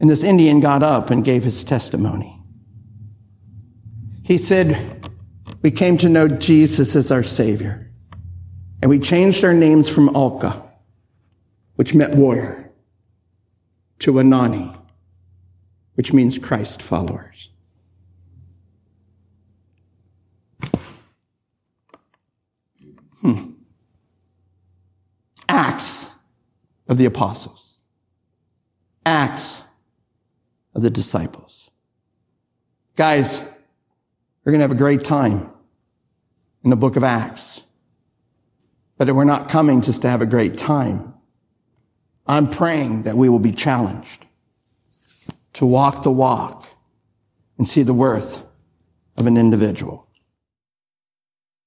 And 0.00 0.10
this 0.10 0.24
Indian 0.24 0.58
got 0.58 0.82
up 0.82 1.10
and 1.10 1.24
gave 1.24 1.44
his 1.44 1.62
testimony. 1.62 2.36
He 4.24 4.36
said, 4.36 4.95
we 5.66 5.72
came 5.72 5.96
to 5.96 6.08
know 6.08 6.28
Jesus 6.28 6.94
as 6.94 7.10
our 7.10 7.24
Savior. 7.24 7.90
And 8.80 8.88
we 8.88 9.00
changed 9.00 9.44
our 9.44 9.52
names 9.52 9.92
from 9.92 10.10
Auca, 10.10 10.62
which 11.74 11.92
meant 11.92 12.14
warrior, 12.14 12.70
to 13.98 14.12
Anani, 14.12 14.78
which 15.94 16.12
means 16.12 16.38
Christ 16.38 16.80
followers. 16.80 17.50
Hmm. 23.22 23.34
Acts 25.48 26.14
of 26.86 26.96
the 26.96 27.06
apostles. 27.06 27.80
Acts 29.04 29.64
of 30.76 30.82
the 30.82 30.90
disciples. 30.90 31.72
Guys, 32.94 33.42
we're 34.44 34.52
going 34.52 34.60
to 34.60 34.68
have 34.68 34.70
a 34.70 34.76
great 34.76 35.02
time 35.02 35.50
in 36.66 36.70
the 36.70 36.76
book 36.76 36.96
of 36.96 37.04
Acts. 37.04 37.62
But 38.98 39.14
we're 39.14 39.22
not 39.22 39.48
coming 39.48 39.82
just 39.82 40.02
to 40.02 40.10
have 40.10 40.20
a 40.20 40.26
great 40.26 40.56
time. 40.56 41.14
I'm 42.26 42.50
praying 42.50 43.04
that 43.04 43.14
we 43.14 43.28
will 43.28 43.38
be 43.38 43.52
challenged 43.52 44.26
to 45.52 45.64
walk 45.64 46.02
the 46.02 46.10
walk 46.10 46.66
and 47.56 47.68
see 47.68 47.84
the 47.84 47.94
worth 47.94 48.44
of 49.16 49.28
an 49.28 49.36
individual. 49.36 50.05